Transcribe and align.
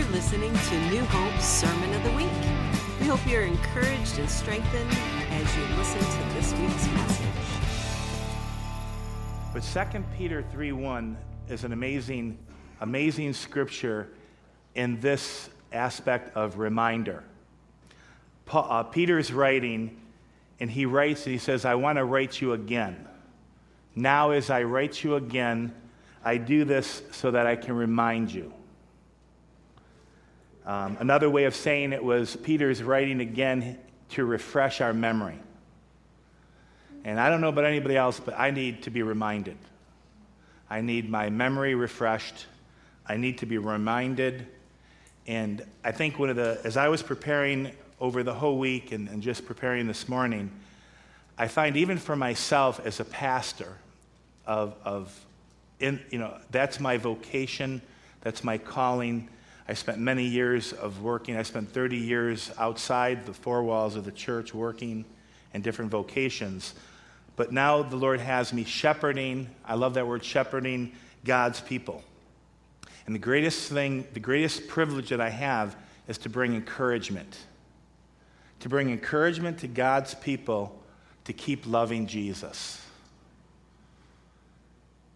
You're 0.00 0.08
listening 0.12 0.54
to 0.54 0.80
New 0.88 1.04
Hope's 1.04 1.44
Sermon 1.44 1.92
of 1.92 2.02
the 2.02 2.10
Week. 2.12 2.32
We 3.00 3.06
hope 3.06 3.20
you're 3.28 3.42
encouraged 3.42 4.18
and 4.18 4.30
strengthened 4.30 4.90
as 5.28 5.56
you 5.58 5.62
listen 5.76 5.98
to 5.98 6.34
this 6.34 6.54
week's 6.54 6.86
message. 6.94 7.26
But 9.52 9.62
2 9.62 10.04
Peter 10.16 10.42
3:1 10.54 11.18
is 11.50 11.64
an 11.64 11.74
amazing, 11.74 12.38
amazing 12.80 13.34
scripture 13.34 14.08
in 14.74 14.98
this 15.00 15.50
aspect 15.70 16.34
of 16.34 16.56
reminder. 16.56 17.22
Paul, 18.46 18.68
uh, 18.70 18.82
Peter's 18.84 19.30
writing, 19.30 20.00
and 20.60 20.70
he 20.70 20.86
writes, 20.86 21.26
and 21.26 21.34
he 21.34 21.38
says, 21.38 21.66
I 21.66 21.74
want 21.74 21.98
to 21.98 22.06
write 22.06 22.40
you 22.40 22.54
again. 22.54 23.06
Now, 23.94 24.30
as 24.30 24.48
I 24.48 24.62
write 24.62 25.04
you 25.04 25.16
again, 25.16 25.74
I 26.24 26.38
do 26.38 26.64
this 26.64 27.02
so 27.10 27.30
that 27.32 27.46
I 27.46 27.54
can 27.54 27.76
remind 27.76 28.32
you. 28.32 28.54
Um, 30.66 30.96
another 31.00 31.30
way 31.30 31.44
of 31.44 31.54
saying 31.54 31.92
it 31.92 32.02
was 32.02 32.36
Peter's 32.36 32.82
writing 32.82 33.20
again 33.20 33.78
to 34.10 34.24
refresh 34.24 34.80
our 34.80 34.92
memory. 34.92 35.38
And 37.04 37.18
I 37.18 37.30
don't 37.30 37.40
know 37.40 37.48
about 37.48 37.64
anybody 37.64 37.96
else, 37.96 38.20
but 38.20 38.38
I 38.38 38.50
need 38.50 38.82
to 38.82 38.90
be 38.90 39.02
reminded. 39.02 39.56
I 40.68 40.82
need 40.82 41.08
my 41.08 41.30
memory 41.30 41.74
refreshed. 41.74 42.46
I 43.06 43.16
need 43.16 43.38
to 43.38 43.46
be 43.46 43.58
reminded. 43.58 44.46
And 45.26 45.64
I 45.82 45.92
think 45.92 46.18
one 46.18 46.28
of 46.28 46.36
the, 46.36 46.60
as 46.64 46.76
I 46.76 46.88
was 46.88 47.02
preparing 47.02 47.72
over 48.00 48.22
the 48.22 48.34
whole 48.34 48.58
week 48.58 48.92
and, 48.92 49.08
and 49.08 49.22
just 49.22 49.46
preparing 49.46 49.86
this 49.86 50.08
morning, 50.08 50.50
I 51.38 51.48
find 51.48 51.76
even 51.76 51.98
for 51.98 52.16
myself 52.16 52.80
as 52.84 53.00
a 53.00 53.04
pastor, 53.04 53.76
of, 54.46 54.74
of 54.84 55.26
in, 55.78 56.00
you 56.10 56.18
know, 56.18 56.36
that's 56.50 56.80
my 56.80 56.96
vocation, 56.96 57.80
that's 58.20 58.44
my 58.44 58.58
calling. 58.58 59.28
I 59.70 59.74
spent 59.74 60.00
many 60.00 60.24
years 60.24 60.72
of 60.72 61.00
working. 61.00 61.36
I 61.36 61.44
spent 61.44 61.70
30 61.70 61.96
years 61.96 62.50
outside 62.58 63.24
the 63.24 63.32
four 63.32 63.62
walls 63.62 63.94
of 63.94 64.04
the 64.04 64.10
church 64.10 64.52
working 64.52 65.04
in 65.54 65.62
different 65.62 65.92
vocations. 65.92 66.74
But 67.36 67.52
now 67.52 67.84
the 67.84 67.94
Lord 67.94 68.18
has 68.18 68.52
me 68.52 68.64
shepherding, 68.64 69.48
I 69.64 69.76
love 69.76 69.94
that 69.94 70.08
word, 70.08 70.24
shepherding 70.24 70.90
God's 71.24 71.60
people. 71.60 72.02
And 73.06 73.14
the 73.14 73.20
greatest 73.20 73.70
thing, 73.70 74.08
the 74.12 74.18
greatest 74.18 74.66
privilege 74.66 75.10
that 75.10 75.20
I 75.20 75.30
have 75.30 75.76
is 76.08 76.18
to 76.18 76.28
bring 76.28 76.56
encouragement. 76.56 77.38
To 78.58 78.68
bring 78.68 78.90
encouragement 78.90 79.60
to 79.60 79.68
God's 79.68 80.14
people 80.14 80.82
to 81.26 81.32
keep 81.32 81.64
loving 81.64 82.08
Jesus. 82.08 82.84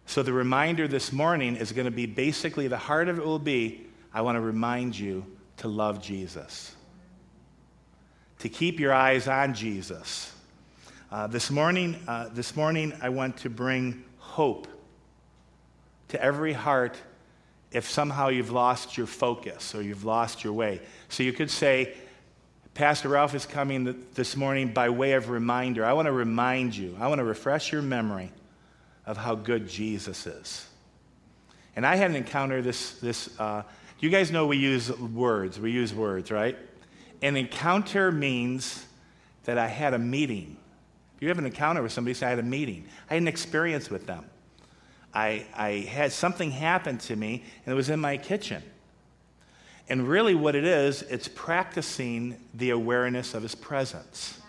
So 0.05 0.23
the 0.23 0.31
reminder 0.31 0.87
this 0.87 1.11
morning 1.11 1.57
is 1.57 1.73
going 1.73 1.87
to 1.87 1.91
be 1.91 2.05
basically 2.05 2.69
the 2.69 2.77
heart 2.77 3.09
of 3.09 3.19
it 3.19 3.25
will 3.25 3.37
be 3.37 3.84
I 4.15 4.21
want 4.21 4.37
to 4.37 4.39
remind 4.39 4.97
you 4.97 5.25
to 5.57 5.67
love 5.67 6.01
Jesus, 6.01 6.73
to 8.39 8.47
keep 8.47 8.79
your 8.79 8.93
eyes 8.93 9.27
on 9.27 9.53
Jesus. 9.53 10.33
Uh, 11.11 11.27
this 11.27 11.51
morning, 11.51 11.97
uh, 12.07 12.29
this 12.29 12.55
morning, 12.55 12.93
I 13.01 13.09
want 13.09 13.35
to 13.39 13.49
bring 13.49 14.05
hope 14.17 14.69
to 16.07 16.21
every 16.23 16.53
heart 16.53 16.95
if 17.73 17.89
somehow 17.89 18.29
you've 18.29 18.51
lost 18.51 18.97
your 18.97 19.05
focus 19.05 19.75
or 19.75 19.81
you've 19.81 20.05
lost 20.05 20.45
your 20.45 20.53
way. 20.53 20.79
So 21.09 21.21
you 21.21 21.33
could 21.33 21.51
say, 21.51 21.93
Pastor 22.73 23.09
Ralph 23.09 23.35
is 23.35 23.45
coming 23.45 24.05
this 24.13 24.37
morning 24.37 24.71
by 24.71 24.91
way 24.91 25.11
of 25.11 25.27
reminder. 25.27 25.83
I 25.83 25.91
want 25.91 26.05
to 26.05 26.13
remind 26.13 26.73
you, 26.73 26.95
I 27.01 27.09
want 27.09 27.19
to 27.19 27.25
refresh 27.25 27.69
your 27.69 27.81
memory 27.81 28.31
of 29.05 29.17
how 29.17 29.35
good 29.35 29.67
Jesus 29.67 30.25
is. 30.25 30.65
And 31.75 31.85
I 31.85 31.97
had 31.97 32.11
an 32.11 32.15
encounter 32.15 32.61
this, 32.61 32.91
this 32.99 33.37
uh, 33.37 33.63
you 34.05 34.11
guys 34.11 34.31
know 34.31 34.45
we 34.45 34.57
use 34.57 34.95
words, 34.99 35.59
we 35.59 35.71
use 35.71 35.91
words, 35.91 36.29
right? 36.29 36.55
An 37.23 37.35
encounter 37.35 38.11
means 38.11 38.85
that 39.45 39.57
I 39.57 39.65
had 39.65 39.95
a 39.95 39.97
meeting. 39.97 40.57
If 41.15 41.23
you 41.23 41.27
have 41.29 41.39
an 41.39 41.45
encounter 41.47 41.81
with 41.81 41.91
somebody, 41.91 42.13
say 42.13 42.27
I 42.27 42.29
had 42.29 42.37
a 42.37 42.43
meeting. 42.43 42.85
I 43.09 43.15
had 43.15 43.23
an 43.23 43.27
experience 43.27 43.89
with 43.89 44.05
them. 44.05 44.25
I, 45.11 45.47
I 45.55 45.69
had 45.89 46.11
something 46.11 46.51
happen 46.51 46.99
to 46.99 47.15
me, 47.15 47.43
and 47.65 47.73
it 47.73 47.75
was 47.75 47.89
in 47.89 47.99
my 47.99 48.17
kitchen. 48.17 48.61
And 49.89 50.07
really, 50.07 50.35
what 50.35 50.55
it 50.55 50.65
is, 50.65 51.01
it's 51.01 51.27
practicing 51.27 52.37
the 52.53 52.69
awareness 52.69 53.33
of 53.33 53.41
his 53.41 53.55
presence. 53.55 54.39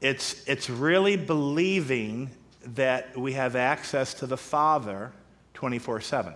It's, 0.00 0.42
it's 0.48 0.70
really 0.70 1.16
believing 1.16 2.30
that 2.74 3.14
we 3.18 3.34
have 3.34 3.54
access 3.54 4.14
to 4.14 4.26
the 4.26 4.38
Father 4.38 5.12
24 5.52 6.00
7. 6.00 6.32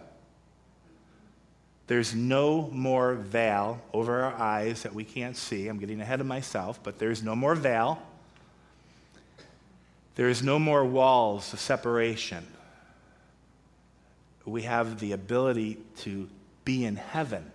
There's 1.91 2.15
no 2.15 2.71
more 2.71 3.15
veil 3.17 3.83
over 3.93 4.23
our 4.23 4.33
eyes 4.34 4.84
that 4.84 4.95
we 4.95 5.03
can't 5.03 5.37
see. 5.37 5.67
I'm 5.67 5.81
getting 5.81 6.01
ahead 6.01 6.21
of 6.21 6.27
myself, 6.28 6.78
but 6.84 7.01
there's 7.01 7.21
no 7.21 7.34
more 7.34 7.56
veil. 7.56 8.01
There 10.15 10.29
is 10.29 10.41
no 10.41 10.61
more 10.61 10.84
walls 10.84 11.53
of 11.53 11.59
separation. 11.59 12.47
We 14.45 14.62
have 14.62 15.00
the 15.00 15.11
ability 15.11 15.79
to 16.03 16.29
be 16.65 16.84
in 16.84 16.95
heaven. 16.95 17.50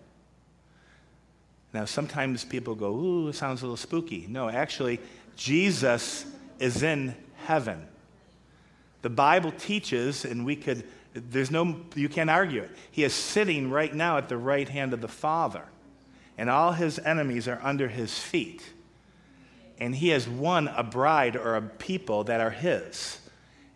Now, 1.74 1.86
sometimes 1.86 2.44
people 2.44 2.76
go, 2.76 2.92
ooh, 2.92 3.30
it 3.30 3.36
sounds 3.36 3.62
a 3.62 3.66
little 3.66 3.78
spooky. 3.78 4.26
No, 4.28 4.50
actually, 4.50 5.00
Jesus 5.38 6.26
is 6.60 6.84
in 6.84 7.16
heaven. 7.46 7.88
The 9.02 9.10
Bible 9.10 9.54
teaches, 9.54 10.26
and 10.26 10.46
we 10.46 10.58
could, 10.58 10.84
there's 11.16 11.50
no, 11.50 11.78
you 11.96 12.10
can't 12.10 12.30
argue 12.30 12.62
it. 12.62 12.72
He 12.92 13.04
is 13.04 13.14
sitting 13.14 13.70
right 13.70 13.94
now 13.94 14.18
at 14.18 14.28
the 14.28 14.38
right 14.38 14.68
hand 14.68 14.94
of 14.94 15.02
the 15.02 15.08
Father, 15.08 15.64
and 16.38 16.50
all 16.50 16.74
his 16.74 17.00
enemies 17.00 17.48
are 17.48 17.60
under 17.64 17.88
his 17.88 18.20
feet. 18.20 18.62
And 19.80 19.96
he 19.96 20.10
has 20.10 20.28
won 20.28 20.68
a 20.70 20.84
bride 20.84 21.36
or 21.36 21.56
a 21.56 21.62
people 21.62 22.26
that 22.26 22.42
are 22.42 22.50
his. 22.50 23.20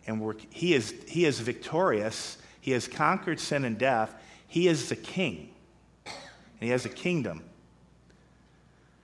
And 0.06 0.34
he, 0.50 0.74
is, 0.74 0.94
he 1.06 1.24
is 1.24 1.40
victorious. 1.40 2.38
He 2.60 2.70
has 2.72 2.88
conquered 2.88 3.40
sin 3.40 3.64
and 3.64 3.78
death. 3.78 4.14
He 4.46 4.68
is 4.68 4.88
the 4.88 4.96
king, 4.96 5.50
and 6.04 6.14
he 6.60 6.68
has 6.68 6.84
a 6.84 6.90
kingdom. 6.90 7.44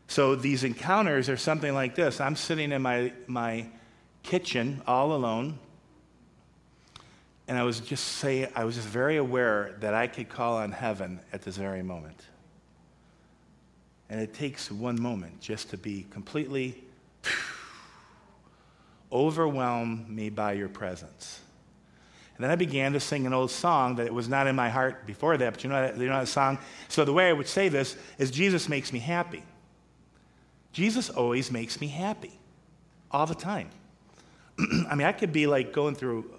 So 0.08 0.34
these 0.34 0.64
encounters 0.64 1.28
are 1.28 1.36
something 1.36 1.74
like 1.74 1.94
this 1.94 2.20
I'm 2.20 2.36
sitting 2.36 2.72
in 2.72 2.82
my, 2.82 3.12
my 3.26 3.66
kitchen 4.22 4.82
all 4.86 5.12
alone 5.12 5.58
and 7.49 7.57
I 7.57 7.62
was 7.62 7.81
just 7.81 8.05
say 8.05 8.51
I 8.55 8.65
was 8.65 8.75
just 8.75 8.89
very 8.89 9.17
aware 9.17 9.77
that 9.81 9.95
I 9.95 10.07
could 10.07 10.29
call 10.29 10.57
on 10.57 10.73
heaven 10.73 11.21
at 11.33 11.43
this 11.43 11.57
very 11.57 11.83
moment. 11.83 12.21
And 14.09 14.21
it 14.21 14.34
takes 14.34 14.71
one 14.71 15.01
moment 15.01 15.41
just 15.41 15.71
to 15.71 15.77
be 15.77 16.07
completely 16.11 16.83
overwhelm 19.12 20.07
me 20.09 20.31
by 20.31 20.53
your 20.53 20.69
presence. 20.69 21.41
And 22.37 22.45
then 22.45 22.51
I 22.51 22.57
began 22.57 22.93
to 22.93 23.01
sing 23.01 23.27
an 23.27 23.33
old 23.33 23.51
song 23.51 23.97
that 23.97 24.13
was 24.13 24.28
not 24.28 24.47
in 24.47 24.55
my 24.55 24.69
heart 24.69 25.07
before 25.07 25.37
that, 25.39 25.55
but 25.55 25.65
you 25.65 25.71
know, 25.71 25.81
that, 25.81 25.97
you 25.97 26.07
know 26.07 26.21
that 26.21 26.28
song? 26.28 26.59
So 26.89 27.05
the 27.05 27.13
way 27.13 27.31
I 27.31 27.33
would 27.33 27.49
say 27.49 27.69
this 27.69 27.97
is 28.19 28.31
Jesus 28.31 28.69
makes 28.69 28.93
me 28.93 28.99
happy. 28.99 29.43
Jesus 30.73 31.09
always 31.09 31.51
makes 31.51 31.81
me 31.81 31.87
happy, 31.87 32.39
all 33.11 33.25
the 33.25 33.34
time. 33.34 33.71
I 34.91 34.95
mean, 34.95 35.07
I 35.07 35.13
could 35.13 35.33
be 35.33 35.47
like 35.47 35.73
going 35.73 35.95
through 35.95 36.31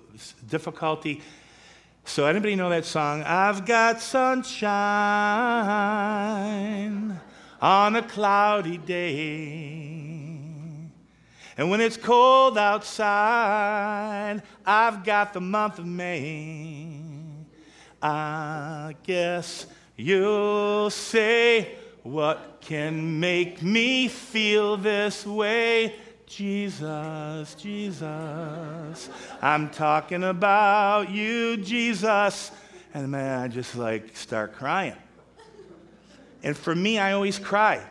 difficulty. 0.48 1.22
So, 2.06 2.26
anybody 2.26 2.56
know 2.56 2.70
that 2.70 2.86
song? 2.86 3.24
I've 3.24 3.66
got 3.66 4.02
sunshine 4.02 4.58
on 7.62 7.96
a 7.96 8.02
cloudy 8.02 8.78
day. 8.78 10.18
And 11.58 11.70
when 11.72 11.82
it's 11.82 11.98
cold 11.98 12.58
outside, 12.58 14.44
I've 14.66 15.04
got 15.04 15.34
the 15.34 15.42
month 15.42 15.80
of 15.80 15.86
May. 15.86 17.02
I 18.02 18.96
guess 19.04 19.66
you'll 19.96 20.92
say, 20.92 21.76
What 22.04 22.60
can 22.62 23.20
make 23.20 23.62
me 23.64 24.08
feel 24.08 24.78
this 24.78 25.26
way? 25.26 25.96
Jesus, 26.28 27.56
Jesus, 27.56 29.10
I'm 29.42 29.70
talking 29.70 30.26
about 30.26 31.10
you, 31.10 31.56
Jesus. 31.56 32.52
And 32.94 33.10
man, 33.10 33.40
I 33.40 33.48
just 33.48 33.78
like 33.78 34.16
start 34.16 34.54
crying. 34.54 34.98
And 36.44 36.56
for 36.56 36.76
me, 36.76 37.00
I 37.00 37.14
always 37.14 37.40
cry. 37.40 37.82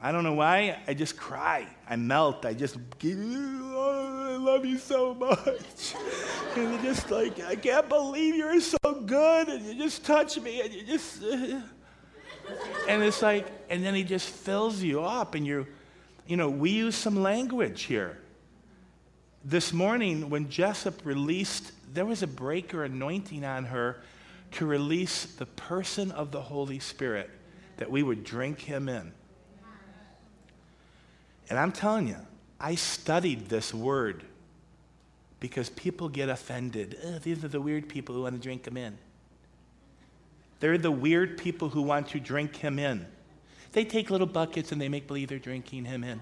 I 0.00 0.12
don't 0.12 0.22
know 0.22 0.34
why. 0.34 0.78
I 0.86 0.94
just 0.94 1.16
cry. 1.16 1.66
I 1.90 1.96
melt. 1.96 2.46
I 2.46 2.54
just 2.54 2.76
oh, 2.76 4.30
I 4.32 4.36
love 4.36 4.64
you 4.64 4.78
so 4.78 5.12
much. 5.12 5.94
and 6.56 6.80
just 6.80 7.10
like, 7.10 7.40
I 7.40 7.56
can't 7.56 7.88
believe 7.88 8.36
you're 8.36 8.60
so 8.60 8.78
good. 9.04 9.48
And 9.48 9.66
you 9.66 9.74
just 9.74 10.04
touch 10.04 10.38
me 10.38 10.60
and 10.60 10.72
you 10.72 10.84
just, 10.84 11.22
and 12.88 13.02
it's 13.02 13.20
like, 13.20 13.48
and 13.68 13.84
then 13.84 13.94
he 13.94 14.04
just 14.04 14.28
fills 14.28 14.80
you 14.80 15.02
up 15.02 15.34
and 15.34 15.44
you're, 15.44 15.66
you 16.26 16.36
know, 16.36 16.48
we 16.48 16.70
use 16.70 16.94
some 16.94 17.22
language 17.22 17.82
here. 17.82 18.18
This 19.44 19.72
morning, 19.72 20.30
when 20.30 20.48
Jessup 20.48 21.04
released, 21.04 21.72
there 21.92 22.06
was 22.06 22.22
a 22.22 22.26
breaker 22.26 22.84
anointing 22.84 23.44
on 23.44 23.66
her 23.66 24.02
to 24.52 24.66
release 24.66 25.26
the 25.26 25.46
person 25.46 26.10
of 26.12 26.30
the 26.30 26.40
Holy 26.40 26.78
Spirit, 26.78 27.28
that 27.76 27.90
we 27.90 28.02
would 28.02 28.24
drink 28.24 28.60
him 28.60 28.88
in. 28.88 29.12
And 31.50 31.58
I'm 31.58 31.72
telling 31.72 32.08
you, 32.08 32.16
I 32.58 32.76
studied 32.76 33.48
this 33.48 33.74
word 33.74 34.24
because 35.40 35.68
people 35.70 36.08
get 36.08 36.30
offended. 36.30 36.96
these 37.22 37.44
are 37.44 37.48
the 37.48 37.60
weird 37.60 37.88
people 37.88 38.14
who 38.14 38.22
want 38.22 38.34
to 38.34 38.40
drink 38.40 38.66
him 38.66 38.78
in. 38.78 38.96
They're 40.60 40.78
the 40.78 40.90
weird 40.90 41.36
people 41.36 41.68
who 41.68 41.82
want 41.82 42.08
to 42.08 42.20
drink 42.20 42.56
him 42.56 42.78
in. 42.78 43.04
They 43.74 43.84
take 43.84 44.08
little 44.08 44.26
buckets 44.26 44.70
and 44.70 44.80
they 44.80 44.88
make 44.88 45.08
believe 45.08 45.28
they're 45.28 45.38
drinking 45.38 45.84
him 45.84 46.04
in. 46.04 46.20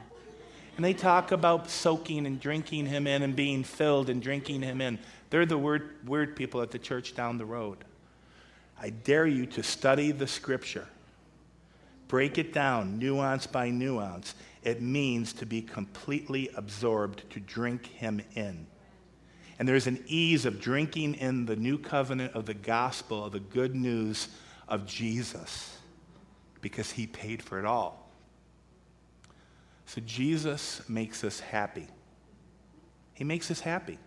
And 0.77 0.85
they 0.85 0.95
talk 0.95 1.33
about 1.33 1.69
soaking 1.69 2.27
and 2.27 2.41
drinking 2.41 2.87
him 2.87 3.07
in 3.07 3.23
and 3.23 3.37
being 3.37 3.63
filled 3.63 4.09
and 4.09 4.23
drinking 4.23 4.63
him 4.63 4.81
in. 4.81 4.99
They're 5.29 5.45
the 5.45 5.59
weird, 5.59 5.91
weird 6.09 6.35
people 6.35 6.63
at 6.63 6.71
the 6.71 6.79
church 6.79 7.15
down 7.15 7.37
the 7.37 7.45
road. 7.45 7.77
I 8.81 8.89
dare 8.89 9.27
you 9.27 9.45
to 9.47 9.63
study 9.63 10.13
the 10.13 10.27
scripture. 10.27 10.89
Break 12.09 12.39
it 12.39 12.55
down, 12.55 12.99
nuance 12.99 13.47
by 13.47 13.69
nuance. 13.69 14.35
It 14.63 14.81
means 14.81 15.35
to 15.35 15.47
be 15.47 15.61
completely 15.61 16.49
absorbed, 16.57 17.29
to 17.31 17.41
drink 17.41 17.87
him 17.87 18.23
in. 18.35 18.67
And 19.59 19.69
there's 19.69 19.87
an 19.87 20.03
ease 20.07 20.47
of 20.47 20.59
drinking 20.59 21.15
in 21.15 21.45
the 21.45 21.57
new 21.57 21.77
covenant 21.77 22.33
of 22.35 22.47
the 22.47 22.55
gospel, 22.55 23.27
of 23.27 23.33
the 23.33 23.41
good 23.41 23.75
news 23.75 24.29
of 24.69 24.87
Jesus, 24.87 25.77
because 26.63 26.91
he 26.93 27.07
paid 27.07 27.43
for 27.43 27.59
it 27.59 27.67
all. 27.67 28.09
So 29.85 30.01
Jesus 30.01 30.81
makes 30.89 31.23
us 31.23 31.41
happy. 31.41 31.87
He 33.13 33.25
makes 33.25 33.51
us 33.51 33.61
happy. 33.61 33.99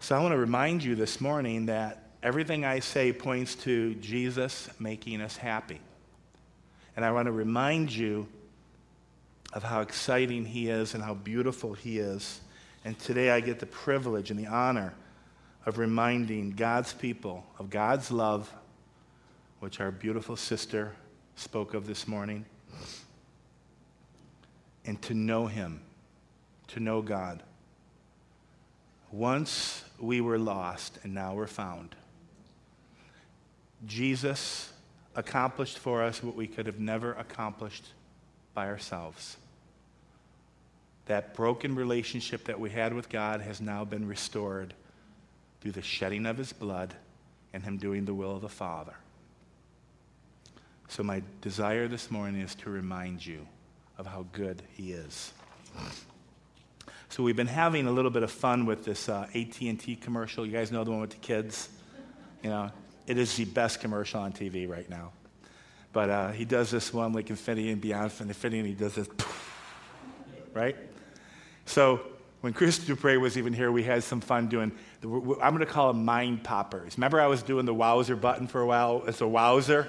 So 0.00 0.14
I 0.14 0.20
want 0.20 0.32
to 0.32 0.38
remind 0.38 0.84
you 0.84 0.94
this 0.94 1.20
morning 1.20 1.66
that 1.66 2.10
everything 2.22 2.64
I 2.64 2.80
say 2.80 3.12
points 3.12 3.54
to 3.56 3.94
Jesus 3.94 4.68
making 4.78 5.22
us 5.22 5.38
happy. 5.38 5.80
And 6.94 7.04
I 7.04 7.12
want 7.12 7.26
to 7.26 7.32
remind 7.32 7.90
you 7.90 8.28
of 9.52 9.62
how 9.62 9.80
exciting 9.80 10.44
He 10.44 10.68
is 10.68 10.94
and 10.94 11.02
how 11.02 11.14
beautiful 11.14 11.72
He 11.72 11.98
is. 11.98 12.40
And 12.84 12.98
today 12.98 13.30
I 13.30 13.40
get 13.40 13.58
the 13.58 13.66
privilege 13.66 14.30
and 14.30 14.38
the 14.38 14.46
honor 14.46 14.92
of 15.64 15.78
reminding 15.78 16.50
God's 16.50 16.92
people 16.92 17.44
of 17.58 17.70
God's 17.70 18.10
love, 18.10 18.52
which 19.60 19.80
our 19.80 19.90
beautiful 19.90 20.36
sister 20.36 20.92
spoke 21.34 21.74
of 21.74 21.86
this 21.86 22.06
morning 22.06 22.44
and 24.84 25.00
to 25.02 25.14
know 25.14 25.46
Him, 25.46 25.80
to 26.68 26.80
know 26.80 27.02
God. 27.02 27.42
Once 29.10 29.84
we 29.98 30.20
were 30.20 30.38
lost, 30.38 30.98
and 31.02 31.14
now 31.14 31.34
we're 31.34 31.46
found. 31.46 31.94
Jesus 33.86 34.72
accomplished 35.14 35.78
for 35.78 36.02
us 36.02 36.22
what 36.22 36.36
we 36.36 36.46
could 36.46 36.66
have 36.66 36.78
never 36.78 37.12
accomplished 37.14 37.92
by 38.54 38.66
ourselves. 38.66 39.36
That 41.06 41.34
broken 41.34 41.74
relationship 41.74 42.44
that 42.44 42.60
we 42.60 42.70
had 42.70 42.92
with 42.92 43.08
God 43.08 43.40
has 43.40 43.60
now 43.60 43.84
been 43.84 44.06
restored 44.08 44.74
through 45.60 45.72
the 45.72 45.82
shedding 45.82 46.26
of 46.26 46.36
his 46.36 46.52
blood 46.52 46.94
and 47.52 47.62
him 47.62 47.78
doing 47.78 48.04
the 48.04 48.14
will 48.14 48.34
of 48.34 48.42
the 48.42 48.48
Father. 48.48 48.94
So, 50.88 51.02
my 51.02 51.22
desire 51.40 51.88
this 51.88 52.10
morning 52.10 52.40
is 52.40 52.54
to 52.56 52.70
remind 52.70 53.24
you 53.24 53.46
of 53.98 54.06
how 54.06 54.26
good 54.32 54.62
he 54.72 54.92
is. 54.92 55.32
So 57.08 57.22
we've 57.22 57.36
been 57.36 57.46
having 57.46 57.86
a 57.86 57.90
little 57.90 58.10
bit 58.10 58.22
of 58.22 58.30
fun 58.30 58.66
with 58.66 58.84
this 58.84 59.08
uh, 59.08 59.26
AT&T 59.34 59.98
commercial. 60.02 60.44
You 60.44 60.52
guys 60.52 60.70
know 60.70 60.84
the 60.84 60.90
one 60.90 61.00
with 61.00 61.10
the 61.10 61.16
kids? 61.16 61.68
You 62.42 62.50
know, 62.50 62.70
it 63.06 63.16
is 63.16 63.34
the 63.36 63.44
best 63.44 63.80
commercial 63.80 64.20
on 64.20 64.32
TV 64.32 64.68
right 64.68 64.88
now. 64.90 65.12
But 65.92 66.10
uh, 66.10 66.30
he 66.32 66.44
does 66.44 66.70
this 66.70 66.92
one 66.92 67.12
like 67.12 67.30
Infinity 67.30 67.70
and 67.70 67.80
Beyond 67.80 68.12
Infinity, 68.20 68.58
and 68.58 68.68
he 68.68 68.74
does 68.74 68.96
this, 68.96 69.08
right? 70.52 70.76
So 71.64 72.00
when 72.42 72.52
Chris 72.52 72.78
Dupre 72.78 73.16
was 73.16 73.38
even 73.38 73.52
here, 73.52 73.72
we 73.72 73.82
had 73.82 74.02
some 74.04 74.20
fun 74.20 74.48
doing, 74.48 74.72
the, 75.00 75.08
I'm 75.42 75.54
going 75.54 75.60
to 75.60 75.66
call 75.66 75.92
them 75.92 76.04
mind 76.04 76.44
poppers. 76.44 76.98
Remember 76.98 77.20
I 77.20 77.28
was 77.28 77.42
doing 77.42 77.64
the 77.64 77.74
wowzer 77.74 78.16
button 78.16 78.46
for 78.46 78.60
a 78.60 78.66
while? 78.66 79.04
It's 79.06 79.20
a 79.22 79.28
wowzer? 79.28 79.88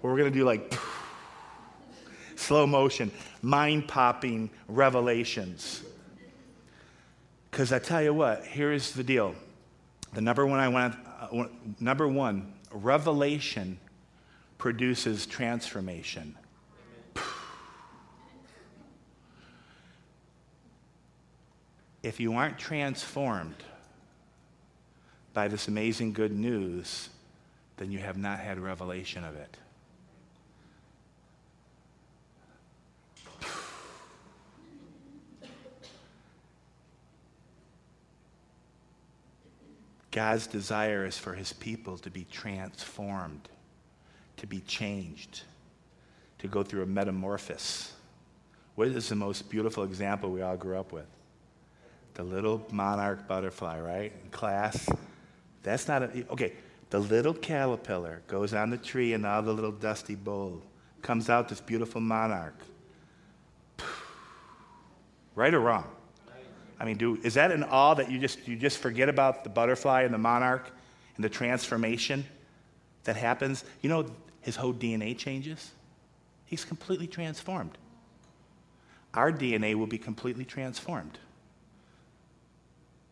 Where 0.00 0.12
we're 0.12 0.18
going 0.18 0.32
to 0.32 0.38
do 0.38 0.44
like, 0.44 0.78
slow 2.36 2.66
motion, 2.66 3.10
mind 3.42 3.88
popping 3.88 4.50
revelations. 4.68 5.82
Because 7.50 7.72
I 7.72 7.78
tell 7.78 8.02
you 8.02 8.14
what, 8.14 8.44
here's 8.44 8.92
the 8.92 9.02
deal. 9.02 9.34
The 10.12 10.20
number 10.20 10.46
one 10.46 10.60
I 10.60 10.68
want, 10.68 10.94
uh, 11.20 11.44
number 11.80 12.06
one, 12.06 12.52
revelation 12.70 13.78
produces 14.56 15.26
transformation. 15.26 16.36
If 22.02 22.20
you 22.20 22.34
aren't 22.34 22.58
transformed 22.58 23.56
by 25.34 25.48
this 25.48 25.68
amazing 25.68 26.12
good 26.12 26.32
news, 26.32 27.08
then 27.76 27.90
you 27.90 27.98
have 27.98 28.16
not 28.16 28.38
had 28.38 28.58
revelation 28.58 29.24
of 29.24 29.34
it. 29.36 29.56
God's 40.18 40.48
desire 40.48 41.06
is 41.06 41.16
for 41.16 41.32
his 41.32 41.52
people 41.52 41.96
to 41.98 42.10
be 42.10 42.26
transformed, 42.28 43.48
to 44.38 44.48
be 44.48 44.58
changed, 44.62 45.42
to 46.40 46.48
go 46.48 46.64
through 46.64 46.82
a 46.82 46.86
metamorphosis. 46.86 47.92
What 48.74 48.88
is 48.88 49.10
the 49.10 49.14
most 49.14 49.48
beautiful 49.48 49.84
example 49.84 50.32
we 50.32 50.42
all 50.42 50.56
grew 50.56 50.76
up 50.76 50.90
with? 50.90 51.06
The 52.14 52.24
little 52.24 52.66
monarch 52.72 53.28
butterfly, 53.28 53.78
right? 53.78 54.12
In 54.24 54.30
class. 54.30 54.88
That's 55.62 55.86
not 55.86 56.02
a, 56.02 56.26
okay. 56.32 56.54
The 56.90 56.98
little 56.98 57.32
caterpillar 57.32 58.22
goes 58.26 58.52
on 58.54 58.70
the 58.70 58.76
tree 58.76 59.12
and 59.12 59.24
of 59.24 59.44
the 59.44 59.52
little 59.52 59.70
dusty 59.70 60.16
bowl 60.16 60.60
comes 61.00 61.30
out 61.30 61.48
this 61.48 61.60
beautiful 61.60 62.00
monarch. 62.00 62.60
Right 65.36 65.54
or 65.54 65.60
wrong? 65.60 65.88
I 66.80 66.84
mean, 66.84 66.96
do, 66.96 67.18
is 67.22 67.34
that 67.34 67.50
an 67.50 67.64
awe 67.64 67.94
that 67.94 68.10
you 68.10 68.18
just, 68.18 68.46
you 68.46 68.56
just 68.56 68.78
forget 68.78 69.08
about 69.08 69.42
the 69.42 69.50
butterfly 69.50 70.02
and 70.02 70.14
the 70.14 70.18
monarch 70.18 70.70
and 71.16 71.24
the 71.24 71.28
transformation 71.28 72.24
that 73.04 73.16
happens? 73.16 73.64
You 73.82 73.88
know, 73.88 74.06
his 74.40 74.56
whole 74.56 74.72
DNA 74.72 75.16
changes. 75.16 75.72
He's 76.46 76.64
completely 76.64 77.06
transformed. 77.06 77.76
Our 79.14 79.32
DNA 79.32 79.74
will 79.74 79.86
be 79.86 79.98
completely 79.98 80.44
transformed. 80.44 81.18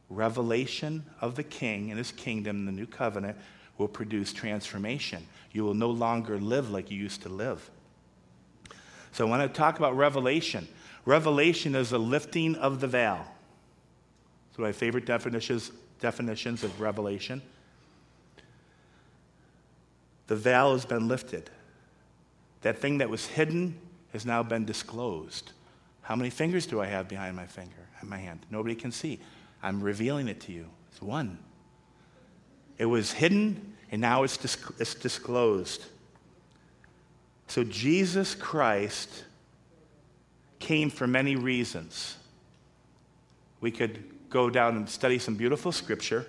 Revelation 0.08 1.04
of 1.20 1.34
the 1.34 1.42
king 1.42 1.90
and 1.90 1.98
his 1.98 2.12
kingdom, 2.12 2.66
the 2.66 2.72
new 2.72 2.86
covenant, 2.86 3.36
will 3.76 3.88
produce 3.88 4.32
transformation. 4.32 5.26
You 5.52 5.64
will 5.64 5.74
no 5.74 5.90
longer 5.90 6.38
live 6.38 6.70
like 6.70 6.90
you 6.90 6.98
used 6.98 7.22
to 7.22 7.28
live. 7.28 7.70
So, 9.12 9.26
I 9.26 9.30
want 9.30 9.42
to 9.42 9.58
talk 9.58 9.78
about 9.78 9.96
revelation. 9.96 10.68
Revelation 11.04 11.74
is 11.74 11.92
a 11.92 11.98
lifting 11.98 12.54
of 12.54 12.80
the 12.80 12.86
veil. 12.86 13.26
It's 14.56 14.58
one 14.58 14.70
of 14.70 14.74
my 14.74 14.78
favorite 14.78 15.04
definitions, 15.04 15.70
definitions 16.00 16.64
of 16.64 16.80
revelation. 16.80 17.42
The 20.28 20.36
veil 20.36 20.72
has 20.72 20.86
been 20.86 21.08
lifted. 21.08 21.50
That 22.62 22.78
thing 22.78 22.96
that 22.96 23.10
was 23.10 23.26
hidden 23.26 23.76
has 24.14 24.24
now 24.24 24.42
been 24.42 24.64
disclosed. 24.64 25.52
How 26.00 26.16
many 26.16 26.30
fingers 26.30 26.64
do 26.64 26.80
I 26.80 26.86
have 26.86 27.06
behind 27.06 27.36
my 27.36 27.44
finger, 27.44 27.86
my 28.02 28.16
hand? 28.16 28.46
Nobody 28.50 28.74
can 28.74 28.90
see. 28.90 29.20
I'm 29.62 29.82
revealing 29.82 30.26
it 30.26 30.40
to 30.40 30.52
you. 30.52 30.64
It's 30.90 31.02
one. 31.02 31.36
It 32.78 32.86
was 32.86 33.12
hidden, 33.12 33.74
and 33.92 34.00
now 34.00 34.22
it's, 34.22 34.42
it's 34.80 34.94
disclosed. 34.94 35.84
So 37.46 37.62
Jesus 37.62 38.34
Christ 38.34 39.24
came 40.60 40.88
for 40.88 41.06
many 41.06 41.36
reasons. 41.36 42.16
We 43.60 43.70
could 43.70 44.15
go 44.36 44.50
down 44.50 44.76
and 44.76 44.86
study 44.86 45.18
some 45.18 45.34
beautiful 45.34 45.72
scripture. 45.72 46.26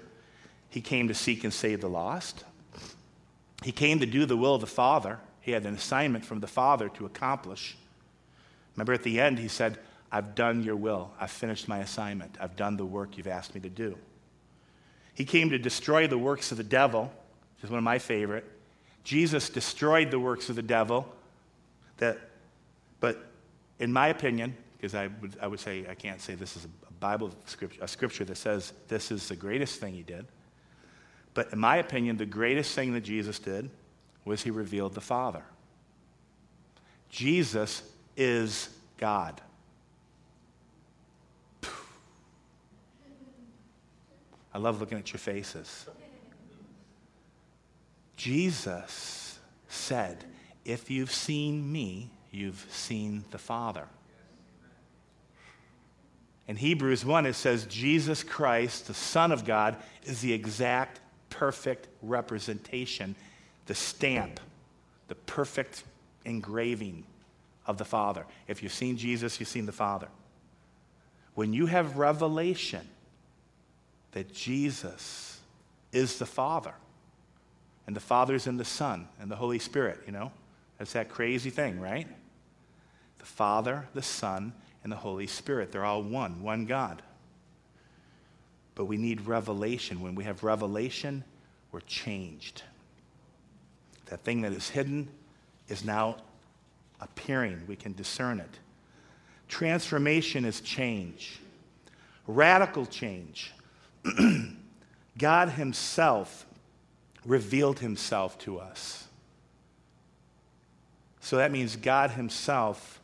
He 0.70 0.80
came 0.80 1.10
to 1.10 1.14
seek 1.14 1.44
and 1.44 1.54
save 1.54 1.82
the 1.82 1.90
lost. 1.90 2.46
He 3.64 3.74
came 3.74 4.00
to 4.00 4.06
do 4.06 4.26
the 4.26 4.38
will 4.38 4.56
of 4.56 4.62
the 4.62 4.68
Father. 4.68 5.20
He 5.42 5.52
had 5.52 5.66
an 5.66 5.76
assignment 5.76 6.24
from 6.24 6.40
the 6.40 6.48
Father 6.48 6.88
to 6.88 7.06
accomplish. 7.06 7.76
Remember 8.76 8.94
at 8.94 9.04
the 9.04 9.20
end, 9.20 9.40
he 9.40 9.50
said, 9.50 9.78
I've 10.10 10.36
done 10.36 10.64
your 10.64 10.78
will. 10.78 11.12
I've 11.20 11.32
finished 11.32 11.68
my 11.68 11.80
assignment. 11.80 12.38
I've 12.40 12.56
done 12.56 12.78
the 12.78 12.86
work 12.86 13.18
you've 13.18 13.28
asked 13.28 13.54
me 13.54 13.60
to 13.60 13.70
do. 13.70 13.98
He 15.14 15.26
came 15.26 15.50
to 15.50 15.60
destroy 15.60 16.08
the 16.08 16.18
works 16.18 16.52
of 16.52 16.58
the 16.58 16.64
devil, 16.64 17.12
which 17.56 17.66
is 17.66 17.70
one 17.70 17.80
of 17.80 17.84
my 17.84 18.00
favorite. 18.00 18.46
Jesus 19.04 19.50
destroyed 19.50 20.12
the 20.12 20.20
works 20.20 20.48
of 20.48 20.56
the 20.56 20.62
devil. 20.62 21.14
That, 21.98 22.18
but 23.02 23.18
in 23.80 23.92
my 23.92 24.08
opinion, 24.08 24.56
because 24.78 24.94
I 24.94 25.08
would, 25.08 25.36
I 25.42 25.48
would 25.48 25.60
say 25.60 25.86
I 25.90 25.96
can't 25.96 26.22
say 26.22 26.36
this 26.36 26.56
is 26.56 26.66
a 26.66 26.94
Bible 27.00 27.32
scripture, 27.46 27.80
a 27.84 27.88
scripture 27.88 28.26
that 28.26 28.38
says 28.38 28.74
this 28.88 29.12
is 29.12 29.28
the 29.28 29.36
greatest 29.36 29.80
thing 29.80 29.94
he 29.94 30.04
did. 30.04 30.28
But 31.34 31.52
in 31.52 31.60
my 31.60 31.78
opinion, 31.78 32.18
the 32.18 32.26
greatest 32.26 32.74
thing 32.74 32.94
that 32.94 33.02
Jesus 33.02 33.40
did 33.40 33.70
was 34.26 34.44
he 34.44 34.52
revealed 34.52 34.94
the 34.94 35.02
Father. 35.02 35.44
Jesus 37.10 37.84
is 38.16 38.70
God. 38.98 39.42
I 44.54 44.60
love 44.60 44.80
looking 44.80 44.98
at 44.98 45.12
your 45.14 45.20
faces. 45.20 45.88
Jesus 48.16 49.40
said, 49.68 50.26
If 50.66 50.90
you've 50.90 51.12
seen 51.12 51.72
me, 51.72 52.10
you've 52.32 52.66
seen 52.72 53.24
the 53.30 53.38
Father. 53.38 53.88
In 56.48 56.56
Hebrews 56.56 57.04
1, 57.04 57.26
it 57.26 57.34
says, 57.34 57.66
Jesus 57.66 58.24
Christ, 58.24 58.88
the 58.88 58.94
Son 58.94 59.32
of 59.32 59.46
God, 59.46 59.76
is 60.06 60.22
the 60.22 60.32
exact, 60.32 61.00
perfect 61.30 61.88
representation, 62.02 63.16
the 63.66 63.76
stamp, 63.76 64.40
the 65.10 65.16
perfect 65.16 65.84
engraving 66.24 67.04
of 67.66 67.78
the 67.78 67.86
Father. 67.86 68.26
If 68.48 68.64
you've 68.64 68.74
seen 68.74 68.98
Jesus, 68.98 69.40
you've 69.40 69.50
seen 69.50 69.66
the 69.66 69.72
Father. 69.74 70.08
When 71.36 71.52
you 71.52 71.66
have 71.66 71.98
revelation 71.98 72.88
that 74.14 74.34
Jesus 74.34 75.40
is 75.92 76.18
the 76.18 76.26
Father, 76.26 76.74
and 77.88 77.96
the 77.96 78.02
Father's 78.02 78.48
in 78.48 78.58
the 78.58 78.66
Son 78.66 79.08
and 79.20 79.32
the 79.32 79.36
Holy 79.38 79.60
Spirit, 79.60 80.02
you 80.06 80.12
know? 80.12 80.32
That's 80.78 80.94
that 80.94 81.10
crazy 81.10 81.50
thing, 81.50 81.80
right? 81.80 82.08
The 83.18 83.26
Father, 83.26 83.88
the 83.94 84.02
Son, 84.02 84.54
and 84.88 84.92
the 84.94 84.96
Holy 84.96 85.28
Spirit. 85.28 85.74
They're 85.74 85.84
all 85.84 86.02
one, 86.02 86.42
one 86.42 86.66
God. 86.66 87.02
But 88.74 88.86
we 88.86 88.96
need 88.96 89.28
revelation. 89.28 90.00
When 90.00 90.16
we 90.16 90.24
have 90.24 90.46
revelation, 90.46 91.26
we're 91.74 91.82
changed. 91.82 92.64
That 94.06 94.22
thing 94.22 94.44
that 94.44 94.54
is 94.54 94.70
hidden 94.70 95.10
is 95.68 95.84
now 95.84 96.16
appearing. 97.02 97.64
We 97.68 97.76
can 97.76 97.92
discern 97.92 98.40
it. 98.40 98.60
Transformation 99.50 100.46
is 100.46 100.62
change, 100.62 101.42
radical 102.26 102.86
change. 102.86 103.52
God 105.18 105.50
Himself 105.50 106.46
revealed 107.26 107.80
Himself 107.80 108.40
to 108.40 108.58
us. 108.58 109.06
So 111.20 111.36
that 111.36 111.52
means 111.52 111.76
God 111.76 112.12
Himself 112.12 113.02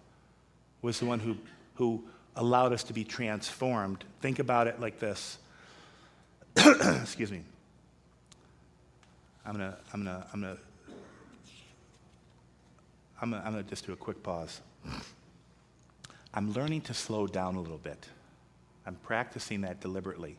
was 0.82 1.00
the 1.00 1.06
one 1.08 1.20
who, 1.20 1.36
who 1.76 2.04
allowed 2.36 2.74
us 2.74 2.84
to 2.84 2.94
be 2.94 3.04
transformed. 3.04 4.04
Think 4.22 4.40
about 4.40 4.68
it 4.68 4.80
like 4.80 5.00
this. 5.00 5.38
Excuse 6.58 7.32
me. 7.32 7.42
I'm 9.46 9.54
gonna, 9.54 9.78
I'm 9.94 10.04
gonna, 10.04 10.26
I'm 10.34 10.42
gonna, 10.42 10.58
I'm 13.22 13.32
gonna, 13.32 13.44
I'm 13.46 13.52
gonna 13.52 13.64
just 13.64 13.86
do 13.86 13.94
a 13.94 13.98
quick 13.98 14.24
pause. 14.24 14.62
I'm 16.34 16.54
learning 16.54 16.82
to 16.82 16.94
slow 16.94 17.28
down 17.28 17.56
a 17.56 17.62
little 17.62 17.78
bit. 17.78 18.08
I'm 18.86 18.96
practicing 18.96 19.62
that 19.62 19.82
deliberately 19.82 20.36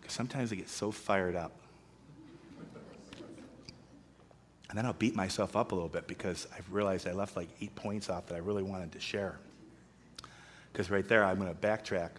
because 0.00 0.14
sometimes 0.14 0.52
I 0.52 0.56
get 0.56 0.68
so 0.68 0.90
fired 0.90 1.36
up. 1.36 1.52
And 4.68 4.78
then 4.78 4.86
I'll 4.86 4.94
beat 4.94 5.14
myself 5.14 5.54
up 5.54 5.72
a 5.72 5.74
little 5.74 5.90
bit 5.90 6.06
because 6.06 6.48
I've 6.56 6.72
realized 6.72 7.06
I 7.06 7.12
left 7.12 7.36
like 7.36 7.48
eight 7.60 7.74
points 7.74 8.08
off 8.08 8.26
that 8.26 8.36
I 8.36 8.38
really 8.38 8.62
wanted 8.62 8.92
to 8.92 9.00
share. 9.00 9.36
Because 10.72 10.90
right 10.90 11.06
there, 11.06 11.24
I'm 11.24 11.38
going 11.38 11.52
to 11.52 11.60
backtrack. 11.60 12.10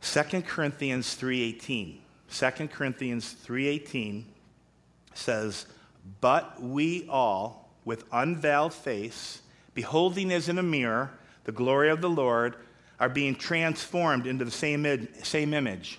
2 0.00 0.42
Corinthians 0.42 1.16
3.18. 1.16 1.98
2 2.30 2.68
Corinthians 2.68 3.34
3.18 3.46 4.24
says, 5.14 5.66
But 6.20 6.62
we 6.62 7.06
all, 7.08 7.70
with 7.84 8.04
unveiled 8.12 8.72
face, 8.72 9.42
beholding 9.74 10.32
as 10.32 10.48
in 10.48 10.58
a 10.58 10.62
mirror 10.62 11.12
the 11.44 11.52
glory 11.52 11.90
of 11.90 12.00
the 12.00 12.10
Lord, 12.10 12.56
are 12.98 13.08
being 13.08 13.34
transformed 13.34 14.26
into 14.26 14.44
the 14.44 14.50
same, 14.50 15.08
same 15.22 15.52
image, 15.52 15.98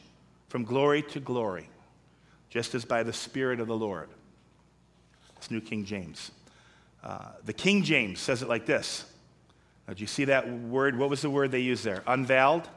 from 0.50 0.64
glory 0.64 1.04
to 1.04 1.20
glory 1.20 1.70
just 2.50 2.74
as 2.76 2.86
by 2.86 3.04
the 3.04 3.14
Spirit 3.14 3.60
of 3.60 3.68
the 3.68 3.76
Lord. 3.76 4.10
It's 5.36 5.52
New 5.52 5.62
King 5.62 5.86
James. 5.86 6.32
Uh, 7.04 7.30
the 7.46 7.54
King 7.54 7.84
James 7.84 8.20
says 8.20 8.42
it 8.42 8.50
like 8.50 8.66
this. 8.66 9.06
Do 9.94 10.02
you 10.02 10.08
see 10.08 10.26
that 10.26 10.50
word? 10.50 10.98
What 10.98 11.10
was 11.10 11.22
the 11.22 11.30
word 11.30 11.52
they 11.52 11.60
used 11.60 11.84
there? 11.84 12.04
Unveiled? 12.08 12.68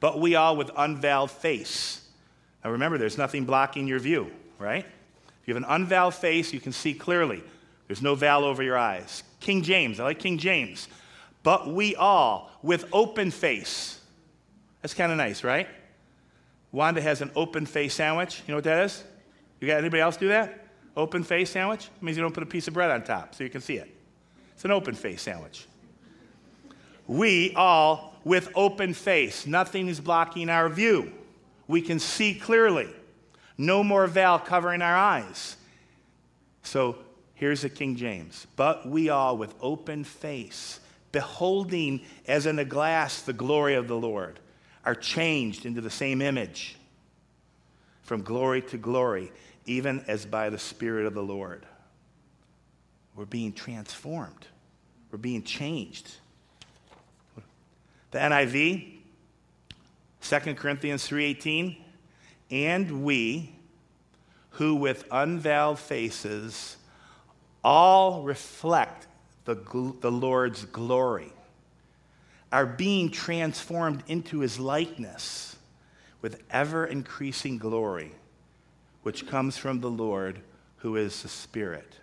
But 0.00 0.20
we 0.20 0.34
all 0.34 0.56
with 0.56 0.70
unveiled 0.76 1.30
face. 1.30 2.08
Now 2.64 2.70
remember, 2.70 2.98
there's 2.98 3.18
nothing 3.18 3.44
blocking 3.44 3.86
your 3.86 3.98
view, 3.98 4.30
right? 4.58 4.84
If 4.84 5.48
you 5.48 5.54
have 5.54 5.62
an 5.62 5.68
unveiled 5.68 6.14
face, 6.14 6.52
you 6.52 6.60
can 6.60 6.72
see 6.72 6.94
clearly. 6.94 7.42
There's 7.86 8.02
no 8.02 8.14
veil 8.14 8.44
over 8.44 8.62
your 8.62 8.78
eyes. 8.78 9.22
King 9.40 9.62
James, 9.62 10.00
I 10.00 10.04
like 10.04 10.18
King 10.18 10.38
James. 10.38 10.88
But 11.42 11.68
we 11.68 11.94
all 11.96 12.50
with 12.62 12.86
open 12.92 13.30
face. 13.30 14.00
That's 14.80 14.94
kind 14.94 15.12
of 15.12 15.18
nice, 15.18 15.44
right? 15.44 15.68
Wanda 16.70 17.02
has 17.02 17.20
an 17.20 17.30
open 17.36 17.66
face 17.66 17.94
sandwich. 17.94 18.42
You 18.46 18.52
know 18.52 18.56
what 18.56 18.64
that 18.64 18.86
is? 18.86 19.04
You 19.60 19.68
got 19.68 19.78
anybody 19.78 20.00
else 20.00 20.16
do 20.16 20.28
that? 20.28 20.66
Open 20.96 21.22
face 21.22 21.50
sandwich? 21.50 21.90
It 21.94 22.02
means 22.02 22.16
you 22.16 22.22
don't 22.22 22.34
put 22.34 22.42
a 22.42 22.46
piece 22.46 22.66
of 22.66 22.74
bread 22.74 22.90
on 22.90 23.02
top 23.02 23.34
so 23.34 23.44
you 23.44 23.50
can 23.50 23.60
see 23.60 23.76
it. 23.76 23.94
It's 24.54 24.64
an 24.64 24.70
open 24.70 24.94
face 24.94 25.22
sandwich. 25.22 25.66
We 27.12 27.52
all 27.54 28.14
with 28.24 28.48
open 28.54 28.94
face. 28.94 29.46
Nothing 29.46 29.88
is 29.88 30.00
blocking 30.00 30.48
our 30.48 30.70
view. 30.70 31.12
We 31.68 31.82
can 31.82 31.98
see 31.98 32.34
clearly. 32.34 32.88
No 33.58 33.84
more 33.84 34.06
veil 34.06 34.38
covering 34.38 34.80
our 34.80 34.96
eyes. 34.96 35.56
So 36.62 36.96
here's 37.34 37.60
the 37.60 37.68
King 37.68 37.96
James. 37.96 38.46
But 38.56 38.88
we 38.88 39.10
all 39.10 39.36
with 39.36 39.54
open 39.60 40.04
face, 40.04 40.80
beholding 41.12 42.00
as 42.26 42.46
in 42.46 42.58
a 42.58 42.64
glass 42.64 43.20
the 43.20 43.34
glory 43.34 43.74
of 43.74 43.88
the 43.88 43.98
Lord 43.98 44.40
are 44.86 44.94
changed 44.94 45.66
into 45.66 45.82
the 45.82 45.90
same 45.90 46.22
image 46.22 46.76
from 48.04 48.22
glory 48.22 48.62
to 48.62 48.78
glory, 48.78 49.30
even 49.66 50.02
as 50.08 50.24
by 50.24 50.48
the 50.48 50.58
Spirit 50.58 51.04
of 51.04 51.12
the 51.12 51.22
Lord. 51.22 51.66
We're 53.14 53.26
being 53.26 53.52
transformed, 53.52 54.46
we're 55.10 55.18
being 55.18 55.42
changed. 55.42 56.10
The 58.12 58.18
NIV, 58.18 58.98
2 60.20 60.54
Corinthians 60.54 61.08
3:18, 61.08 61.82
and 62.50 63.02
we 63.02 63.54
who 64.50 64.74
with 64.74 65.06
unveiled 65.10 65.78
faces 65.78 66.76
all 67.64 68.22
reflect 68.22 69.06
the, 69.46 69.54
the 70.00 70.12
Lord's 70.12 70.66
glory 70.66 71.32
are 72.52 72.66
being 72.66 73.10
transformed 73.10 74.02
into 74.06 74.40
his 74.40 74.60
likeness 74.60 75.56
with 76.20 76.42
ever 76.50 76.84
increasing 76.84 77.56
glory, 77.56 78.12
which 79.02 79.26
comes 79.26 79.56
from 79.56 79.80
the 79.80 79.90
Lord 79.90 80.40
who 80.76 80.96
is 80.96 81.22
the 81.22 81.28
Spirit. 81.28 81.96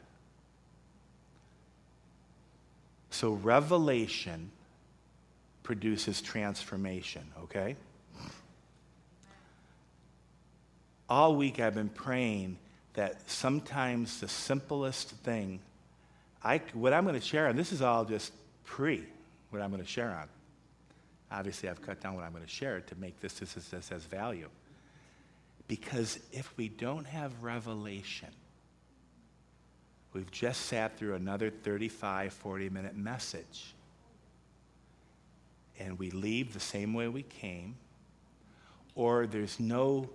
So, 3.11 3.33
revelation 3.33 4.51
produces 5.69 6.19
transformation, 6.19 7.21
okay? 7.43 7.75
All 11.07 11.35
week 11.35 11.59
I've 11.59 11.75
been 11.75 11.89
praying 11.89 12.57
that 12.95 13.29
sometimes 13.29 14.19
the 14.19 14.27
simplest 14.27 15.11
thing, 15.11 15.59
I, 16.43 16.59
what 16.73 16.91
I'm 16.91 17.03
going 17.03 17.19
to 17.19 17.23
share, 17.23 17.47
on, 17.47 17.55
this 17.55 17.71
is 17.71 17.83
all 17.83 18.03
just 18.03 18.33
pre, 18.63 19.05
what 19.51 19.61
I'm 19.61 19.69
going 19.69 19.83
to 19.83 19.87
share 19.87 20.09
on. 20.09 20.27
Obviously, 21.31 21.69
I've 21.69 21.83
cut 21.83 22.01
down 22.01 22.15
what 22.15 22.23
I'm 22.23 22.31
going 22.31 22.43
to 22.43 22.49
share 22.49 22.81
to 22.81 22.95
make 22.95 23.19
this, 23.19 23.33
this, 23.33 23.53
this 23.53 23.91
as 23.91 24.05
value. 24.05 24.49
Because 25.67 26.17
if 26.31 26.51
we 26.57 26.69
don't 26.69 27.05
have 27.05 27.43
revelation, 27.43 28.29
we've 30.13 30.31
just 30.31 30.61
sat 30.61 30.97
through 30.97 31.13
another 31.13 31.51
35, 31.51 32.33
40 32.33 32.69
minute 32.71 32.97
message. 32.97 33.75
And 35.79 35.97
we 35.97 36.11
leave 36.11 36.53
the 36.53 36.59
same 36.59 36.93
way 36.93 37.07
we 37.07 37.23
came, 37.23 37.75
or 38.95 39.25
there's 39.25 39.59
no 39.59 40.09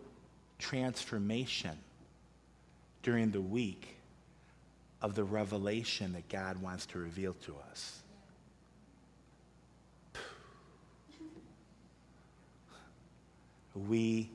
transformation 0.59 1.77
during 3.03 3.31
the 3.31 3.41
week 3.41 3.97
of 5.01 5.15
the 5.15 5.25
revelation 5.25 6.13
that 6.13 6.29
God 6.29 6.61
wants 6.61 6.87
to 6.87 6.99
reveal 6.99 7.35
to 7.45 7.57
us. 7.71 8.03
we 13.75 14.31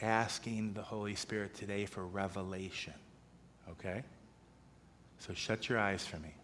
asking 0.00 0.72
the 0.72 0.82
Holy 0.82 1.14
Spirit 1.14 1.54
today 1.54 1.86
for 1.86 2.04
revelation. 2.04 2.94
Okay? 3.70 4.02
So 5.18 5.34
shut 5.34 5.68
your 5.68 5.78
eyes 5.78 6.06
for 6.06 6.16
me. 6.18 6.34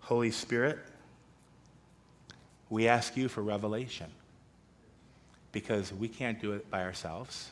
Holy 0.00 0.30
Spirit, 0.30 0.78
we 2.70 2.88
ask 2.88 3.16
you 3.16 3.28
for 3.28 3.42
revelation. 3.42 4.10
because 5.54 5.92
we 5.92 6.08
can't 6.08 6.40
do 6.40 6.52
it 6.52 6.68
by 6.68 6.82
ourselves. 6.82 7.50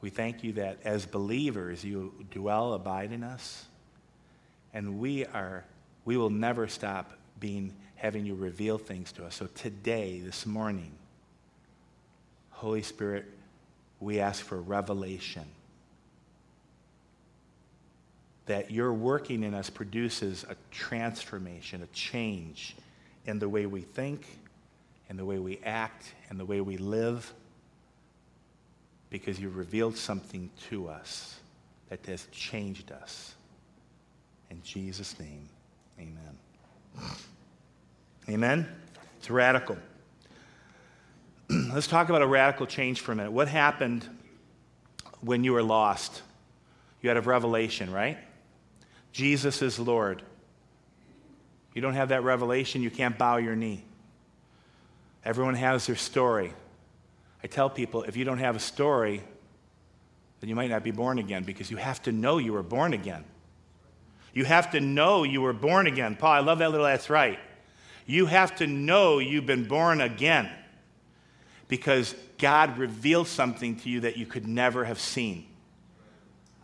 We 0.00 0.08
thank 0.08 0.42
you 0.42 0.54
that 0.54 0.78
as 0.84 1.04
believers, 1.04 1.84
you 1.84 2.14
dwell, 2.30 2.72
abide 2.72 3.12
in 3.12 3.22
us, 3.22 3.66
and 4.72 4.98
we 4.98 5.26
are, 5.26 5.64
we 6.06 6.16
will 6.16 6.30
never 6.30 6.66
stop 6.66 7.12
being, 7.38 7.74
having 7.96 8.24
you 8.24 8.34
reveal 8.34 8.78
things 8.78 9.12
to 9.12 9.26
us. 9.26 9.34
So 9.34 9.48
today, 9.48 10.20
this 10.20 10.46
morning, 10.46 10.92
Holy 12.52 12.82
Spirit, 12.82 13.26
we 14.00 14.18
ask 14.18 14.42
for 14.42 14.58
revelation. 14.58 15.44
That 18.46 18.70
your 18.70 18.94
working 18.94 19.42
in 19.42 19.52
us 19.52 19.68
produces 19.68 20.46
a 20.48 20.56
transformation, 20.70 21.82
a 21.82 21.86
change 21.88 22.76
in 23.28 23.38
the 23.38 23.48
way 23.48 23.66
we 23.66 23.82
think, 23.82 24.26
in 25.10 25.18
the 25.18 25.24
way 25.24 25.38
we 25.38 25.60
act, 25.62 26.14
in 26.30 26.38
the 26.38 26.46
way 26.46 26.62
we 26.62 26.78
live, 26.78 27.30
because 29.10 29.38
you 29.38 29.50
revealed 29.50 29.94
something 29.96 30.50
to 30.70 30.88
us 30.88 31.38
that 31.90 32.04
has 32.06 32.26
changed 32.32 32.90
us. 32.90 33.34
In 34.50 34.62
Jesus' 34.62 35.18
name, 35.20 35.46
amen. 36.00 37.18
Amen? 38.30 38.66
It's 39.18 39.28
radical. 39.28 39.76
Let's 41.50 41.86
talk 41.86 42.08
about 42.08 42.22
a 42.22 42.26
radical 42.26 42.64
change 42.64 43.02
for 43.02 43.12
a 43.12 43.14
minute. 43.14 43.32
What 43.32 43.48
happened 43.48 44.08
when 45.20 45.44
you 45.44 45.52
were 45.52 45.62
lost? 45.62 46.22
You 47.02 47.10
had 47.10 47.18
a 47.18 47.22
revelation, 47.22 47.92
right? 47.92 48.16
Jesus 49.12 49.60
is 49.60 49.78
Lord. 49.78 50.22
You 51.74 51.82
don't 51.82 51.94
have 51.94 52.08
that 52.08 52.22
revelation, 52.22 52.82
you 52.82 52.90
can't 52.90 53.16
bow 53.16 53.36
your 53.36 53.54
knee. 53.54 53.84
Everyone 55.24 55.54
has 55.54 55.86
their 55.86 55.96
story. 55.96 56.52
I 57.42 57.46
tell 57.46 57.70
people 57.70 58.02
if 58.04 58.16
you 58.16 58.24
don't 58.24 58.38
have 58.38 58.56
a 58.56 58.60
story, 58.60 59.22
then 60.40 60.48
you 60.48 60.56
might 60.56 60.70
not 60.70 60.82
be 60.82 60.90
born 60.90 61.18
again 61.18 61.44
because 61.44 61.70
you 61.70 61.76
have 61.76 62.02
to 62.02 62.12
know 62.12 62.38
you 62.38 62.52
were 62.52 62.62
born 62.62 62.92
again. 62.92 63.24
You 64.32 64.44
have 64.44 64.70
to 64.72 64.80
know 64.80 65.24
you 65.24 65.40
were 65.40 65.52
born 65.52 65.86
again. 65.86 66.16
Paul, 66.16 66.32
I 66.32 66.40
love 66.40 66.58
that 66.58 66.70
little 66.70 66.86
that's 66.86 67.10
right. 67.10 67.38
You 68.06 68.26
have 68.26 68.56
to 68.56 68.66
know 68.66 69.18
you've 69.18 69.46
been 69.46 69.66
born 69.66 70.00
again 70.00 70.48
because 71.66 72.14
God 72.38 72.78
revealed 72.78 73.28
something 73.28 73.76
to 73.80 73.90
you 73.90 74.00
that 74.00 74.16
you 74.16 74.26
could 74.26 74.46
never 74.46 74.84
have 74.84 75.00
seen. 75.00 75.46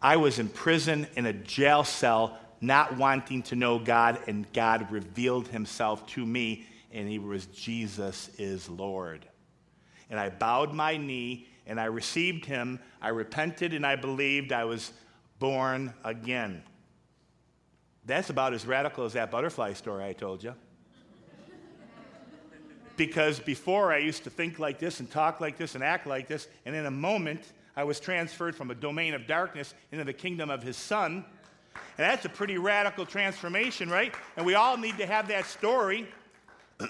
I 0.01 0.17
was 0.17 0.39
in 0.39 0.49
prison 0.49 1.07
in 1.17 1.27
a 1.27 1.33
jail 1.33 1.85
cell, 1.85 2.39
not 2.67 2.97
wanting 2.97 3.43
to 3.45 3.57
know 3.57 3.79
God, 3.79 4.21
and 4.27 4.51
God 4.53 4.91
revealed 4.91 5.49
himself 5.49 6.07
to 6.09 6.25
me, 6.25 6.67
and 6.93 7.09
he 7.09 7.19
was 7.19 7.47
Jesus 7.47 8.31
is 8.39 8.69
Lord 8.69 9.27
and 10.11 10.21
I 10.21 10.29
bowed 10.31 10.73
my 10.73 10.97
knee 10.97 11.49
and 11.67 11.81
I 11.81 11.87
received 11.87 12.45
him. 12.45 12.79
I 13.01 13.09
repented 13.09 13.73
and 13.73 13.87
I 13.87 13.97
believed 13.97 14.53
I 14.53 14.65
was 14.65 14.93
born 15.39 15.93
again. 16.05 16.63
That's 18.05 18.31
about 18.31 18.53
as 18.53 18.67
radical 18.67 19.05
as 19.05 19.15
that 19.15 19.31
butterfly 19.31 19.73
story 19.73 20.05
I 20.05 20.13
told 20.13 20.45
you. 20.45 20.55
because 22.97 23.41
before 23.41 23.93
I 23.93 23.99
used 23.99 24.25
to 24.25 24.31
think 24.31 24.59
like 24.59 24.79
this 24.79 25.01
and 25.01 25.11
talk 25.11 25.41
like 25.41 25.57
this 25.57 25.75
and 25.75 25.83
act 25.83 26.07
like 26.07 26.29
this, 26.29 26.47
and 26.65 26.77
in 26.77 26.87
a 26.87 26.91
moment 26.91 27.41
I 27.77 27.85
was 27.85 27.99
transferred 27.99 28.55
from 28.55 28.71
a 28.71 28.75
domain 28.75 29.15
of 29.15 29.27
darkness 29.27 29.75
into 29.91 30.05
the 30.05 30.13
kingdom 30.13 30.51
of 30.51 30.63
his 30.63 30.77
son. 30.77 31.25
And 31.75 32.05
that's 32.11 32.25
a 32.25 32.29
pretty 32.29 32.59
radical 32.59 33.07
transformation, 33.07 33.89
right? 33.89 34.15
And 34.37 34.45
we 34.45 34.55
all 34.55 34.77
need 34.77 34.99
to 34.99 35.07
have 35.07 35.29
that 35.29 35.47
story. 35.47 36.09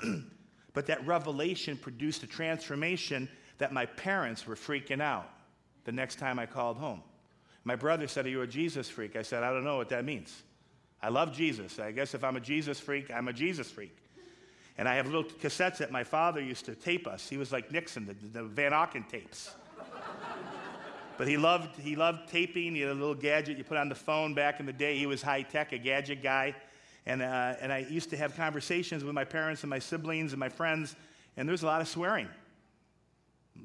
But 0.75 0.87
that 0.87 1.07
revelation 1.07 1.77
produced 1.77 2.23
a 2.25 2.27
transformation 2.27 3.29
that 3.59 3.73
my 3.73 3.87
parents 3.87 4.47
were 4.47 4.57
freaking 4.57 5.01
out 5.01 5.31
the 5.85 5.93
next 5.93 6.19
time 6.19 6.39
I 6.39 6.47
called 6.47 6.77
home. 6.77 7.03
My 7.63 7.77
brother 7.77 8.09
said, 8.09 8.27
Are 8.27 8.29
you 8.29 8.43
a 8.43 8.47
Jesus 8.47 8.91
freak? 8.91 9.17
I 9.17 9.23
said, 9.23 9.43
I 9.43 9.53
don't 9.53 9.65
know 9.65 9.77
what 9.77 9.89
that 9.91 10.05
means. 10.05 10.43
I 11.01 11.09
love 11.09 11.33
Jesus. 11.33 11.79
I 11.79 11.93
guess 11.93 12.15
if 12.15 12.25
I'm 12.25 12.37
a 12.37 12.41
Jesus 12.41 12.81
freak, 12.81 13.11
I'm 13.11 13.29
a 13.29 13.33
Jesus 13.33 13.71
freak. 13.71 13.97
And 14.77 14.89
I 14.89 14.97
have 14.97 15.07
little 15.07 15.25
cassettes 15.25 15.79
that 15.79 15.93
my 15.93 16.03
father 16.03 16.41
used 16.41 16.65
to 16.65 16.75
tape 16.75 17.07
us. 17.07 17.29
He 17.29 17.37
was 17.37 17.53
like 17.53 17.71
Nixon, 17.71 18.07
the, 18.07 18.15
the 18.41 18.43
Van 18.43 18.73
Auken 18.73 19.09
tapes. 19.09 19.55
But 21.17 21.29
he 21.29 21.37
loved, 21.37 21.79
he 21.81 21.97
loved 21.97 22.29
taping. 22.29 22.75
He 22.75 22.81
had 22.81 22.91
a 22.91 22.95
little 22.95 23.15
gadget 23.15 23.59
you 23.59 23.65
put 23.65 23.77
on 23.77 23.89
the 23.89 23.95
phone 23.95 24.35
back 24.35 24.61
in 24.61 24.67
the 24.67 24.73
day. 24.73 24.99
He 24.99 25.07
was 25.07 25.23
high 25.23 25.43
tech, 25.43 25.73
a 25.73 25.79
gadget 25.79 26.23
guy. 26.23 26.55
And, 27.07 27.23
uh, 27.23 27.55
and 27.61 27.73
I 27.73 27.79
used 27.79 28.11
to 28.11 28.17
have 28.17 28.37
conversations 28.37 29.05
with 29.05 29.15
my 29.15 29.25
parents 29.25 29.63
and 29.63 29.71
my 29.71 29.79
siblings 29.79 30.33
and 30.33 30.41
my 30.41 30.49
friends, 30.49 30.97
and 31.37 31.49
there 31.49 31.53
was 31.53 31.63
a 31.63 31.67
lot 31.67 31.81
of 31.81 31.89
swearing, 31.89 32.29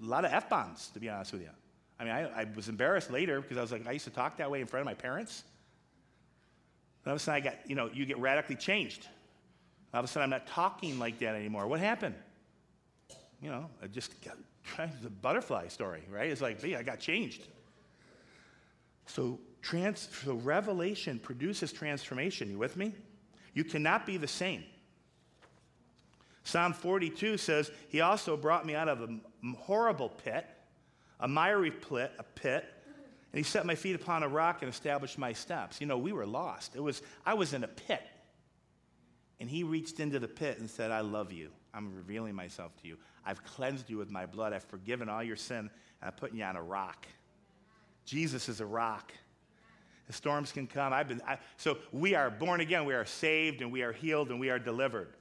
a 0.02 0.06
lot 0.06 0.26
of 0.26 0.34
F 0.34 0.50
bombs, 0.50 0.90
to 0.94 1.00
be 1.00 1.10
honest 1.10 1.32
with 1.32 1.42
you. 1.42 1.50
I 2.00 2.04
mean, 2.04 2.14
I, 2.14 2.42
I, 2.42 2.48
was 2.56 2.70
embarrassed 2.70 3.12
later 3.12 3.42
because 3.42 3.58
I 3.58 3.62
was 3.62 3.72
like, 3.72 3.86
I 3.86 3.92
used 3.92 4.06
to 4.06 4.12
talk 4.12 4.38
that 4.38 4.50
way 4.50 4.62
in 4.62 4.68
front 4.68 4.82
of 4.82 4.86
my 4.86 4.94
parents. 4.94 5.44
And 7.04 7.12
all 7.12 7.16
of 7.16 7.22
a 7.22 7.24
sudden, 7.24 7.42
I 7.42 7.44
got, 7.44 7.70
you 7.70 7.76
know, 7.76 7.90
you 7.94 8.06
get 8.06 8.18
radically 8.20 8.56
changed. 8.56 9.08
All 9.94 10.00
of 10.00 10.06
a 10.06 10.08
sudden, 10.08 10.24
I'm 10.24 10.30
not 10.30 10.48
talking 10.48 10.98
like 10.98 11.20
that 11.20 11.36
anymore. 11.36 11.68
What 11.68 11.80
happened? 11.80 12.16
You 13.42 13.50
know, 13.50 13.70
I 13.82 13.88
just 13.88 14.22
got, 14.22 14.38
the 15.02 15.10
butterfly 15.10 15.68
story, 15.68 16.04
right? 16.10 16.30
It's 16.30 16.42
like, 16.42 16.62
me, 16.64 16.76
I 16.76 16.84
got 16.84 17.00
changed. 17.00 17.48
So, 19.06 19.40
trans, 19.62 20.10
so 20.24 20.36
revelation 20.36 21.20
produces 21.20 21.72
transformation. 21.72 22.50
You 22.52 22.58
with 22.58 22.78
me? 22.78 22.94
You 23.54 23.64
cannot 23.64 24.06
be 24.06 24.18
the 24.18 24.28
same. 24.28 24.64
Psalm 26.44 26.74
42 26.74 27.38
says, 27.38 27.72
He 27.90 28.02
also 28.02 28.38
brought 28.38 28.66
me 28.66 28.76
out 28.76 28.88
of 28.88 29.02
a 29.02 29.20
horrible 29.58 30.10
pit, 30.10 30.46
a 31.20 31.28
miry 31.28 31.72
pit, 31.72 32.12
a 32.18 32.24
pit, 32.24 32.66
and 33.32 33.38
He 33.38 33.44
set 33.44 33.66
my 33.66 33.76
feet 33.76 33.96
upon 33.96 34.24
a 34.24 34.28
rock 34.28 34.62
and 34.62 34.72
established 34.72 35.18
my 35.18 35.34
steps. 35.34 35.80
You 35.82 35.88
know, 35.88 35.98
we 35.98 36.12
were 36.12 36.26
lost. 36.26 36.76
It 36.76 36.82
was, 36.82 37.02
I 37.26 37.34
was 37.34 37.54
in 37.54 37.64
a 37.64 37.68
pit. 37.68 38.02
And 39.40 39.50
He 39.50 39.64
reached 39.64 40.00
into 40.00 40.20
the 40.20 40.28
pit 40.28 40.60
and 40.60 40.70
said, 40.70 40.92
I 40.92 41.02
love 41.02 41.32
you. 41.32 41.50
I'm 41.74 41.96
revealing 41.96 42.36
myself 42.36 42.76
to 42.82 42.88
you. 42.88 42.98
I've 43.26 43.44
cleansed 43.44 43.90
you 43.90 43.98
with 43.98 44.10
my 44.10 44.26
blood. 44.26 44.54
I've 44.54 44.64
forgiven 44.64 45.08
all 45.08 45.24
your 45.24 45.36
sin, 45.36 45.58
and 45.58 45.70
I'm 46.02 46.14
putting 46.14 46.38
you 46.38 46.44
on 46.44 46.56
a 46.56 46.64
rock. 46.64 47.08
Jesus 48.06 48.50
is 48.50 48.60
a 48.60 48.66
rock. 48.66 49.14
The 50.08 50.14
storms 50.14 50.52
can 50.52 50.66
come. 50.66 50.92
I've 50.92 51.08
been, 51.08 51.22
I, 51.28 51.38
so 51.58 51.78
we 51.92 52.16
are 52.16 52.32
born 52.32 52.62
again. 52.62 52.86
We 52.86 52.96
are 52.96 53.06
saved 53.06 53.62
and 53.62 53.72
we 53.72 53.84
are 53.84 53.92
healed 53.92 54.32
and 54.32 54.40
we 54.40 54.50
are 54.50 54.58
delivered. 54.58 55.14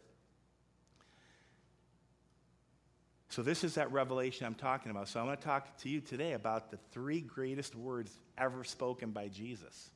So, 3.28 3.42
this 3.42 3.62
is 3.62 3.74
that 3.74 3.92
revelation 3.92 4.46
I'm 4.46 4.54
talking 4.54 4.90
about. 4.90 5.08
So, 5.08 5.20
I'm 5.20 5.26
going 5.26 5.36
to 5.36 5.42
talk 5.42 5.76
to 5.80 5.90
you 5.90 6.00
today 6.00 6.32
about 6.32 6.70
the 6.70 6.78
three 6.92 7.20
greatest 7.20 7.74
words 7.74 8.18
ever 8.38 8.64
spoken 8.64 9.10
by 9.10 9.28
Jesus. 9.28 9.90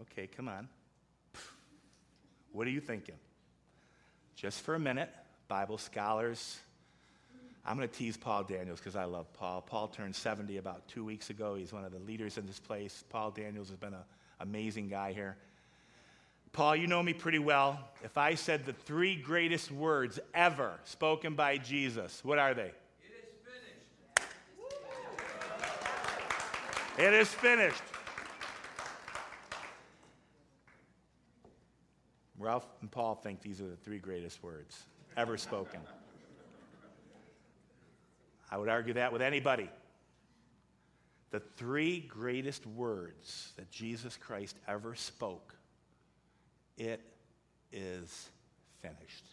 Okay, 0.00 0.26
come 0.26 0.48
on. 0.48 0.68
What 2.56 2.66
are 2.66 2.70
you 2.70 2.80
thinking? 2.80 3.16
Just 4.34 4.62
for 4.62 4.74
a 4.74 4.78
minute, 4.78 5.10
Bible 5.46 5.76
scholars, 5.76 6.58
I'm 7.66 7.76
going 7.76 7.86
to 7.86 7.94
tease 7.94 8.16
Paul 8.16 8.44
Daniels 8.44 8.78
because 8.78 8.96
I 8.96 9.04
love 9.04 9.30
Paul. 9.34 9.60
Paul 9.60 9.88
turned 9.88 10.16
70 10.16 10.56
about 10.56 10.88
two 10.88 11.04
weeks 11.04 11.28
ago. 11.28 11.54
He's 11.54 11.74
one 11.74 11.84
of 11.84 11.92
the 11.92 11.98
leaders 11.98 12.38
in 12.38 12.46
this 12.46 12.58
place. 12.58 13.04
Paul 13.10 13.30
Daniels 13.30 13.68
has 13.68 13.76
been 13.76 13.92
an 13.92 14.04
amazing 14.40 14.88
guy 14.88 15.12
here. 15.12 15.36
Paul, 16.52 16.76
you 16.76 16.86
know 16.86 17.02
me 17.02 17.12
pretty 17.12 17.40
well. 17.40 17.78
If 18.02 18.16
I 18.16 18.34
said 18.36 18.64
the 18.64 18.72
three 18.72 19.16
greatest 19.16 19.70
words 19.70 20.18
ever 20.32 20.80
spoken 20.84 21.34
by 21.34 21.58
Jesus, 21.58 22.24
what 22.24 22.38
are 22.38 22.54
they? 22.54 22.72
It 23.02 23.28
is 23.28 23.34
finished. 26.96 26.98
It 26.98 27.12
is 27.12 27.28
finished. 27.28 27.82
Ralph 32.38 32.66
and 32.80 32.90
Paul 32.90 33.14
think 33.14 33.40
these 33.40 33.60
are 33.60 33.68
the 33.68 33.76
three 33.76 33.98
greatest 33.98 34.42
words 34.42 34.78
ever 35.16 35.36
spoken. 35.36 35.80
I 38.50 38.58
would 38.58 38.68
argue 38.68 38.94
that 38.94 39.12
with 39.12 39.22
anybody. 39.22 39.70
The 41.30 41.40
three 41.40 42.00
greatest 42.00 42.66
words 42.66 43.52
that 43.56 43.70
Jesus 43.70 44.16
Christ 44.16 44.56
ever 44.68 44.94
spoke 44.94 45.54
it 46.76 47.00
is 47.72 48.28
finished. 48.82 49.24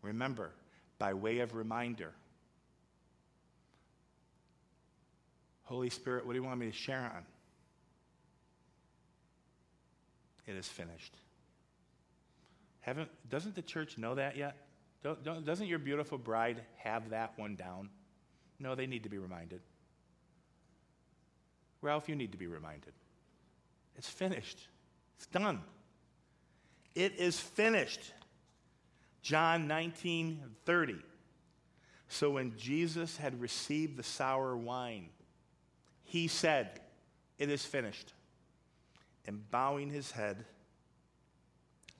Remember, 0.00 0.50
by 0.98 1.14
way 1.14 1.40
of 1.40 1.54
reminder, 1.54 2.12
Holy 5.64 5.90
Spirit, 5.90 6.26
what 6.26 6.32
do 6.32 6.38
you 6.38 6.44
want 6.44 6.58
me 6.58 6.66
to 6.66 6.76
share 6.76 7.12
on? 7.14 7.24
It 10.46 10.56
is 10.56 10.68
finished. 10.68 11.16
Haven't, 12.80 13.08
doesn't 13.30 13.54
the 13.54 13.62
church 13.62 13.96
know 13.96 14.14
that 14.16 14.36
yet? 14.36 14.56
Don't, 15.02 15.22
don't, 15.24 15.44
doesn't 15.44 15.66
your 15.66 15.78
beautiful 15.78 16.18
bride 16.18 16.62
have 16.76 17.10
that 17.10 17.32
one 17.36 17.54
down? 17.56 17.90
No, 18.58 18.74
they 18.74 18.86
need 18.86 19.02
to 19.04 19.08
be 19.08 19.18
reminded. 19.18 19.60
Ralph, 21.80 22.08
you 22.08 22.14
need 22.14 22.32
to 22.32 22.38
be 22.38 22.46
reminded. 22.46 22.92
It's 23.96 24.08
finished. 24.08 24.68
It's 25.16 25.26
done. 25.26 25.60
It 26.94 27.18
is 27.18 27.38
finished. 27.38 28.12
John 29.22 29.66
19 29.66 30.40
30. 30.64 30.96
So 32.08 32.30
when 32.30 32.56
Jesus 32.56 33.16
had 33.16 33.40
received 33.40 33.96
the 33.96 34.02
sour 34.02 34.56
wine, 34.56 35.08
he 36.02 36.28
said, 36.28 36.80
It 37.38 37.48
is 37.48 37.64
finished. 37.64 38.12
And 39.26 39.50
bowing 39.50 39.90
his 39.90 40.10
head, 40.10 40.44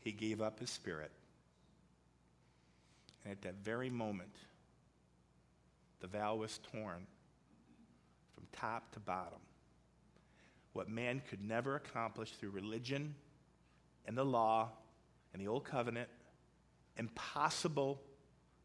he 0.01 0.13
gave 0.13 0.41
up 0.41 0.59
his 0.59 0.71
spirit. 0.71 1.11
And 3.25 3.33
at 3.33 3.43
that 3.43 3.57
very 3.63 3.91
moment, 3.91 4.35
the 6.01 6.09
veil 6.09 6.39
was 6.39 6.59
torn 6.73 7.07
from 8.35 8.45
top 8.53 8.91
to 8.93 9.01
bottom. 9.01 9.39
What 10.73 10.89
man 10.89 11.23
could 11.29 11.43
never 11.43 11.77
accomplish 11.77 12.33
through 12.33 12.51
religion 12.51 13.15
and 14.07 14.19
the 14.19 14.25
law 14.25 14.71
and 15.33 15.41
the 15.41 15.49
old 15.49 15.65
covenant, 15.65 16.09
impossible 16.97 18.01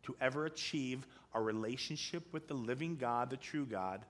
to 0.04 0.16
ever 0.20 0.46
achieve 0.46 1.06
a 1.34 1.42
relationship 1.42 2.24
with 2.32 2.48
the 2.48 2.54
living 2.54 2.96
God, 2.96 3.30
the 3.30 3.38
true 3.38 3.66
God, 3.66 4.04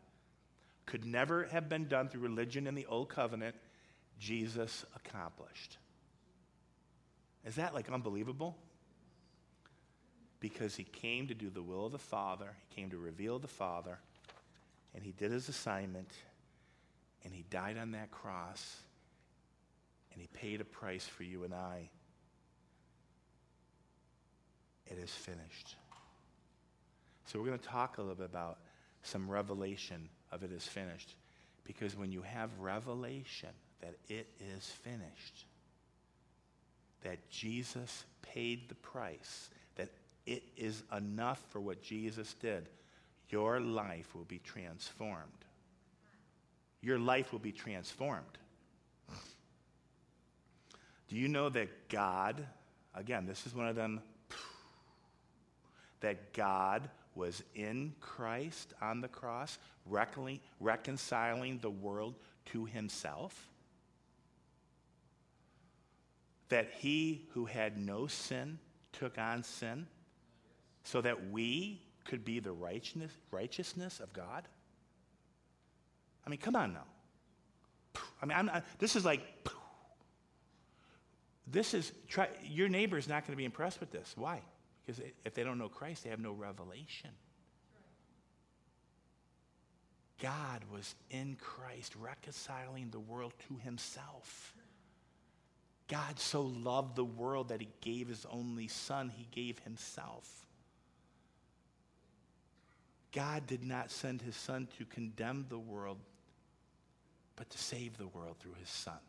could 0.85 1.05
never 1.05 1.43
have 1.45 1.67
been 1.67 1.87
done 1.87 2.07
through 2.07 2.21
religion 2.21 2.67
and 2.67 2.77
the 2.77 2.85
old 2.85 3.09
covenant, 3.09 3.55
Jesus 4.19 4.85
accomplished. 4.95 5.77
Is 7.45 7.55
that 7.55 7.73
like 7.73 7.91
unbelievable? 7.91 8.57
Because 10.39 10.75
he 10.75 10.83
came 10.83 11.27
to 11.27 11.33
do 11.33 11.49
the 11.49 11.61
will 11.61 11.85
of 11.85 11.91
the 11.91 11.97
Father, 11.97 12.47
he 12.67 12.75
came 12.75 12.89
to 12.91 12.97
reveal 12.97 13.39
the 13.39 13.47
Father, 13.47 13.99
and 14.93 15.03
he 15.03 15.11
did 15.11 15.31
his 15.31 15.49
assignment, 15.49 16.11
and 17.23 17.33
he 17.33 17.43
died 17.49 17.77
on 17.77 17.91
that 17.91 18.11
cross, 18.11 18.77
and 20.11 20.21
he 20.21 20.27
paid 20.27 20.61
a 20.61 20.65
price 20.65 21.05
for 21.05 21.23
you 21.23 21.43
and 21.43 21.53
I. 21.53 21.89
It 24.85 24.97
is 24.97 25.11
finished. 25.11 25.75
So, 27.25 27.39
we're 27.39 27.47
going 27.47 27.59
to 27.59 27.65
talk 27.65 27.97
a 27.97 28.01
little 28.01 28.15
bit 28.15 28.25
about 28.25 28.59
some 29.03 29.29
revelation 29.29 30.09
of 30.31 30.43
it 30.43 30.51
is 30.51 30.63
finished. 30.65 31.15
Because 31.63 31.95
when 31.95 32.11
you 32.11 32.21
have 32.21 32.49
revelation 32.59 33.49
that 33.81 33.95
it 34.09 34.27
is 34.55 34.65
finished, 34.65 35.45
that 37.03 37.29
Jesus 37.29 38.05
paid 38.21 38.69
the 38.69 38.75
price, 38.75 39.49
that 39.75 39.89
it 40.25 40.43
is 40.57 40.83
enough 40.95 41.41
for 41.49 41.59
what 41.59 41.81
Jesus 41.81 42.33
did, 42.35 42.69
your 43.29 43.59
life 43.59 44.15
will 44.15 44.25
be 44.25 44.39
transformed. 44.39 45.45
Your 46.81 46.99
life 46.99 47.31
will 47.31 47.39
be 47.39 47.51
transformed. 47.51 48.23
Do 51.07 51.15
you 51.15 51.27
know 51.27 51.49
that 51.49 51.89
God, 51.89 52.45
again, 52.93 53.25
this 53.25 53.45
is 53.45 53.55
one 53.55 53.67
of 53.67 53.75
them, 53.75 54.01
that 56.01 56.33
God 56.33 56.89
was 57.15 57.43
in 57.55 57.93
Christ 57.99 58.73
on 58.81 59.01
the 59.01 59.07
cross, 59.07 59.57
reconciling 60.59 61.59
the 61.59 61.69
world 61.69 62.15
to 62.47 62.65
himself. 62.65 63.47
That 66.49 66.69
he 66.77 67.27
who 67.33 67.45
had 67.45 67.77
no 67.77 68.07
sin 68.07 68.59
took 68.93 69.17
on 69.17 69.43
sin 69.43 69.87
so 70.83 71.01
that 71.01 71.29
we 71.29 71.81
could 72.05 72.23
be 72.23 72.39
the 72.39 72.51
righteousness, 72.51 73.11
righteousness 73.31 73.99
of 73.99 74.13
God. 74.13 74.47
I 76.25 76.29
mean, 76.29 76.39
come 76.39 76.55
on 76.55 76.73
now. 76.73 76.85
I 78.21 78.25
mean, 78.25 78.37
I'm, 78.37 78.49
I, 78.49 78.61
this 78.79 78.95
is 78.95 79.05
like, 79.05 79.21
this 81.45 81.73
is, 81.73 81.91
try, 82.07 82.29
your 82.43 82.69
neighbor 82.69 82.97
is 82.97 83.07
not 83.07 83.23
going 83.23 83.33
to 83.33 83.37
be 83.37 83.45
impressed 83.45 83.79
with 83.79 83.91
this. 83.91 84.13
Why? 84.15 84.41
Because 84.85 85.01
if 85.25 85.33
they 85.33 85.43
don't 85.43 85.57
know 85.57 85.69
Christ, 85.69 86.03
they 86.03 86.09
have 86.09 86.19
no 86.19 86.31
revelation. 86.31 87.11
God 90.21 90.63
was 90.71 90.95
in 91.09 91.37
Christ 91.39 91.95
reconciling 91.95 92.89
the 92.89 92.99
world 92.99 93.33
to 93.47 93.57
himself. 93.57 94.53
God 95.87 96.19
so 96.19 96.41
loved 96.41 96.95
the 96.95 97.05
world 97.05 97.49
that 97.49 97.61
he 97.61 97.69
gave 97.81 98.07
his 98.07 98.25
only 98.29 98.67
son, 98.67 99.09
he 99.09 99.27
gave 99.31 99.59
himself. 99.59 100.45
God 103.13 103.47
did 103.47 103.63
not 103.63 103.89
send 103.89 104.21
his 104.21 104.35
son 104.35 104.67
to 104.77 104.85
condemn 104.85 105.45
the 105.49 105.57
world, 105.57 105.97
but 107.35 107.49
to 107.49 107.57
save 107.57 107.97
the 107.97 108.07
world 108.07 108.35
through 108.39 108.55
his 108.59 108.69
son. 108.69 108.99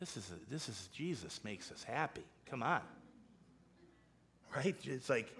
This 0.00 0.16
is, 0.16 0.30
a, 0.30 0.50
this 0.50 0.68
is 0.68 0.88
Jesus 0.92 1.40
makes 1.44 1.70
us 1.70 1.84
happy. 1.84 2.24
Come 2.46 2.62
on 2.62 2.82
right? 4.54 4.76
It's 4.84 5.10
like, 5.10 5.32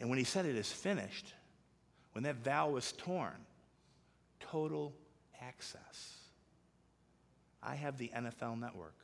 and 0.00 0.08
when 0.08 0.18
he 0.18 0.24
said 0.24 0.46
it 0.46 0.56
is 0.56 0.70
finished, 0.70 1.32
when 2.12 2.24
that 2.24 2.36
vow 2.36 2.70
was 2.70 2.92
torn, 2.92 3.34
total 4.40 4.92
access. 5.40 6.14
I 7.62 7.74
have 7.74 7.98
the 7.98 8.10
NFL 8.14 8.60
network. 8.60 8.94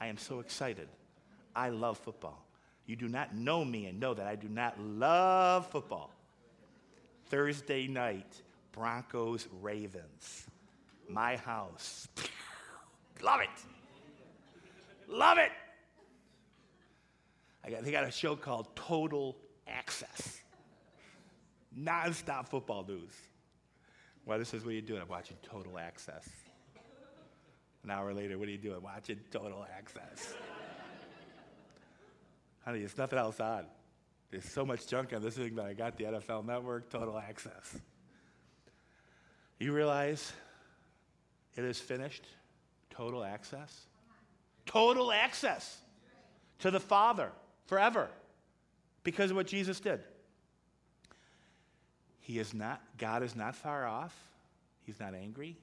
I 0.00 0.06
am 0.06 0.16
so 0.16 0.40
excited. 0.40 0.88
I 1.54 1.68
love 1.68 1.98
football. 1.98 2.44
You 2.86 2.96
do 2.96 3.08
not 3.08 3.34
know 3.34 3.64
me 3.64 3.86
and 3.86 4.00
know 4.00 4.14
that 4.14 4.26
I 4.26 4.34
do 4.34 4.48
not 4.48 4.80
love 4.80 5.66
football. 5.70 6.10
Thursday 7.26 7.86
night, 7.86 8.42
Broncos 8.72 9.46
Ravens. 9.60 10.46
My 11.08 11.36
house. 11.36 12.08
love 13.22 13.40
it. 13.40 13.48
Love 15.08 15.38
it. 15.38 15.52
Got, 17.70 17.84
they 17.84 17.92
got 17.92 18.04
a 18.04 18.10
show 18.10 18.34
called 18.34 18.74
Total 18.74 19.36
Access. 19.68 20.40
Non-stop 21.76 22.48
football 22.48 22.84
news. 22.88 23.12
Well, 24.26 24.38
this 24.38 24.52
is 24.54 24.64
what 24.64 24.72
you're 24.72 24.82
doing. 24.82 25.00
I'm 25.00 25.08
watching 25.08 25.36
Total 25.42 25.78
Access. 25.78 26.28
An 27.84 27.90
hour 27.90 28.12
later, 28.12 28.38
what 28.38 28.48
are 28.48 28.52
you 28.52 28.58
doing? 28.58 28.82
Watching 28.82 29.20
Total 29.30 29.64
Access. 29.76 30.34
Honey, 32.64 32.80
there's 32.80 32.98
nothing 32.98 33.18
else 33.18 33.40
on. 33.40 33.64
There's 34.30 34.44
so 34.44 34.64
much 34.64 34.86
junk 34.86 35.12
on 35.12 35.22
this 35.22 35.36
thing, 35.36 35.54
that 35.56 35.64
I 35.64 35.72
got 35.72 35.96
the 35.96 36.04
NFL 36.04 36.44
Network, 36.44 36.90
Total 36.90 37.18
Access. 37.18 37.78
You 39.58 39.72
realize 39.72 40.32
it 41.56 41.64
is 41.64 41.78
finished? 41.78 42.24
Total 42.90 43.22
access? 43.22 43.86
Total 44.66 45.12
access 45.12 45.78
to 46.60 46.70
the 46.70 46.80
Father 46.80 47.30
forever 47.66 48.08
because 49.04 49.30
of 49.30 49.36
what 49.36 49.46
Jesus 49.46 49.80
did. 49.80 50.00
He 52.20 52.38
is 52.38 52.54
not, 52.54 52.82
God 52.98 53.22
is 53.22 53.34
not 53.34 53.54
far 53.54 53.86
off. 53.86 54.14
He's 54.82 55.00
not 55.00 55.14
angry. 55.14 55.56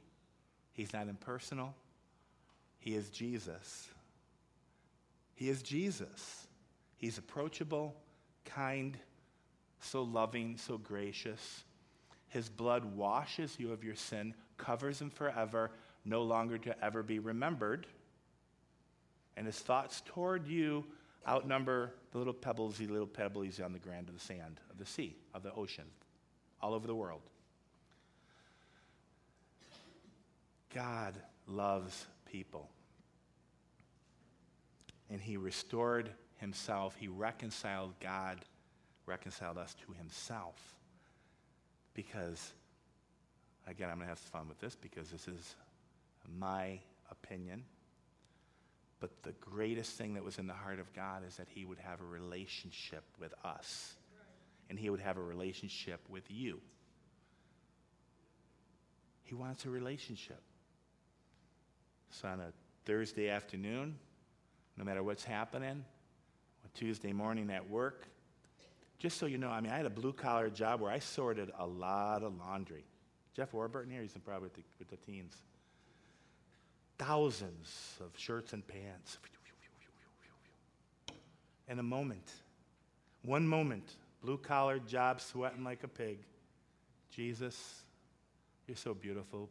He's 0.74 0.94
not 0.94 1.08
impersonal. 1.08 1.74
He 2.80 2.96
is 2.96 3.10
Jesus. 3.10 3.88
He 5.36 5.50
is 5.50 5.62
Jesus. 5.62 6.48
He's 6.98 7.18
approachable, 7.18 7.96
kind, 8.46 8.98
so 9.80 10.04
loving, 10.04 10.58
so 10.58 10.78
gracious. 10.78 11.64
His 12.30 12.50
blood 12.50 12.86
washes 12.86 13.56
you 13.60 13.72
of 13.72 13.84
your 13.84 13.96
sin, 13.96 14.34
covers 14.58 15.00
them 15.00 15.10
forever, 15.10 15.72
no 16.06 16.24
longer 16.24 16.58
to 16.58 16.84
ever 16.84 17.04
be 17.04 17.20
remembered. 17.20 17.86
And 19.36 19.46
his 19.46 19.60
thoughts 19.60 20.02
toward 20.06 20.48
you 20.48 20.84
outnumber 21.28 21.94
the 22.12 22.18
little 22.18 22.34
pebbles, 22.34 22.78
the 22.78 22.88
little 22.88 23.06
pebbles 23.06 23.60
on 23.60 23.74
the 23.74 23.80
ground 23.80 24.10
of 24.10 24.16
the 24.16 24.22
sand 24.22 24.60
of 24.72 24.80
the 24.80 24.86
sea, 24.86 25.16
of 25.34 25.44
the 25.44 25.54
ocean, 25.54 25.86
all 26.62 26.74
over 26.74 26.88
the 26.88 26.96
world. 26.96 27.22
God 30.74 31.16
loves 31.48 32.06
people. 32.32 32.70
And 35.10 35.22
he 35.22 35.38
restored 35.38 36.10
himself. 36.38 36.96
He 37.00 37.08
reconciled 37.08 37.94
God, 38.00 38.40
reconciled 39.06 39.58
us 39.58 39.76
to 39.86 39.94
himself. 39.94 40.76
Because, 41.94 42.54
again, 43.66 43.90
I'm 43.90 43.96
going 43.96 44.06
to 44.06 44.10
have 44.10 44.20
fun 44.20 44.48
with 44.48 44.60
this 44.60 44.76
because 44.76 45.10
this 45.10 45.28
is 45.28 45.56
my 46.38 46.80
opinion. 47.10 47.64
But 49.00 49.24
the 49.24 49.34
greatest 49.34 49.92
thing 49.98 50.16
that 50.16 50.24
was 50.24 50.40
in 50.40 50.48
the 50.48 50.54
heart 50.54 50.80
of 50.80 50.92
God 50.94 51.24
is 51.28 51.36
that 51.38 51.48
He 51.50 51.66
would 51.66 51.78
have 51.80 52.02
a 52.02 52.06
relationship 52.06 53.04
with 53.20 53.34
us, 53.46 53.96
and 54.70 54.80
He 54.80 54.90
would 54.90 55.00
have 55.00 55.18
a 55.18 55.22
relationship 55.22 56.02
with 56.10 56.24
you. 56.30 56.60
He 59.24 59.36
wants 59.36 59.66
a 59.66 59.70
relationship. 59.70 60.42
So 62.10 62.28
on 62.28 62.40
a 62.40 62.52
Thursday 62.86 63.30
afternoon, 63.30 63.98
no 64.78 64.84
matter 64.84 65.04
what's 65.04 65.24
happening, 65.24 65.70
on 66.64 66.70
Tuesday 66.74 67.14
morning 67.14 67.50
at 67.50 67.70
work, 67.70 68.08
just 69.00 69.18
so 69.18 69.26
you 69.26 69.38
know, 69.38 69.50
I 69.50 69.62
mean, 69.62 69.72
I 69.72 69.78
had 69.78 69.86
a 69.86 69.92
blue 69.92 70.14
collar 70.14 70.50
job 70.50 70.82
where 70.82 70.92
I 70.92 71.00
sorted 71.00 71.52
a 71.58 71.68
lot 71.68 72.24
of 72.24 72.38
laundry. 72.38 72.86
Jeff 73.36 73.54
Warburton 73.54 73.92
here, 73.92 74.02
he's 74.02 74.14
probably 74.26 74.44
with 74.44 74.56
the, 74.56 74.64
with 74.80 74.90
the 74.90 74.98
teens 74.98 75.36
thousands 76.98 78.00
of 78.00 78.12
shirts 78.18 78.54
and 78.54 78.66
pants. 78.68 79.18
In 81.70 81.80
a 81.80 81.84
moment, 81.84 82.32
one 83.24 83.48
moment, 83.48 83.96
blue 84.24 84.38
collar 84.38 84.80
job, 84.80 85.22
sweating 85.22 85.64
like 85.64 85.84
a 85.84 85.88
pig. 85.88 86.20
Jesus, 87.12 87.84
you're 88.68 88.78
so 88.78 88.94
beautiful. 88.94 89.50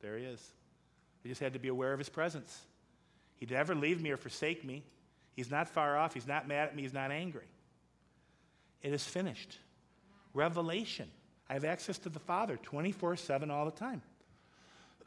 There 0.00 0.16
he 0.18 0.24
is. 0.24 0.44
I 1.24 1.28
just 1.28 1.40
had 1.40 1.54
to 1.54 1.58
be 1.58 1.68
aware 1.68 1.92
of 1.92 1.98
his 1.98 2.08
presence. 2.08 2.64
He'd 3.36 3.50
never 3.50 3.74
leave 3.74 4.00
me 4.00 4.10
or 4.10 4.16
forsake 4.16 4.64
me. 4.64 4.84
He's 5.34 5.50
not 5.50 5.68
far 5.68 5.98
off. 5.98 6.14
He's 6.14 6.26
not 6.26 6.48
mad 6.48 6.68
at 6.68 6.76
me. 6.76 6.82
He's 6.82 6.94
not 6.94 7.10
angry. 7.10 7.48
It 8.82 8.92
is 8.92 9.04
finished. 9.04 9.58
Revelation. 10.32 11.08
I 11.48 11.54
have 11.54 11.64
access 11.64 11.98
to 11.98 12.08
the 12.08 12.18
Father 12.18 12.56
24 12.56 13.16
7 13.16 13.50
all 13.50 13.64
the 13.64 13.70
time. 13.70 14.02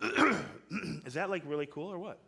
is 1.06 1.15
that 1.15 1.30
like 1.30 1.43
really 1.45 1.65
cool 1.65 1.91
or 1.91 1.97
what? 1.97 2.19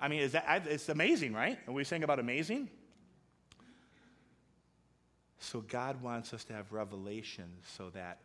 I 0.00 0.08
mean, 0.08 0.20
is 0.20 0.32
that, 0.32 0.66
it's 0.68 0.88
amazing, 0.88 1.32
right? 1.32 1.58
Are 1.68 1.72
we 1.72 1.84
saying 1.84 2.02
about 2.02 2.18
amazing? 2.18 2.68
So 5.38 5.60
God 5.60 6.02
wants 6.02 6.34
us 6.34 6.44
to 6.44 6.52
have 6.52 6.72
revelation 6.72 7.44
so 7.76 7.90
that 7.90 8.18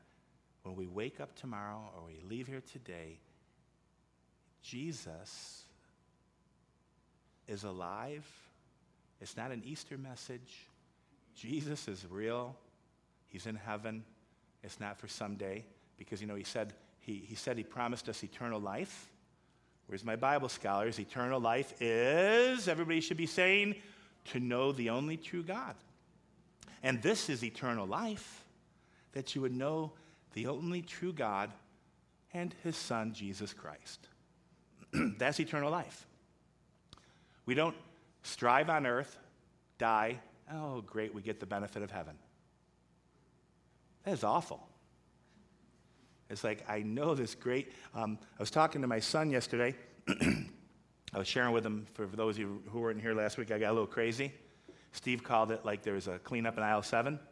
when 0.67 0.75
we 0.75 0.88
wake 0.88 1.21
up 1.21 1.34
tomorrow 1.36 1.80
or 1.95 2.03
we 2.06 2.19
leave 2.30 2.47
here 2.47 2.62
today, 2.73 3.19
Jesus 4.62 5.63
is 7.47 7.63
alive. 7.63 8.27
It's 9.21 9.38
not 9.38 9.51
an 9.51 9.63
Easter 9.65 9.97
message. 9.97 10.67
Jesus 11.34 11.88
is 11.88 12.06
real. 12.10 12.53
He's 13.30 13.45
in 13.45 13.56
heaven. 13.56 14.03
It's 14.62 14.80
not 14.80 14.99
for 14.99 15.08
someday 15.08 15.63
because, 15.97 16.19
you 16.19 16.27
know, 16.27 16.36
he 16.36 16.43
said 16.43 16.73
he, 16.99 17.23
he 17.25 17.36
said 17.36 17.58
he 17.58 17.63
promised 17.63 18.10
us 18.10 18.21
eternal 18.23 18.60
life. 18.60 19.10
Where's 19.86 20.03
my 20.03 20.17
Bible 20.17 20.49
scholars? 20.49 20.99
Eternal 20.99 21.39
life 21.39 21.82
is, 21.82 22.67
everybody 22.67 22.99
should 22.99 23.15
be 23.15 23.25
saying, 23.25 23.75
to 24.25 24.41
know 24.41 24.73
the 24.73 24.89
only 24.89 25.15
true 25.15 25.43
God. 25.43 25.75
And 26.84 27.01
this 27.01 27.30
is 27.30 27.41
eternal 27.41 27.88
life, 27.88 28.43
that 29.13 29.34
you 29.34 29.41
would 29.41 29.56
know 29.56 29.93
the 30.38 30.45
only 30.45 30.84
true 30.84 31.12
God 31.12 31.52
and 32.32 32.54
his 32.63 32.78
Son, 32.78 33.12
Jesus 33.12 33.56
Christ. 33.56 34.08
That's 35.17 35.39
eternal 35.39 35.71
life. 35.71 36.06
We 37.47 37.56
don't 37.56 37.76
strive 38.21 38.69
on 38.69 38.86
earth, 38.86 39.17
die, 39.80 40.19
oh, 40.54 40.82
great, 40.82 41.15
we 41.15 41.23
get 41.23 41.39
the 41.39 41.47
benefit 41.47 41.82
of 41.82 41.89
heaven. 41.89 42.13
That 44.04 44.12
is 44.12 44.23
awful. 44.23 44.67
It's 46.30 46.43
like, 46.43 46.63
I 46.69 46.84
know 46.84 47.15
this 47.15 47.34
great. 47.34 47.71
Um, 47.95 48.19
I 48.38 48.39
was 48.39 48.52
talking 48.52 48.82
to 48.82 48.88
my 48.88 49.00
son 49.00 49.32
yesterday. 49.32 49.73
I 50.08 51.17
was 51.17 51.28
sharing 51.28 51.52
with 51.52 51.65
him, 51.65 51.88
for 51.95 52.06
those 52.06 52.36
of 52.36 52.41
you 52.41 52.62
who 52.69 52.82
weren't 52.82 53.02
here 53.02 53.15
last 53.15 53.39
week, 53.39 53.50
I 53.50 53.58
got 53.58 53.71
a 53.71 53.73
little 53.73 53.88
crazy. 53.88 54.32
Steve 54.91 55.23
called 55.23 55.52
it 55.52 55.65
like 55.65 55.82
there 55.82 55.95
was 55.95 56.08
a 56.08 56.19
cleanup 56.19 56.58
in 56.58 56.63
aisle 56.63 56.84
seven. 56.84 57.19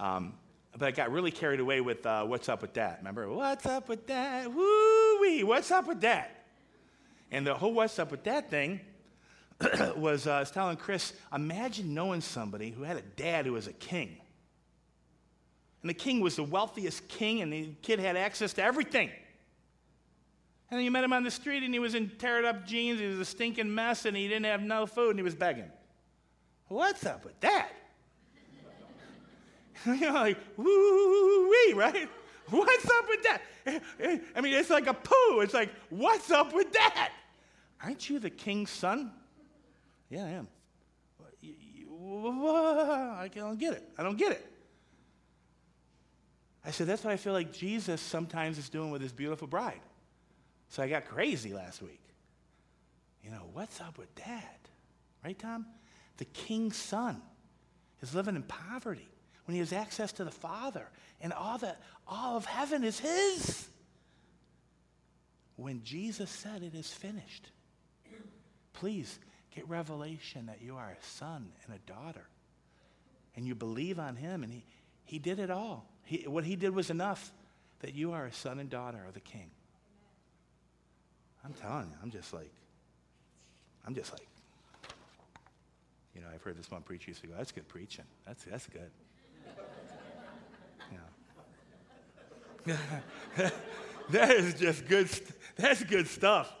Um, 0.00 0.34
but 0.78 0.88
I 0.88 0.90
got 0.92 1.10
really 1.10 1.30
carried 1.30 1.60
away 1.60 1.80
with 1.80 2.06
uh, 2.06 2.24
what's 2.24 2.48
up 2.48 2.62
with 2.62 2.74
that. 2.74 2.98
Remember, 2.98 3.28
what's 3.28 3.66
up 3.66 3.88
with 3.88 4.06
that? 4.06 4.52
Woo 4.52 5.20
wee, 5.20 5.42
what's 5.42 5.70
up 5.70 5.88
with 5.88 6.00
that? 6.02 6.44
And 7.30 7.46
the 7.46 7.54
whole 7.54 7.74
what's 7.74 7.98
up 7.98 8.10
with 8.10 8.24
that 8.24 8.48
thing 8.48 8.80
was, 9.96 10.26
uh, 10.26 10.32
I 10.32 10.40
was 10.40 10.50
telling 10.50 10.76
Chris, 10.76 11.12
imagine 11.34 11.92
knowing 11.94 12.20
somebody 12.20 12.70
who 12.70 12.84
had 12.84 12.96
a 12.96 13.02
dad 13.02 13.46
who 13.46 13.52
was 13.52 13.66
a 13.66 13.72
king. 13.72 14.16
And 15.82 15.90
the 15.90 15.94
king 15.94 16.20
was 16.20 16.36
the 16.36 16.44
wealthiest 16.44 17.08
king, 17.08 17.42
and 17.42 17.52
the 17.52 17.70
kid 17.82 17.98
had 17.98 18.16
access 18.16 18.52
to 18.54 18.62
everything. 18.62 19.10
And 20.70 20.78
then 20.78 20.84
you 20.84 20.90
met 20.90 21.04
him 21.04 21.12
on 21.12 21.24
the 21.24 21.30
street, 21.30 21.62
and 21.62 21.72
he 21.72 21.80
was 21.80 21.94
in 21.94 22.08
teared 22.08 22.44
up 22.44 22.66
jeans, 22.66 23.00
he 23.00 23.06
was 23.06 23.18
a 23.18 23.24
stinking 23.24 23.74
mess, 23.74 24.04
and 24.04 24.16
he 24.16 24.28
didn't 24.28 24.46
have 24.46 24.62
no 24.62 24.86
food, 24.86 25.10
and 25.10 25.18
he 25.18 25.22
was 25.22 25.34
begging. 25.34 25.70
What's 26.68 27.04
up 27.04 27.24
with 27.24 27.38
that? 27.40 27.70
you 29.86 30.00
know, 30.00 30.12
like, 30.12 30.38
woo 30.56 31.48
wee, 31.48 31.72
right? 31.74 32.08
What's 32.50 32.90
up 32.90 33.08
with 33.08 33.22
that? 33.24 33.42
I 34.36 34.40
mean, 34.40 34.54
it's 34.54 34.70
like 34.70 34.86
a 34.86 34.94
poo. 34.94 35.40
It's 35.40 35.54
like, 35.54 35.70
what's 35.90 36.30
up 36.30 36.54
with 36.54 36.72
that? 36.72 37.12
Aren't 37.82 38.08
you 38.08 38.18
the 38.18 38.30
king's 38.30 38.70
son? 38.70 39.12
Yeah, 40.08 40.24
I 40.24 40.30
am. 40.30 40.48
I 43.20 43.28
don't 43.34 43.58
get 43.58 43.74
it. 43.74 43.88
I 43.98 44.02
don't 44.02 44.16
get 44.16 44.32
it. 44.32 44.52
I 46.64 46.70
said, 46.70 46.86
that's 46.86 47.04
what 47.04 47.12
I 47.12 47.16
feel 47.16 47.32
like 47.32 47.52
Jesus 47.52 48.00
sometimes 48.00 48.58
is 48.58 48.68
doing 48.68 48.90
with 48.90 49.02
his 49.02 49.12
beautiful 49.12 49.46
bride. 49.46 49.80
So 50.68 50.82
I 50.82 50.88
got 50.88 51.06
crazy 51.06 51.52
last 51.52 51.82
week. 51.82 52.00
You 53.22 53.30
know, 53.30 53.48
what's 53.52 53.80
up 53.80 53.98
with 53.98 54.14
that? 54.16 54.68
Right, 55.24 55.38
Tom? 55.38 55.66
The 56.16 56.24
king's 56.26 56.76
son 56.76 57.20
is 58.02 58.14
living 58.14 58.36
in 58.36 58.42
poverty 58.42 59.08
when 59.48 59.54
he 59.54 59.60
has 59.60 59.72
access 59.72 60.12
to 60.12 60.24
the 60.24 60.30
Father, 60.30 60.86
and 61.22 61.32
all, 61.32 61.56
the, 61.56 61.74
all 62.06 62.36
of 62.36 62.44
heaven 62.44 62.84
is 62.84 63.00
his. 63.00 63.66
When 65.56 65.82
Jesus 65.82 66.28
said, 66.28 66.62
It 66.62 66.74
is 66.74 66.92
finished, 66.92 67.48
please 68.74 69.18
get 69.56 69.66
revelation 69.66 70.44
that 70.46 70.60
you 70.60 70.76
are 70.76 70.90
a 70.90 71.02
son 71.02 71.48
and 71.64 71.74
a 71.74 71.78
daughter. 71.90 72.26
And 73.36 73.46
you 73.46 73.54
believe 73.54 73.98
on 73.98 74.16
him, 74.16 74.42
and 74.42 74.52
he, 74.52 74.66
he 75.06 75.18
did 75.18 75.38
it 75.38 75.50
all. 75.50 75.88
He, 76.04 76.28
what 76.28 76.44
he 76.44 76.54
did 76.54 76.74
was 76.74 76.90
enough 76.90 77.32
that 77.80 77.94
you 77.94 78.12
are 78.12 78.26
a 78.26 78.32
son 78.34 78.58
and 78.58 78.68
daughter 78.68 79.02
of 79.08 79.14
the 79.14 79.20
king. 79.20 79.50
I'm 81.42 81.54
telling 81.54 81.86
you, 81.86 81.96
I'm 82.02 82.10
just 82.10 82.34
like, 82.34 82.52
I'm 83.86 83.94
just 83.94 84.12
like, 84.12 84.28
you 86.14 86.20
know, 86.20 86.26
I've 86.34 86.42
heard 86.42 86.58
this 86.58 86.70
one 86.70 86.82
preacher 86.82 87.12
used 87.12 87.22
to 87.22 87.28
go, 87.28 87.34
that's 87.34 87.50
good 87.50 87.66
preaching. 87.66 88.04
That's, 88.26 88.44
that's 88.44 88.66
good. 88.66 88.90
Yeah. 92.66 92.80
that 94.10 94.30
is 94.30 94.54
just 94.54 94.86
good. 94.86 95.08
That's 95.56 95.82
good 95.84 96.06
stuff. 96.06 96.52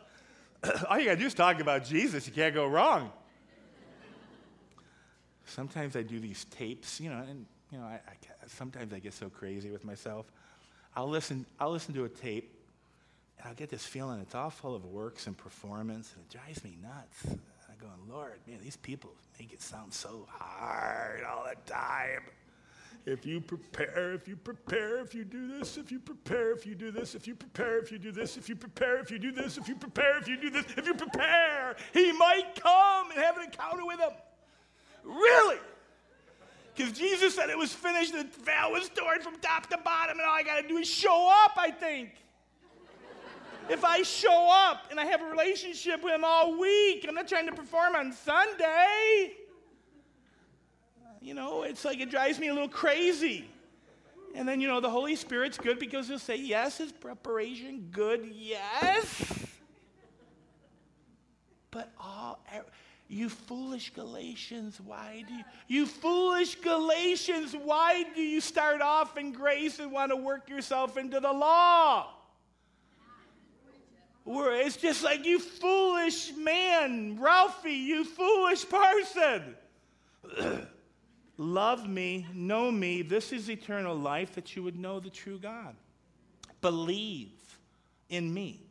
All 0.88 0.98
you 0.98 1.06
got 1.06 1.12
to 1.12 1.16
do 1.16 1.26
is 1.26 1.34
talk 1.34 1.60
about 1.60 1.84
Jesus. 1.84 2.26
You 2.26 2.32
can't 2.32 2.54
go 2.54 2.66
wrong. 2.66 3.12
Sometimes 5.46 5.96
I 5.96 6.02
do 6.02 6.20
these 6.20 6.44
tapes, 6.44 7.00
you 7.00 7.10
know, 7.10 7.24
and 7.28 7.46
you 7.72 7.78
know, 7.78 7.84
I, 7.84 8.00
I, 8.06 8.16
sometimes 8.46 8.92
I 8.92 8.98
get 8.98 9.14
so 9.14 9.28
crazy 9.28 9.70
with 9.70 9.84
myself. 9.84 10.26
I'll 10.94 11.08
listen. 11.08 11.46
I'll 11.58 11.70
listen 11.70 11.94
to 11.94 12.04
a 12.04 12.08
tape, 12.08 12.52
and 13.38 13.48
I'll 13.48 13.54
get 13.54 13.70
this 13.70 13.84
feeling 13.84 14.20
it's 14.20 14.34
all 14.34 14.50
full 14.50 14.74
of 14.74 14.84
works 14.84 15.26
and 15.26 15.36
performance, 15.36 16.12
and 16.14 16.24
it 16.24 16.30
drives 16.30 16.64
me 16.64 16.76
nuts. 16.82 17.38
I 17.68 17.74
go, 17.80 17.88
Lord, 18.08 18.38
man, 18.46 18.58
these 18.62 18.76
people 18.76 19.10
make 19.38 19.52
it 19.52 19.62
sound 19.62 19.92
so 19.92 20.26
hard 20.30 21.22
all 21.24 21.44
the 21.44 21.70
time 21.70 22.22
if 23.08 23.24
you 23.24 23.40
prepare, 23.40 24.12
if 24.12 24.28
you 24.28 24.36
prepare, 24.36 25.00
if 25.00 25.14
you 25.14 25.24
do 25.24 25.58
this, 25.58 25.78
if 25.78 25.90
you 25.90 25.98
prepare, 25.98 26.52
if 26.52 26.66
you 26.66 26.74
do 26.74 26.90
this, 26.90 27.14
if 27.14 27.26
you 27.26 27.34
prepare, 27.34 27.78
if 27.78 27.90
you 27.90 27.98
do 27.98 28.12
this, 28.12 28.36
if 28.36 28.48
you 28.48 28.54
prepare, 28.54 28.98
if 28.98 29.10
you 29.10 29.18
do 29.18 29.32
this, 29.32 29.56
if 29.56 29.66
you 29.66 29.74
prepare, 29.74 30.18
if 30.18 30.28
you 30.28 30.36
do 30.36 30.50
this, 30.50 30.64
if 30.76 30.86
you 30.86 30.94
prepare, 30.94 31.76
he 31.94 32.12
might 32.12 32.54
come 32.60 33.10
and 33.10 33.20
have 33.22 33.38
an 33.38 33.44
encounter 33.44 33.86
with 33.86 33.98
him. 33.98 34.12
Really? 35.04 35.56
Because 36.74 36.92
Jesus 36.92 37.34
said 37.34 37.48
it 37.48 37.56
was 37.56 37.72
finished, 37.72 38.12
the 38.12 38.24
veil 38.44 38.72
was 38.72 38.90
torn 38.90 39.22
from 39.22 39.36
top 39.36 39.68
to 39.70 39.78
bottom, 39.78 40.18
and 40.18 40.28
all 40.28 40.34
I 40.34 40.42
got 40.42 40.60
to 40.60 40.68
do 40.68 40.76
is 40.76 40.88
show 40.88 41.30
up, 41.44 41.52
I 41.56 41.70
think. 41.70 42.10
if 43.70 43.84
I 43.84 44.02
show 44.02 44.48
up 44.50 44.86
and 44.90 45.00
I 45.00 45.06
have 45.06 45.22
a 45.22 45.26
relationship 45.26 46.04
with 46.04 46.12
him 46.12 46.24
all 46.24 46.58
week, 46.58 47.06
I'm 47.08 47.14
not 47.14 47.26
trying 47.26 47.46
to 47.46 47.52
perform 47.52 47.94
on 47.96 48.12
Sunday 48.12 49.34
you 51.20 51.34
know, 51.34 51.62
it's 51.62 51.84
like 51.84 52.00
it 52.00 52.10
drives 52.10 52.38
me 52.38 52.48
a 52.48 52.54
little 52.54 52.68
crazy. 52.68 53.48
And 54.34 54.48
then, 54.48 54.60
you 54.60 54.68
know, 54.68 54.80
the 54.80 54.90
Holy 54.90 55.16
Spirit's 55.16 55.58
good 55.58 55.78
because 55.78 56.08
he'll 56.08 56.18
say, 56.18 56.36
yes, 56.36 56.80
is 56.80 56.92
preparation 56.92 57.88
good? 57.90 58.30
Yes. 58.34 59.46
But 61.70 61.92
all, 61.98 62.40
er, 62.54 62.64
you 63.08 63.28
foolish 63.28 63.90
Galatians, 63.94 64.80
why 64.84 65.24
do 65.26 65.34
you, 65.34 65.44
you 65.66 65.86
foolish 65.86 66.56
Galatians, 66.56 67.56
why 67.56 68.04
do 68.14 68.20
you 68.20 68.40
start 68.40 68.82
off 68.82 69.16
in 69.16 69.32
grace 69.32 69.78
and 69.78 69.90
want 69.90 70.10
to 70.12 70.16
work 70.16 70.48
yourself 70.48 70.96
into 70.96 71.18
the 71.20 71.32
law? 71.32 72.10
It's 74.30 74.76
just 74.76 75.02
like, 75.02 75.24
you 75.24 75.38
foolish 75.38 76.32
man, 76.36 77.18
Ralphie, 77.18 77.72
you 77.72 78.04
foolish 78.04 78.66
person. 78.68 79.56
Love 81.40 81.88
me, 81.88 82.26
know 82.34 82.70
me. 82.70 83.00
This 83.00 83.32
is 83.32 83.48
eternal 83.48 83.96
life 83.96 84.34
that 84.34 84.56
you 84.56 84.62
would 84.64 84.78
know 84.78 84.98
the 84.98 85.08
true 85.08 85.38
God. 85.38 85.76
Believe 86.60 87.30
in 88.08 88.34
me. 88.34 88.66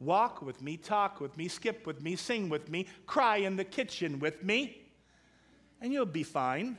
Walk 0.00 0.42
with 0.42 0.62
me, 0.62 0.76
talk 0.76 1.20
with 1.20 1.36
me, 1.36 1.46
skip 1.48 1.86
with 1.86 2.02
me, 2.02 2.16
sing 2.16 2.48
with 2.48 2.70
me, 2.70 2.86
cry 3.06 3.36
in 3.36 3.56
the 3.56 3.64
kitchen 3.64 4.18
with 4.18 4.42
me, 4.42 4.82
and 5.80 5.92
you'll 5.92 6.04
be 6.04 6.22
fine. 6.22 6.76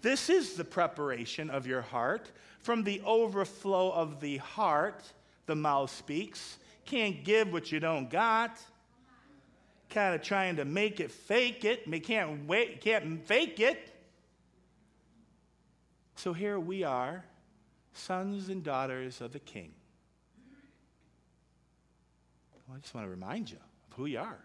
This 0.00 0.30
is 0.30 0.54
the 0.54 0.64
preparation 0.64 1.50
of 1.50 1.66
your 1.66 1.82
heart. 1.82 2.30
From 2.60 2.84
the 2.84 3.00
overflow 3.04 3.90
of 3.92 4.20
the 4.20 4.36
heart, 4.36 5.12
the 5.46 5.56
mouth 5.56 5.90
speaks. 5.90 6.58
Can't 6.84 7.24
give 7.24 7.52
what 7.52 7.72
you 7.72 7.80
don't 7.80 8.08
got. 8.08 8.58
kind 9.90 10.14
of 10.14 10.22
trying 10.22 10.56
to 10.56 10.64
make 10.64 11.00
it 11.00 11.10
fake 11.10 11.64
it. 11.64 11.84
Can't 12.04 12.46
wait, 12.46 12.80
can't 12.80 13.26
fake 13.26 13.58
it. 13.60 13.90
So 16.18 16.32
here 16.32 16.58
we 16.58 16.82
are, 16.82 17.24
sons 17.92 18.48
and 18.48 18.64
daughters 18.64 19.20
of 19.20 19.32
the 19.32 19.38
King. 19.38 19.70
Well, 22.66 22.76
I 22.76 22.80
just 22.80 22.92
want 22.92 23.06
to 23.06 23.10
remind 23.10 23.48
you 23.48 23.56
of 23.56 23.96
who 23.96 24.06
you 24.06 24.18
are. 24.18 24.40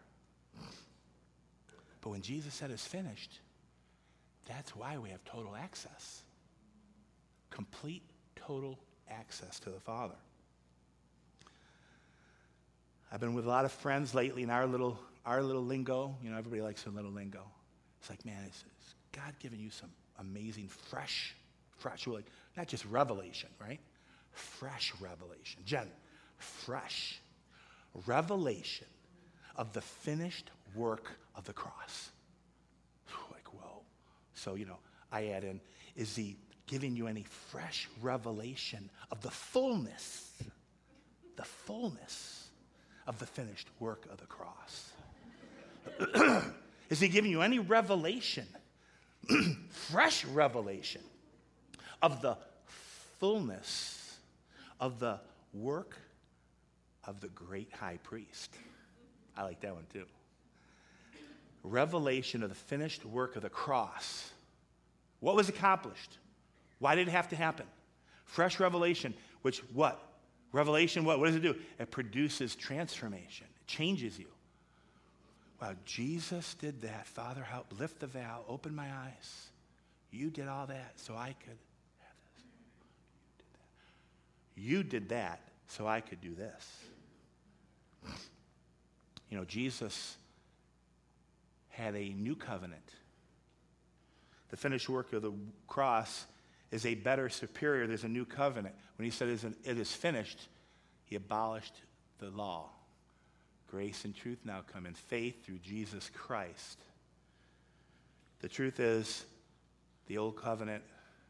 But 2.01 2.11
when 2.11 2.21
Jesus 2.21 2.53
said 2.53 2.69
it's 2.69 2.85
finished, 2.85 3.39
that's 4.45 4.75
why 4.75 4.99
we 4.99 5.09
have 5.09 5.25
total 5.25 5.55
access. 5.55 6.21
Complete, 7.49 8.03
total 8.35 8.77
access 9.09 9.59
to 9.61 9.71
the 9.71 9.79
Father. 9.79 10.13
I've 13.11 13.19
been 13.19 13.33
with 13.33 13.47
a 13.47 13.49
lot 13.49 13.65
of 13.65 13.71
friends 13.71 14.13
lately 14.13 14.43
in 14.43 14.51
our 14.51 14.67
little, 14.67 14.99
our 15.25 15.41
little 15.41 15.65
lingo. 15.65 16.15
You 16.21 16.29
know, 16.29 16.37
everybody 16.37 16.61
likes 16.61 16.83
their 16.83 16.93
little 16.93 17.11
lingo. 17.11 17.41
It's 17.99 18.11
like, 18.11 18.23
man, 18.27 18.43
is, 18.43 18.57
is 18.57 18.93
God 19.11 19.33
giving 19.39 19.59
you 19.59 19.71
some 19.71 19.89
amazing, 20.19 20.67
fresh, 20.67 21.35
fresh, 21.83 22.07
like, 22.07 22.25
not 22.55 22.67
just 22.67 22.85
revelation, 22.85 23.49
right? 23.59 23.79
Fresh 24.31 24.93
revelation. 25.01 25.61
Jen, 25.65 25.89
fresh 26.37 27.19
revelation 28.07 28.87
of 29.57 29.73
the 29.73 29.81
finished 29.81 30.49
work 30.75 31.11
of 31.35 31.43
the 31.43 31.51
cross. 31.51 32.09
Like, 33.31 33.53
whoa. 33.53 33.81
So, 34.33 34.55
you 34.55 34.65
know, 34.65 34.77
I 35.11 35.27
add 35.27 35.43
in, 35.43 35.59
is 35.97 36.15
he 36.15 36.37
giving 36.67 36.95
you 36.95 37.07
any 37.07 37.23
fresh 37.23 37.89
revelation 38.01 38.89
of 39.11 39.21
the 39.21 39.31
fullness, 39.31 40.31
the 41.35 41.43
fullness 41.43 42.47
of 43.07 43.19
the 43.19 43.25
finished 43.25 43.67
work 43.81 44.07
of 44.09 44.21
the 44.21 44.25
cross? 44.25 44.93
is 46.89 47.01
he 47.01 47.09
giving 47.09 47.29
you 47.29 47.41
any 47.41 47.59
revelation, 47.59 48.47
fresh 49.69 50.23
revelation 50.23 51.01
of 52.03 52.21
the 52.21 52.37
fullness 53.19 54.17
of 54.79 54.99
the 54.99 55.19
work 55.53 55.97
of 57.05 57.19
the 57.21 57.29
great 57.29 57.71
high 57.73 57.97
priest? 58.03 58.53
I 59.35 59.43
like 59.43 59.61
that 59.61 59.73
one 59.73 59.85
too. 59.91 60.05
Revelation 61.63 62.43
of 62.43 62.49
the 62.49 62.55
finished 62.55 63.05
work 63.05 63.35
of 63.35 63.41
the 63.41 63.49
cross. 63.49 64.29
What 65.21 65.35
was 65.35 65.49
accomplished? 65.49 66.17
Why 66.79 66.95
did 66.95 67.07
it 67.07 67.11
have 67.11 67.29
to 67.29 67.35
happen? 67.35 67.65
Fresh 68.25 68.59
revelation, 68.59 69.13
which 69.41 69.59
what? 69.73 69.99
Revelation, 70.51 71.05
what? 71.05 71.19
What 71.19 71.27
does 71.27 71.35
it 71.35 71.41
do? 71.41 71.55
It 71.79 71.89
produces 71.89 72.55
transformation, 72.55 73.47
it 73.49 73.67
changes 73.67 74.19
you. 74.19 74.27
Wow, 75.61 75.75
Jesus 75.85 76.55
did 76.55 76.81
that. 76.81 77.07
Father, 77.07 77.41
help 77.41 77.67
lift 77.79 78.01
the 78.01 78.07
veil, 78.07 78.43
open 78.49 78.75
my 78.75 78.87
eyes. 78.91 79.47
You 80.11 80.29
did 80.29 80.49
all 80.49 80.67
that 80.67 80.91
so 80.97 81.15
I 81.15 81.33
could 81.39 81.57
have 82.01 82.15
this. 82.35 82.43
You 82.43 82.49
did 83.37 83.45
that, 83.53 83.69
you 84.55 84.83
did 84.83 85.09
that 85.09 85.41
so 85.67 85.87
I 85.87 86.01
could 86.01 86.21
do 86.21 86.35
this. 86.35 86.79
You 89.29 89.37
know, 89.37 89.45
Jesus 89.45 90.17
had 91.69 91.95
a 91.95 92.09
new 92.09 92.35
covenant. 92.35 92.91
The 94.49 94.57
finished 94.57 94.87
work 94.87 95.11
of 95.13 95.23
the 95.23 95.33
cross 95.67 96.25
is 96.71 96.85
a 96.85 96.93
better, 96.93 97.29
superior, 97.29 97.87
there's 97.87 98.03
a 98.03 98.09
new 98.09 98.25
covenant. 98.25 98.75
When 98.97 99.05
he 99.05 99.11
said 99.11 99.29
it 99.29 99.77
is 99.77 99.91
finished, 99.91 100.47
he 101.05 101.15
abolished 101.15 101.73
the 102.19 102.29
law. 102.29 102.69
Grace 103.67 104.05
and 104.05 104.15
truth 104.15 104.37
now 104.45 104.61
come 104.71 104.85
in 104.85 104.93
faith 104.93 105.43
through 105.43 105.57
Jesus 105.59 106.11
Christ. 106.13 106.79
The 108.41 108.49
truth 108.49 108.79
is, 108.79 109.25
the 110.05 110.19
old 110.19 110.37
covenant 110.37 110.83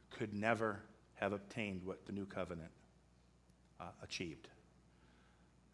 could 0.09 0.33
never 0.33 0.79
have 1.15 1.31
obtained 1.31 1.83
what 1.85 2.05
the 2.05 2.11
new 2.11 2.25
covenant 2.25 2.71
uh, 3.83 3.91
achieved. 4.03 4.47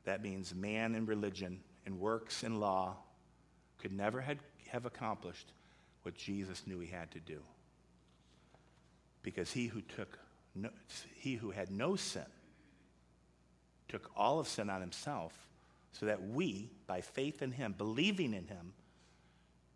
That 0.05 0.23
means 0.23 0.55
man 0.55 0.95
and 0.95 1.07
religion 1.07 1.59
and 1.85 1.99
works 1.99 2.43
and 2.43 2.59
law 2.59 2.97
could 3.79 3.91
never 3.91 4.21
had, 4.21 4.39
have 4.69 4.85
accomplished 4.85 5.51
what 6.03 6.15
Jesus 6.15 6.63
knew 6.65 6.79
he 6.79 6.87
had 6.87 7.11
to 7.11 7.19
do. 7.19 7.39
Because 9.21 9.51
he 9.51 9.67
who 9.67 9.81
took 9.81 10.17
no, 10.55 10.69
he 11.15 11.35
who 11.35 11.51
had 11.51 11.69
no 11.69 11.95
sin 11.95 12.25
took 13.87 14.09
all 14.15 14.39
of 14.39 14.47
sin 14.47 14.69
on 14.69 14.81
himself 14.81 15.33
so 15.91 16.05
that 16.05 16.27
we, 16.27 16.69
by 16.87 17.01
faith 17.01 17.41
in 17.41 17.51
him, 17.51 17.75
believing 17.77 18.33
in 18.33 18.47
him, 18.47 18.73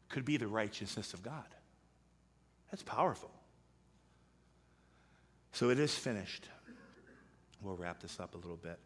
could 0.09 0.25
be 0.25 0.37
the 0.37 0.47
righteousness 0.47 1.13
of 1.13 1.23
God. 1.23 1.45
That's 2.71 2.83
powerful. 2.83 3.31
So 5.51 5.69
it 5.69 5.79
is 5.79 5.93
finished. 5.93 6.47
We'll 7.63 7.77
wrap 7.77 8.01
this 8.01 8.19
up 8.19 8.35
a 8.35 8.37
little 8.37 8.57
bit. 8.57 8.77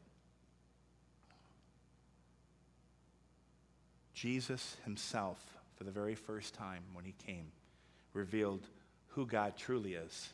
Jesus 4.14 4.78
himself, 4.86 5.40
for 5.76 5.84
the 5.84 5.92
very 5.92 6.16
first 6.16 6.54
time 6.54 6.84
when 6.94 7.04
he 7.04 7.14
came, 7.26 7.52
revealed 8.14 8.68
who 9.08 9.26
God 9.26 9.58
truly 9.58 9.96
is. 9.96 10.30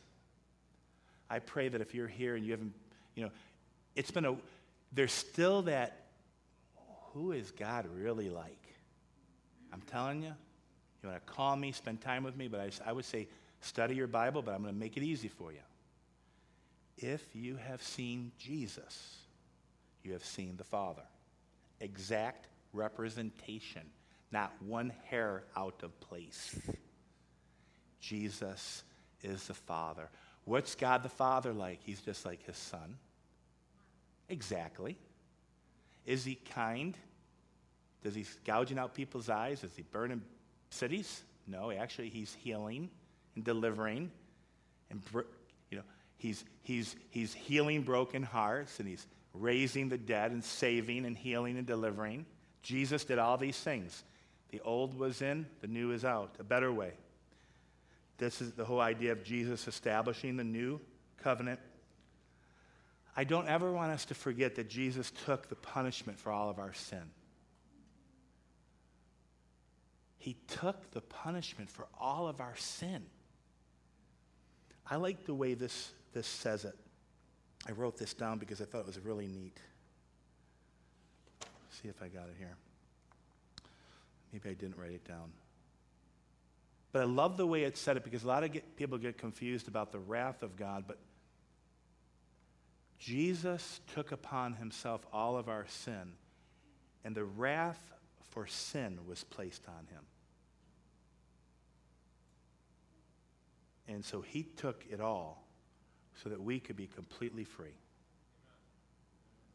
I 1.28 1.38
pray 1.38 1.68
that 1.68 1.80
if 1.80 1.94
you're 1.94 2.08
here 2.08 2.36
and 2.36 2.44
you 2.44 2.52
haven't, 2.52 2.74
you 3.14 3.24
know, 3.24 3.30
it's 3.94 4.10
been 4.10 4.24
a, 4.26 4.36
there's 4.92 5.12
still 5.12 5.62
that, 5.62 6.02
who 7.12 7.32
is 7.32 7.50
God 7.50 7.86
really 7.94 8.28
like? 8.28 8.58
I'm 9.72 9.82
telling 9.82 10.22
you, 10.22 10.32
you 11.02 11.08
want 11.08 11.26
to 11.26 11.32
call 11.32 11.56
me, 11.56 11.72
spend 11.72 12.00
time 12.00 12.24
with 12.24 12.36
me, 12.36 12.48
but 12.48 12.60
I, 12.60 12.70
I 12.90 12.92
would 12.92 13.04
say 13.04 13.28
study 13.60 13.94
your 13.94 14.06
Bible, 14.06 14.42
but 14.42 14.54
I'm 14.54 14.62
going 14.62 14.74
to 14.74 14.78
make 14.78 14.96
it 14.96 15.02
easy 15.02 15.28
for 15.28 15.52
you. 15.52 15.58
If 16.96 17.34
you 17.34 17.56
have 17.56 17.82
seen 17.82 18.32
Jesus, 18.38 19.16
you 20.02 20.12
have 20.12 20.24
seen 20.24 20.56
the 20.56 20.64
Father. 20.64 21.02
Exact 21.80 22.46
representation, 22.72 23.82
not 24.30 24.52
one 24.60 24.92
hair 25.06 25.44
out 25.56 25.82
of 25.82 25.98
place. 26.00 26.56
Jesus 28.00 28.84
is 29.22 29.46
the 29.46 29.54
Father. 29.54 30.08
What's 30.44 30.74
God 30.74 31.02
the 31.02 31.08
Father 31.08 31.52
like? 31.52 31.80
He's 31.82 32.00
just 32.00 32.24
like 32.24 32.44
his 32.44 32.56
Son. 32.56 32.96
Exactly. 34.28 34.96
Is 36.06 36.24
he 36.24 36.34
kind? 36.34 36.96
Does 38.02 38.14
he 38.14 38.26
gouging 38.44 38.78
out 38.78 38.94
people's 38.94 39.30
eyes? 39.30 39.64
Is 39.64 39.74
he 39.74 39.82
burning 39.82 40.22
cities? 40.70 41.22
No, 41.46 41.70
actually, 41.70 42.10
he's 42.10 42.34
healing 42.34 42.90
and 43.34 43.44
delivering. 43.44 44.10
And, 44.90 45.02
he's, 46.16 46.44
he's, 46.62 46.96
he's 47.10 47.32
healing 47.34 47.82
broken 47.82 48.22
hearts 48.22 48.80
and 48.80 48.88
he's 48.88 49.06
raising 49.32 49.88
the 49.88 49.98
dead 49.98 50.30
and 50.30 50.44
saving 50.44 51.04
and 51.04 51.16
healing 51.16 51.58
and 51.58 51.66
delivering. 51.66 52.26
Jesus 52.62 53.04
did 53.04 53.18
all 53.18 53.36
these 53.36 53.58
things. 53.58 54.04
The 54.50 54.60
old 54.60 54.98
was 54.98 55.20
in, 55.20 55.46
the 55.60 55.66
new 55.66 55.90
is 55.90 56.04
out, 56.04 56.36
a 56.38 56.44
better 56.44 56.72
way. 56.72 56.92
This 58.18 58.40
is 58.40 58.52
the 58.52 58.64
whole 58.64 58.80
idea 58.80 59.12
of 59.12 59.24
Jesus 59.24 59.66
establishing 59.66 60.36
the 60.36 60.44
new 60.44 60.80
covenant. 61.22 61.60
I 63.16 63.24
don't 63.24 63.48
ever 63.48 63.72
want 63.72 63.92
us 63.92 64.04
to 64.06 64.14
forget 64.14 64.56
that 64.56 64.68
Jesus 64.68 65.12
took 65.24 65.48
the 65.48 65.54
punishment 65.56 66.18
for 66.18 66.30
all 66.32 66.50
of 66.50 66.58
our 66.58 66.72
sin. 66.72 67.02
He 70.18 70.36
took 70.48 70.90
the 70.92 71.00
punishment 71.00 71.70
for 71.70 71.86
all 72.00 72.28
of 72.28 72.40
our 72.40 72.56
sin. 72.56 73.02
I 74.88 74.96
like 74.96 75.26
the 75.26 75.34
way 75.34 75.54
this, 75.54 75.92
this 76.14 76.26
says 76.26 76.64
it. 76.64 76.76
I 77.68 77.72
wrote 77.72 77.98
this 77.98 78.14
down 78.14 78.38
because 78.38 78.60
I 78.60 78.64
thought 78.64 78.80
it 78.80 78.86
was 78.86 78.98
really 78.98 79.26
neat 79.26 79.58
see 81.84 81.88
if 81.88 82.02
I 82.02 82.08
got 82.08 82.28
it 82.28 82.36
here. 82.38 82.56
Maybe 84.32 84.48
I 84.48 84.54
didn't 84.54 84.78
write 84.78 84.92
it 84.92 85.06
down. 85.06 85.32
But 86.92 87.02
I 87.02 87.04
love 87.04 87.36
the 87.36 87.46
way 87.46 87.64
it 87.64 87.76
said 87.76 87.96
it 87.96 88.04
because 88.04 88.24
a 88.24 88.26
lot 88.26 88.44
of 88.44 88.52
get, 88.52 88.76
people 88.76 88.98
get 88.98 89.18
confused 89.18 89.68
about 89.68 89.92
the 89.92 89.98
wrath 89.98 90.42
of 90.42 90.56
God. 90.56 90.84
But 90.86 90.98
Jesus 92.98 93.80
took 93.94 94.12
upon 94.12 94.54
himself 94.54 95.04
all 95.12 95.36
of 95.36 95.48
our 95.48 95.66
sin, 95.68 96.12
and 97.04 97.14
the 97.14 97.24
wrath 97.24 97.92
for 98.30 98.46
sin 98.46 98.98
was 99.06 99.24
placed 99.24 99.66
on 99.68 99.86
him. 99.86 100.04
And 103.88 104.04
so 104.04 104.22
he 104.22 104.44
took 104.44 104.84
it 104.88 105.00
all 105.00 105.43
so 106.22 106.28
that 106.28 106.40
we 106.40 106.60
could 106.60 106.76
be 106.76 106.86
completely 106.86 107.44
free. 107.44 107.74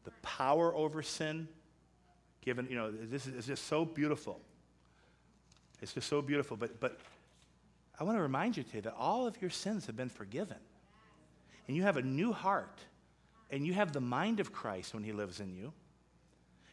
The 0.04 0.12
power 0.22 0.74
over 0.74 1.02
sin 1.02 1.48
given, 2.40 2.66
you 2.70 2.76
know, 2.76 2.90
this 2.90 3.26
is 3.26 3.46
just 3.46 3.66
so 3.66 3.84
beautiful. 3.84 4.40
It's 5.80 5.92
just 5.92 6.08
so 6.08 6.22
beautiful. 6.22 6.56
But, 6.56 6.80
but 6.80 6.98
I 7.98 8.04
want 8.04 8.18
to 8.18 8.22
remind 8.22 8.56
you 8.56 8.62
today 8.62 8.80
that 8.80 8.94
all 8.98 9.26
of 9.26 9.40
your 9.40 9.50
sins 9.50 9.86
have 9.86 9.96
been 9.96 10.08
forgiven. 10.08 10.56
And 11.68 11.76
you 11.76 11.82
have 11.82 11.96
a 11.96 12.02
new 12.02 12.32
heart. 12.32 12.80
And 13.50 13.66
you 13.66 13.74
have 13.74 13.92
the 13.92 14.00
mind 14.00 14.40
of 14.40 14.52
Christ 14.52 14.94
when 14.94 15.02
he 15.02 15.12
lives 15.12 15.40
in 15.40 15.54
you. 15.54 15.72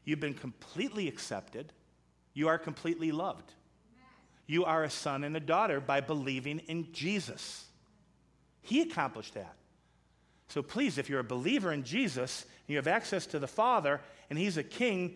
You've 0.06 0.20
been 0.20 0.34
completely 0.34 1.08
accepted. 1.08 1.74
You 2.34 2.48
are 2.48 2.58
completely 2.58 3.12
loved. 3.12 3.52
You 4.46 4.64
are 4.64 4.84
a 4.84 4.90
son 4.90 5.26
and 5.26 5.36
a 5.36 5.42
daughter 5.42 5.82
by 5.82 6.00
believing 6.00 6.60
in 6.60 6.92
Jesus. 6.94 7.66
He 8.62 8.82
accomplished 8.82 9.34
that. 9.34 9.56
So 10.50 10.62
please, 10.62 10.98
if 10.98 11.10
you're 11.10 11.20
a 11.20 11.26
believer 11.26 11.72
in 11.72 11.84
Jesus 11.84 12.44
and 12.44 12.70
you 12.74 12.78
have 12.78 12.88
access 12.88 13.26
to 13.28 13.40
the 13.40 13.48
Father 13.48 14.00
and 14.30 14.40
He's 14.40 14.58
a 14.58 14.64
king, 14.64 15.16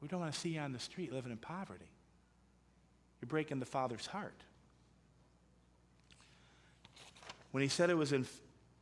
we 0.00 0.08
don't 0.08 0.20
want 0.20 0.32
to 0.32 0.38
see 0.38 0.50
you 0.50 0.60
on 0.60 0.72
the 0.72 0.78
street 0.78 1.12
living 1.12 1.32
in 1.32 1.38
poverty. 1.38 1.90
You're 3.20 3.28
breaking 3.28 3.58
the 3.58 3.66
Father's 3.66 4.06
heart. 4.06 4.40
When 7.50 7.62
he 7.62 7.68
said 7.68 7.90
it 7.90 7.96
was 7.96 8.12
in, 8.12 8.26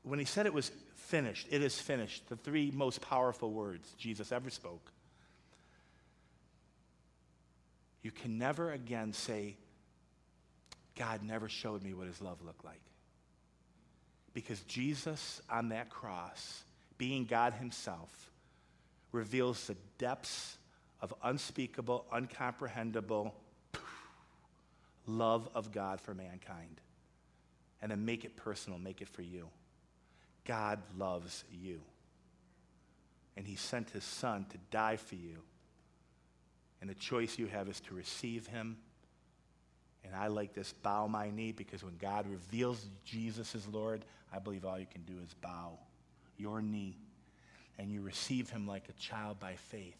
when 0.03 0.19
he 0.19 0.25
said 0.25 0.47
it 0.47 0.53
was 0.53 0.71
finished, 0.97 1.47
it 1.51 1.63
is 1.63 1.79
finished, 1.79 2.29
the 2.29 2.37
three 2.37 2.71
most 2.75 3.01
powerful 3.01 3.53
words 3.53 3.95
Jesus 3.97 4.33
ever 4.33 4.51
spoke. 4.51 4.93
You 8.03 8.11
can 8.11 8.39
never 8.39 8.73
again 8.73 9.13
say, 9.13 9.57
God 10.97 11.23
never 11.23 11.49
showed 11.49 11.83
me 11.83 11.95
what 11.95 12.07
his 12.07 12.21
love 12.21 12.43
looked 12.45 12.65
like. 12.65 12.81
Because 14.37 14.61
Jesus 14.65 15.41
on 15.49 15.71
that 15.71 15.89
cross, 15.89 16.63
being 16.99 17.25
God 17.25 17.55
himself, 17.55 18.31
reveals 19.11 19.67
the 19.67 19.77
depths 19.97 20.59
of 21.01 21.15
unspeakable, 21.25 22.05
uncomprehendable 22.13 23.33
love 25.07 25.49
of 25.55 25.73
God 25.73 26.03
for 26.03 26.13
mankind. 26.13 26.83
And 27.81 27.91
then 27.91 28.05
make 28.05 28.27
it 28.27 28.37
personal, 28.37 28.79
make 28.79 29.01
it 29.01 29.09
for 29.09 29.23
you. 29.23 29.49
God 30.45 30.81
loves 30.99 31.45
you. 31.51 31.81
And 33.39 33.47
he 33.47 33.57
sent 33.57 33.89
his 33.89 34.05
son 34.05 34.45
to 34.51 34.59
die 34.71 34.97
for 34.97 35.15
you 35.15 35.39
and 36.81 36.91
the 36.95 36.95
choice 36.95 37.39
you 37.39 37.47
have 37.47 37.69
is 37.69 37.81
to 37.81 37.95
receive 37.95 38.47
him. 38.47 38.77
And 40.05 40.15
I 40.15 40.29
like 40.29 40.55
this 40.55 40.73
bow 40.73 41.07
my 41.07 41.31
knee 41.31 41.53
because 41.53 41.83
when 41.83 41.97
God 41.97 42.27
reveals 42.31 42.87
Jesus 43.05 43.55
as 43.55 43.67
Lord, 43.67 44.05
I 44.33 44.39
believe 44.39 44.65
all 44.65 44.79
you 44.79 44.87
can 44.87 45.03
do 45.03 45.15
is 45.25 45.35
bow 45.35 45.79
your 46.37 46.61
knee 46.61 46.97
and 47.79 47.91
you 47.91 48.01
receive 48.01 48.51
him 48.51 48.67
like 48.67 48.89
a 48.89 48.93
child 48.93 49.39
by 49.39 49.55
faith. 49.55 49.97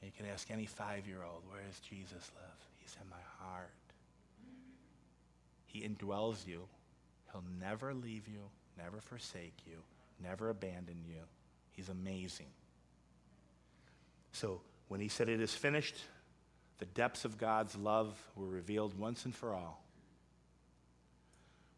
And 0.00 0.10
you 0.10 0.16
can 0.16 0.30
ask 0.32 0.50
any 0.50 0.66
five 0.66 1.06
year 1.06 1.22
old, 1.22 1.42
where 1.48 1.62
does 1.62 1.80
Jesus 1.80 2.30
live? 2.34 2.68
He's 2.78 2.96
in 3.00 3.08
my 3.08 3.16
heart. 3.44 3.70
He 5.66 5.80
indwells 5.80 6.46
you. 6.46 6.62
He'll 7.32 7.44
never 7.60 7.94
leave 7.94 8.28
you, 8.28 8.40
never 8.78 9.00
forsake 9.00 9.56
you, 9.66 9.78
never 10.22 10.50
abandon 10.50 10.98
you. 11.06 11.20
He's 11.72 11.88
amazing. 11.88 12.46
So 14.32 14.60
when 14.88 15.00
he 15.00 15.08
said, 15.08 15.28
It 15.28 15.40
is 15.40 15.54
finished, 15.54 15.96
the 16.78 16.86
depths 16.86 17.24
of 17.24 17.38
God's 17.38 17.76
love 17.76 18.16
were 18.36 18.46
revealed 18.46 18.98
once 18.98 19.24
and 19.24 19.34
for 19.34 19.54
all. 19.54 19.83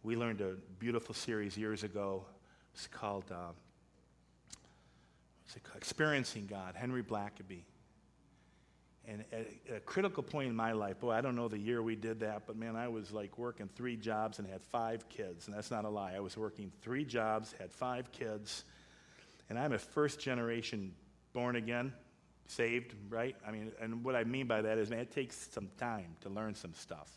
We 0.07 0.14
learned 0.14 0.40
a 0.40 0.52
beautiful 0.78 1.16
series 1.16 1.59
years 1.59 1.82
ago. 1.82 2.24
It's 2.74 2.86
called, 2.86 3.24
uh, 3.28 3.50
it 5.57 5.64
called 5.64 5.78
Experiencing 5.78 6.46
God, 6.46 6.76
Henry 6.76 7.02
Blackaby. 7.02 7.64
And 9.09 9.24
at 9.32 9.48
a 9.74 9.80
critical 9.80 10.22
point 10.22 10.48
in 10.48 10.54
my 10.54 10.70
life, 10.70 11.00
boy, 11.00 11.11
I 11.11 11.20
don't 11.22 11.34
know 11.34 11.48
the 11.48 11.59
year 11.59 11.82
we 11.82 11.96
did 11.96 12.20
that, 12.20 12.42
but 12.46 12.54
man, 12.54 12.76
I 12.76 12.86
was 12.86 13.11
like 13.11 13.36
working 13.36 13.68
three 13.74 13.96
jobs 13.96 14.38
and 14.38 14.46
had 14.46 14.62
five 14.62 15.09
kids. 15.09 15.48
And 15.48 15.57
that's 15.57 15.72
not 15.72 15.84
a 15.84 15.88
lie. 15.88 16.12
I 16.14 16.20
was 16.20 16.36
working 16.36 16.70
three 16.82 17.04
jobs, 17.04 17.52
had 17.59 17.72
five 17.72 18.12
kids. 18.12 18.62
And 19.50 19.59
I'm 19.59 19.72
a 19.72 19.78
first 19.78 20.20
generation 20.20 20.94
born 21.32 21.57
again 21.57 21.92
saved, 22.46 22.94
right? 23.09 23.34
I 23.44 23.50
mean, 23.50 23.72
and 23.80 24.04
what 24.04 24.14
I 24.14 24.22
mean 24.22 24.46
by 24.46 24.62
that 24.62 24.78
is, 24.78 24.88
man, 24.88 25.00
it 25.00 25.11
takes 25.11 25.48
some 25.50 25.68
time 25.78 26.14
to 26.20 26.28
learn 26.28 26.54
some 26.54 26.74
stuff. 26.74 27.11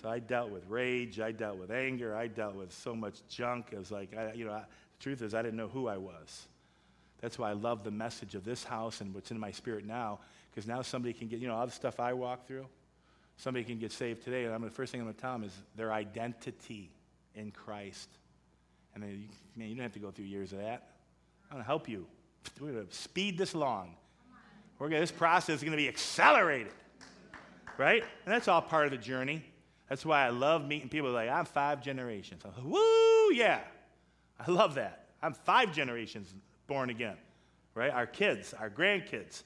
So 0.00 0.08
I 0.08 0.18
dealt 0.18 0.50
with 0.50 0.68
rage, 0.68 1.20
I 1.20 1.32
dealt 1.32 1.58
with 1.58 1.70
anger, 1.70 2.14
I 2.14 2.26
dealt 2.26 2.54
with 2.54 2.72
so 2.72 2.94
much 2.94 3.26
junk. 3.28 3.68
It 3.72 3.78
was 3.78 3.90
like, 3.90 4.14
I, 4.16 4.32
you 4.34 4.44
know, 4.44 4.52
I, 4.52 4.60
the 4.60 5.02
truth 5.02 5.22
is, 5.22 5.34
I 5.34 5.42
didn't 5.42 5.56
know 5.56 5.68
who 5.68 5.88
I 5.88 5.96
was. 5.96 6.46
That's 7.20 7.38
why 7.38 7.50
I 7.50 7.54
love 7.54 7.82
the 7.82 7.90
message 7.90 8.34
of 8.34 8.44
this 8.44 8.62
house 8.62 9.00
and 9.00 9.14
what's 9.14 9.30
in 9.30 9.38
my 9.38 9.50
spirit 9.50 9.86
now, 9.86 10.20
because 10.50 10.68
now 10.68 10.82
somebody 10.82 11.14
can 11.14 11.28
get, 11.28 11.40
you 11.40 11.48
know, 11.48 11.54
all 11.54 11.66
the 11.66 11.72
stuff 11.72 11.98
I 11.98 12.12
walk 12.12 12.46
through, 12.46 12.66
somebody 13.38 13.64
can 13.64 13.78
get 13.78 13.90
saved 13.90 14.22
today, 14.22 14.44
and 14.44 14.54
I'm, 14.54 14.62
the 14.62 14.70
first 14.70 14.92
thing 14.92 15.00
I'm 15.00 15.06
going 15.06 15.14
to 15.14 15.20
tell 15.20 15.32
them 15.32 15.44
is 15.44 15.52
their 15.76 15.92
identity 15.92 16.90
in 17.34 17.50
Christ. 17.50 18.10
And 18.94 19.02
then, 19.02 19.28
man, 19.56 19.68
you 19.68 19.74
don't 19.74 19.82
have 19.82 19.92
to 19.92 19.98
go 19.98 20.10
through 20.10 20.26
years 20.26 20.52
of 20.52 20.58
that. 20.58 20.88
I'm 21.50 21.56
going 21.56 21.62
to 21.62 21.66
help 21.66 21.88
you. 21.88 22.06
We're 22.60 22.72
going 22.72 22.86
to 22.86 22.94
speed 22.94 23.38
this 23.38 23.54
along. 23.54 23.94
We're 24.78 24.88
gonna, 24.88 25.00
this 25.00 25.10
process 25.10 25.56
is 25.56 25.62
going 25.62 25.72
to 25.72 25.78
be 25.78 25.88
accelerated, 25.88 26.72
right? 27.78 28.02
And 28.24 28.34
that's 28.34 28.46
all 28.46 28.60
part 28.60 28.84
of 28.84 28.90
the 28.90 28.98
journey. 28.98 29.42
That's 29.88 30.04
why 30.04 30.26
I 30.26 30.30
love 30.30 30.66
meeting 30.66 30.88
people 30.88 31.10
like, 31.10 31.28
I'm 31.28 31.44
five 31.44 31.82
generations. 31.82 32.42
I'm 32.44 32.52
like, 32.52 32.74
woo, 32.74 33.32
yeah. 33.32 33.60
I 34.38 34.50
love 34.50 34.74
that. 34.74 35.06
I'm 35.22 35.32
five 35.32 35.72
generations 35.72 36.34
born 36.66 36.90
again, 36.90 37.16
right? 37.74 37.90
Our 37.90 38.06
kids, 38.06 38.52
our 38.52 38.68
grandkids. 38.68 39.42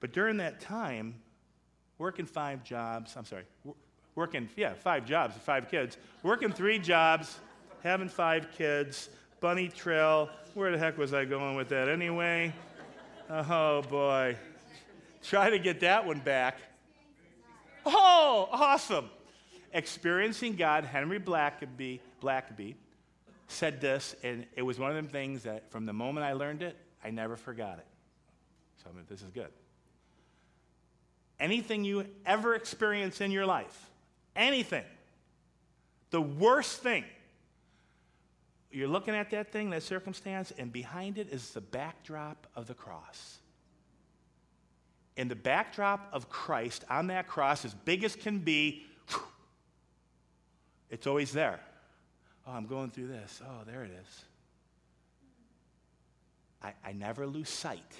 But 0.00 0.12
during 0.12 0.36
that 0.38 0.60
time, 0.60 1.14
working 1.98 2.26
five 2.26 2.62
jobs, 2.64 3.14
I'm 3.16 3.24
sorry, 3.24 3.44
working, 4.14 4.48
yeah, 4.56 4.74
five 4.74 5.04
jobs, 5.06 5.36
five 5.36 5.70
kids, 5.70 5.96
working 6.22 6.52
three 6.52 6.78
jobs, 6.78 7.38
having 7.82 8.08
five 8.08 8.52
kids, 8.52 9.08
bunny 9.40 9.68
trail. 9.68 10.30
Where 10.54 10.72
the 10.72 10.78
heck 10.78 10.98
was 10.98 11.14
I 11.14 11.24
going 11.24 11.56
with 11.56 11.68
that 11.68 11.88
anyway? 11.88 12.52
Oh, 13.28 13.82
boy. 13.82 14.36
Try 15.22 15.50
to 15.50 15.58
get 15.58 15.80
that 15.80 16.06
one 16.06 16.18
back. 16.18 16.58
Oh, 17.86 18.48
awesome. 18.50 19.10
Experiencing 19.72 20.56
God, 20.56 20.84
Henry 20.84 21.20
Blackaby, 21.20 22.00
Blackaby 22.22 22.74
said 23.48 23.80
this, 23.80 24.16
and 24.22 24.46
it 24.56 24.62
was 24.62 24.78
one 24.78 24.90
of 24.90 24.96
them 24.96 25.08
things 25.08 25.44
that 25.44 25.70
from 25.70 25.86
the 25.86 25.92
moment 25.92 26.24
I 26.24 26.32
learned 26.32 26.62
it, 26.62 26.76
I 27.04 27.10
never 27.10 27.36
forgot 27.36 27.78
it. 27.78 27.86
So 28.82 28.90
I 28.90 28.96
mean, 28.96 29.04
this 29.08 29.22
is 29.22 29.30
good. 29.30 29.50
Anything 31.38 31.84
you 31.84 32.06
ever 32.26 32.54
experience 32.54 33.20
in 33.20 33.30
your 33.30 33.46
life, 33.46 33.90
anything, 34.36 34.84
the 36.10 36.20
worst 36.20 36.82
thing 36.82 37.04
you're 38.72 38.88
looking 38.88 39.14
at 39.14 39.30
that 39.30 39.50
thing, 39.50 39.70
that 39.70 39.82
circumstance, 39.82 40.52
and 40.56 40.72
behind 40.72 41.18
it 41.18 41.28
is 41.32 41.50
the 41.50 41.60
backdrop 41.60 42.46
of 42.54 42.66
the 42.66 42.74
cross. 42.74 43.38
And 45.16 45.30
the 45.30 45.36
backdrop 45.36 46.08
of 46.12 46.28
Christ 46.28 46.84
on 46.88 47.08
that 47.08 47.26
cross, 47.26 47.64
as 47.64 47.74
big 47.74 48.04
as 48.04 48.14
can 48.14 48.38
be, 48.38 48.86
it's 50.90 51.06
always 51.06 51.32
there. 51.32 51.60
Oh, 52.46 52.52
I'm 52.52 52.66
going 52.66 52.90
through 52.90 53.08
this. 53.08 53.40
Oh, 53.44 53.64
there 53.64 53.84
it 53.84 53.92
is. 53.92 54.24
I, 56.62 56.74
I 56.84 56.92
never 56.92 57.26
lose 57.26 57.48
sight 57.48 57.94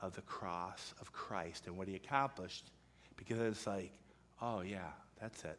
of 0.00 0.14
the 0.14 0.22
cross 0.22 0.94
of 1.00 1.12
Christ 1.12 1.66
and 1.66 1.76
what 1.76 1.88
he 1.88 1.96
accomplished 1.96 2.70
because 3.16 3.38
it's 3.38 3.66
like, 3.66 3.92
oh, 4.42 4.60
yeah, 4.60 4.90
that's 5.20 5.44
it. 5.44 5.58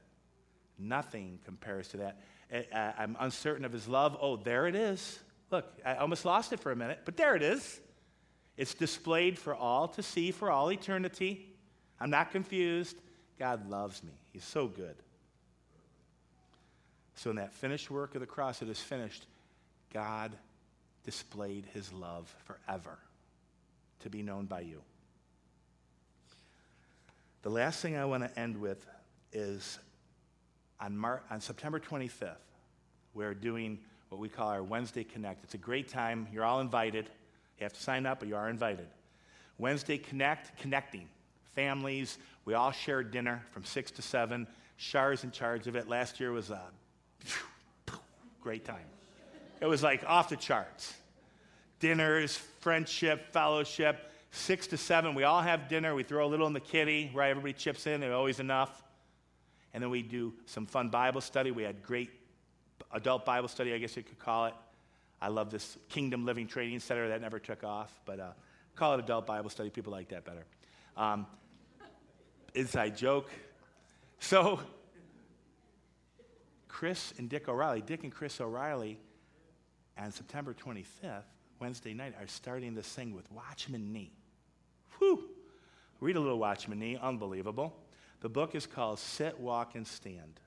Nothing 0.77 1.39
compares 1.45 1.87
to 1.89 1.97
that. 1.97 2.21
I'm 2.73 3.17
uncertain 3.19 3.65
of 3.65 3.71
his 3.71 3.87
love. 3.87 4.17
Oh, 4.21 4.37
there 4.37 4.67
it 4.67 4.75
is. 4.75 5.19
Look, 5.51 5.65
I 5.85 5.95
almost 5.95 6.25
lost 6.25 6.53
it 6.53 6.59
for 6.59 6.71
a 6.71 6.75
minute, 6.75 6.99
but 7.05 7.17
there 7.17 7.35
it 7.35 7.41
is. 7.41 7.79
It's 8.57 8.73
displayed 8.73 9.39
for 9.39 9.55
all 9.55 9.87
to 9.89 10.03
see 10.03 10.31
for 10.31 10.51
all 10.51 10.71
eternity. 10.71 11.55
I'm 11.99 12.09
not 12.09 12.31
confused. 12.31 12.97
God 13.39 13.69
loves 13.69 14.03
me. 14.03 14.13
He's 14.31 14.43
so 14.43 14.67
good. 14.67 14.95
So, 17.15 17.29
in 17.29 17.37
that 17.37 17.53
finished 17.53 17.89
work 17.89 18.15
of 18.15 18.21
the 18.21 18.27
cross, 18.27 18.61
it 18.61 18.69
is 18.69 18.79
finished. 18.79 19.25
God 19.93 20.33
displayed 21.03 21.65
his 21.73 21.93
love 21.93 22.33
forever 22.43 22.97
to 24.01 24.09
be 24.09 24.21
known 24.21 24.45
by 24.45 24.61
you. 24.61 24.81
The 27.43 27.49
last 27.49 27.81
thing 27.81 27.95
I 27.95 28.05
want 28.05 28.23
to 28.23 28.39
end 28.39 28.59
with 28.59 28.85
is 29.31 29.79
on, 30.79 30.97
Mar- 30.97 31.21
on 31.29 31.39
September 31.39 31.79
25th, 31.79 32.35
we're 33.13 33.33
doing 33.33 33.79
what 34.09 34.19
we 34.19 34.29
call 34.29 34.49
our 34.49 34.63
Wednesday 34.63 35.03
Connect. 35.03 35.43
It's 35.43 35.53
a 35.53 35.59
great 35.59 35.87
time. 35.87 36.27
You're 36.33 36.43
all 36.43 36.59
invited. 36.59 37.05
You 37.59 37.63
have 37.63 37.73
to 37.73 37.81
sign 37.81 38.05
up, 38.05 38.19
but 38.19 38.27
you 38.27 38.35
are 38.35 38.49
invited. 38.49 38.87
Wednesday 39.57 39.97
Connect, 39.97 40.59
connecting. 40.59 41.07
Families, 41.53 42.17
we 42.43 42.53
all 42.53 42.71
share 42.71 43.03
dinner 43.03 43.43
from 43.51 43.63
6 43.63 43.91
to 43.91 44.01
7. 44.01 44.45
Shar 44.77 45.13
is 45.13 45.23
in 45.23 45.31
charge 45.31 45.67
of 45.67 45.75
it. 45.75 45.87
Last 45.87 46.19
year 46.19 46.31
was 46.31 46.49
a 46.49 46.61
great 48.45 48.63
time. 48.63 48.87
It 49.59 49.65
was 49.65 49.83
like 49.83 50.03
off 50.07 50.29
the 50.29 50.37
charts. 50.37 50.93
Dinners, 51.79 52.37
friendship, 52.61 53.33
fellowship. 53.33 54.11
6 54.31 54.67
to 54.67 54.77
7, 54.77 55.15
we 55.15 55.23
all 55.23 55.41
have 55.41 55.67
dinner. 55.67 55.95
We 55.95 56.03
throw 56.03 56.25
a 56.25 56.29
little 56.29 56.45
in 56.45 56.53
the 56.53 56.59
kitty, 56.59 57.09
right? 57.13 57.29
Everybody 57.29 57.53
chips 57.53 57.87
in, 57.87 58.01
there's 58.01 58.13
always 58.13 58.39
enough 58.39 58.83
and 59.75 59.83
then 59.83 59.89
we 59.89 60.01
do 60.01 60.33
some 60.45 60.65
fun 60.65 60.87
Bible 60.87 61.19
study. 61.19 61.51
We 61.51 61.63
had 61.63 61.83
great 61.83 62.09
adult 62.93 63.25
Bible 63.25 63.49
study, 63.49 63.73
I 63.73 63.77
guess 63.77 63.97
you 63.97 64.03
could 64.03 64.17
call 64.17 64.45
it. 64.45 64.53
I 65.21 65.27
love 65.27 65.51
this 65.51 65.77
Kingdom 65.89 66.25
Living 66.25 66.47
Training 66.47 66.79
Center 66.79 67.09
that 67.09 67.19
never 67.19 67.39
took 67.39 67.65
off, 67.65 67.91
but 68.05 68.21
uh, 68.21 68.29
call 68.77 68.93
it 68.93 69.01
adult 69.01 69.25
Bible 69.25 69.49
study. 69.49 69.69
People 69.69 69.91
like 69.91 70.07
that 70.09 70.23
better. 70.23 70.45
Um, 70.95 71.27
inside 72.53 72.95
joke. 72.95 73.29
So, 74.19 74.61
Chris 76.75 77.13
and 77.17 77.29
Dick 77.29 77.47
O'Reilly, 77.47 77.81
Dick 77.81 78.03
and 78.03 78.11
Chris 78.11 78.41
O'Reilly, 78.41 78.99
on 79.97 80.11
September 80.11 80.53
25th, 80.53 81.23
Wednesday 81.61 81.93
night, 81.93 82.15
are 82.19 82.27
starting 82.27 82.75
this 82.75 82.89
thing 82.89 83.13
with 83.13 83.31
Watchman 83.31 83.93
Nee. 83.93 84.11
Whew! 84.99 85.29
Read 86.01 86.17
a 86.17 86.19
little 86.19 86.37
Watchman 86.37 86.79
Nee, 86.79 86.97
unbelievable. 86.97 87.77
The 88.19 88.27
book 88.27 88.55
is 88.55 88.67
called 88.67 88.99
Sit, 88.99 89.39
Walk, 89.39 89.75
and 89.75 89.87
Stand. 89.87 90.41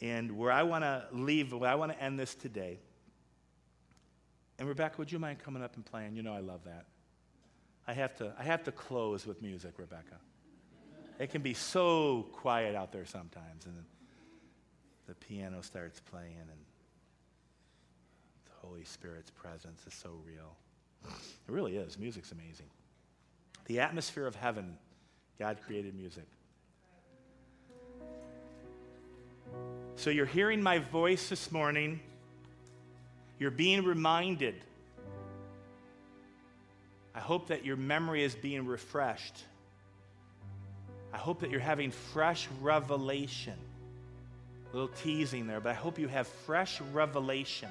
And 0.00 0.36
where 0.36 0.50
I 0.50 0.64
want 0.64 0.82
to 0.82 1.04
leave, 1.12 1.52
where 1.52 1.70
I 1.70 1.76
want 1.76 1.92
to 1.92 2.02
end 2.02 2.18
this 2.18 2.34
today, 2.34 2.80
and 4.58 4.66
Rebecca, 4.66 4.96
would 4.98 5.12
you 5.12 5.20
mind 5.20 5.38
coming 5.38 5.62
up 5.62 5.76
and 5.76 5.86
playing? 5.86 6.16
You 6.16 6.24
know 6.24 6.34
I 6.34 6.40
love 6.40 6.64
that. 6.64 6.86
I 7.86 7.92
have 7.92 8.16
to, 8.16 8.34
I 8.36 8.42
have 8.42 8.64
to 8.64 8.72
close 8.72 9.26
with 9.26 9.42
music, 9.42 9.74
Rebecca. 9.78 10.16
It 11.20 11.30
can 11.30 11.40
be 11.40 11.54
so 11.54 12.26
quiet 12.32 12.74
out 12.74 12.90
there 12.90 13.06
sometimes, 13.06 13.66
and 13.66 13.76
the 15.06 15.14
piano 15.14 15.62
starts 15.62 16.00
playing, 16.00 16.36
and 16.40 16.48
the 18.46 18.66
Holy 18.66 18.84
Spirit's 18.84 19.30
presence 19.30 19.86
is 19.86 19.94
so 19.94 20.10
real. 20.26 20.56
It 21.04 21.52
really 21.52 21.76
is. 21.76 21.98
Music's 21.98 22.32
amazing. 22.32 22.66
The 23.66 23.80
atmosphere 23.80 24.26
of 24.26 24.34
heaven, 24.34 24.76
God 25.38 25.58
created 25.66 25.94
music. 25.94 26.24
So 29.96 30.10
you're 30.10 30.26
hearing 30.26 30.62
my 30.62 30.78
voice 30.78 31.28
this 31.28 31.50
morning. 31.52 32.00
You're 33.38 33.50
being 33.50 33.84
reminded. 33.84 34.56
I 37.14 37.20
hope 37.20 37.48
that 37.48 37.64
your 37.64 37.76
memory 37.76 38.22
is 38.24 38.34
being 38.34 38.66
refreshed. 38.66 39.44
I 41.12 41.18
hope 41.18 41.40
that 41.40 41.50
you're 41.50 41.60
having 41.60 41.90
fresh 41.90 42.48
revelation. 42.60 43.56
Little 44.76 44.94
teasing 45.02 45.46
there, 45.46 45.58
but 45.58 45.70
I 45.70 45.72
hope 45.72 45.98
you 45.98 46.06
have 46.08 46.26
fresh 46.26 46.82
revelation 46.92 47.70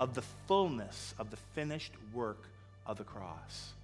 of 0.00 0.14
the 0.14 0.22
fullness 0.48 1.14
of 1.18 1.30
the 1.30 1.36
finished 1.54 1.92
work 2.14 2.48
of 2.86 2.96
the 2.96 3.04
cross. 3.04 3.74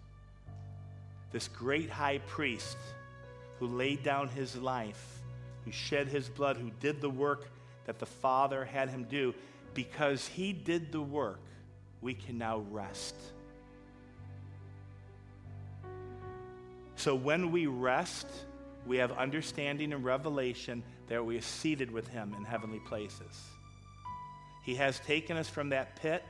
This 1.33 1.49
great 1.49 1.91
high 1.91 2.21
priest 2.29 2.79
who 3.59 3.67
laid 3.67 4.03
down 4.03 4.29
his 4.29 4.57
life, 4.57 5.21
who 5.67 5.71
shed 5.71 6.09
his 6.09 6.31
blood, 6.31 6.57
who 6.57 6.71
did 6.81 7.03
the 7.03 7.11
work 7.11 7.51
that 7.85 7.99
the 7.99 8.07
Father 8.07 8.65
had 8.65 8.89
him 8.89 9.05
do, 9.05 9.35
because 9.75 10.27
he 10.27 10.55
did 10.55 10.93
the 10.93 11.03
work, 11.03 11.41
we 12.01 12.15
can 12.15 12.39
now 12.39 12.65
rest. 12.71 13.17
So 16.97 17.15
when 17.15 17.53
we 17.53 17.67
rest, 17.67 18.29
we 18.87 18.97
have 18.97 19.13
understanding 19.13 19.93
and 19.93 20.03
revelation 20.03 20.83
that 21.09 21.25
we 21.25 21.37
are 21.37 21.43
seated 21.43 21.91
with 21.91 22.09
him 22.09 22.35
in 22.37 22.45
heavenly 22.45 22.81
places. 22.81 23.41
He 24.65 24.75
has 24.77 25.01
taken 25.01 25.37
us 25.37 25.49
from 25.49 25.71
that 25.71 25.97
pit 25.97 26.25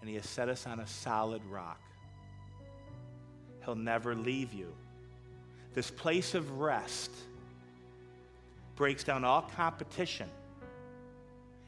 and 0.00 0.08
he 0.08 0.16
has 0.16 0.28
set 0.28 0.48
us 0.48 0.66
on 0.66 0.80
a 0.80 0.86
solid 0.86 1.42
rock. 1.50 1.80
He'll 3.64 3.74
never 3.74 4.14
leave 4.14 4.52
you. 4.52 4.72
This 5.74 5.90
place 5.90 6.34
of 6.34 6.58
rest 6.58 7.10
breaks 8.76 9.04
down 9.04 9.24
all 9.24 9.42
competition 9.56 10.28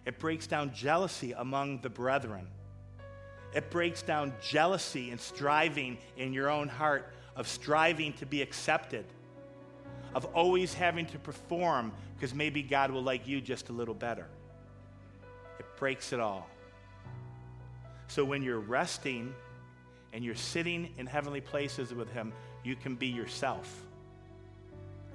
it 0.06 0.20
breaks 0.20 0.46
down 0.46 0.72
jealousy 0.72 1.32
among 1.32 1.80
the 1.80 1.90
brethren. 1.90 2.46
It 3.52 3.70
breaks 3.70 4.02
down 4.02 4.32
jealousy 4.40 5.10
and 5.10 5.20
striving 5.20 5.98
in 6.16 6.32
your 6.32 6.48
own 6.48 6.68
heart, 6.68 7.12
of 7.34 7.48
striving 7.48 8.12
to 8.14 8.24
be 8.24 8.40
accepted, 8.40 9.04
of 10.16 10.24
always 10.34 10.72
having 10.72 11.04
to 11.04 11.18
perform 11.18 11.92
because 12.16 12.34
maybe 12.34 12.62
God 12.62 12.90
will 12.90 13.02
like 13.02 13.28
you 13.28 13.38
just 13.38 13.68
a 13.68 13.72
little 13.72 13.94
better. 13.94 14.26
It 15.58 15.66
breaks 15.76 16.14
it 16.14 16.20
all. 16.20 16.48
So 18.08 18.24
when 18.24 18.42
you're 18.42 18.58
resting 18.58 19.34
and 20.14 20.24
you're 20.24 20.34
sitting 20.34 20.88
in 20.96 21.06
heavenly 21.06 21.42
places 21.42 21.92
with 21.92 22.10
Him, 22.12 22.32
you 22.64 22.74
can 22.76 22.94
be 22.94 23.08
yourself. 23.08 23.82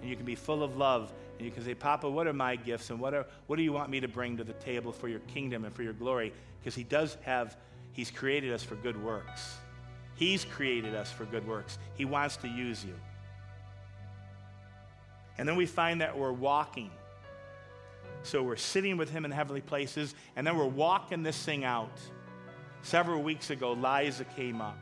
And 0.01 0.09
you 0.09 0.15
can 0.15 0.25
be 0.25 0.35
full 0.35 0.61
of 0.61 0.77
love 0.77 1.11
and 1.39 1.47
you 1.47 1.51
can 1.51 1.63
say, 1.63 1.73
Papa, 1.73 2.07
what 2.07 2.27
are 2.27 2.33
my 2.33 2.55
gifts 2.55 2.91
and 2.91 2.99
what, 2.99 3.15
are, 3.15 3.25
what 3.47 3.55
do 3.55 3.63
you 3.63 3.73
want 3.73 3.89
me 3.89 3.99
to 4.01 4.07
bring 4.07 4.37
to 4.37 4.43
the 4.43 4.53
table 4.53 4.91
for 4.91 5.07
your 5.07 5.21
kingdom 5.21 5.65
and 5.65 5.73
for 5.73 5.81
your 5.81 5.93
glory? 5.93 6.31
Because 6.59 6.75
He 6.75 6.83
does 6.83 7.17
have, 7.23 7.57
He's 7.93 8.11
created 8.11 8.53
us 8.53 8.61
for 8.61 8.75
good 8.75 9.03
works. 9.03 9.55
He's 10.13 10.45
created 10.45 10.93
us 10.93 11.11
for 11.11 11.25
good 11.25 11.47
works. 11.47 11.79
He 11.95 12.05
wants 12.05 12.37
to 12.37 12.47
use 12.47 12.85
you. 12.85 12.93
And 15.37 15.47
then 15.47 15.55
we 15.55 15.65
find 15.65 16.01
that 16.01 16.17
we're 16.17 16.31
walking. 16.31 16.91
So 18.23 18.43
we're 18.43 18.55
sitting 18.55 18.97
with 18.97 19.09
Him 19.09 19.25
in 19.25 19.31
heavenly 19.31 19.61
places, 19.61 20.13
and 20.35 20.45
then 20.45 20.57
we're 20.57 20.65
walking 20.65 21.23
this 21.23 21.41
thing 21.43 21.63
out. 21.63 21.99
Several 22.83 23.21
weeks 23.21 23.49
ago, 23.49 23.73
Liza 23.73 24.25
came 24.35 24.61
up, 24.61 24.77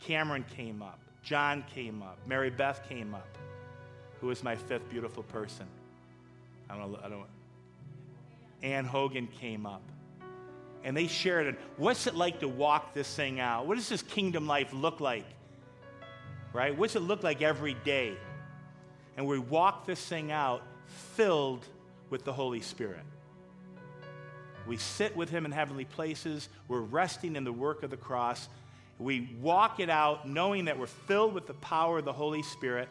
Cameron 0.00 0.44
came 0.56 0.82
up, 0.82 0.98
John 1.22 1.64
came 1.74 2.02
up, 2.02 2.18
Mary 2.26 2.50
Beth 2.50 2.88
came 2.88 3.14
up, 3.14 3.38
who 4.20 4.30
is 4.30 4.42
my 4.42 4.56
fifth 4.56 4.88
beautiful 4.88 5.22
person. 5.24 5.66
I 6.70 6.76
don't 6.76 6.92
know, 6.92 6.98
I 7.04 7.08
don't 7.08 7.26
Ann 8.62 8.86
Hogan 8.86 9.28
came 9.40 9.66
up. 9.66 9.82
And 10.82 10.96
they 10.96 11.06
shared 11.06 11.46
it. 11.46 11.58
What's 11.76 12.06
it 12.06 12.14
like 12.14 12.40
to 12.40 12.48
walk 12.48 12.94
this 12.94 13.14
thing 13.14 13.40
out? 13.40 13.66
What 13.66 13.76
does 13.76 13.88
this 13.88 14.02
kingdom 14.02 14.46
life 14.46 14.72
look 14.72 15.00
like? 15.00 15.24
Right? 16.52 16.76
What's 16.76 16.96
it 16.96 17.00
look 17.00 17.22
like 17.22 17.42
every 17.42 17.74
day? 17.84 18.14
And 19.16 19.26
we 19.26 19.38
walk 19.38 19.86
this 19.86 20.04
thing 20.04 20.32
out 20.32 20.62
filled 21.14 21.64
with 22.10 22.24
the 22.24 22.32
Holy 22.32 22.60
Spirit. 22.60 23.02
We 24.66 24.76
sit 24.76 25.14
with 25.16 25.30
Him 25.30 25.44
in 25.44 25.52
heavenly 25.52 25.84
places. 25.84 26.48
We're 26.68 26.80
resting 26.80 27.36
in 27.36 27.44
the 27.44 27.52
work 27.52 27.82
of 27.82 27.90
the 27.90 27.96
cross. 27.96 28.48
We 28.98 29.28
walk 29.40 29.80
it 29.80 29.90
out 29.90 30.28
knowing 30.28 30.66
that 30.66 30.78
we're 30.78 30.86
filled 30.86 31.34
with 31.34 31.46
the 31.46 31.54
power 31.54 31.98
of 31.98 32.04
the 32.04 32.12
Holy 32.12 32.42
Spirit. 32.42 32.88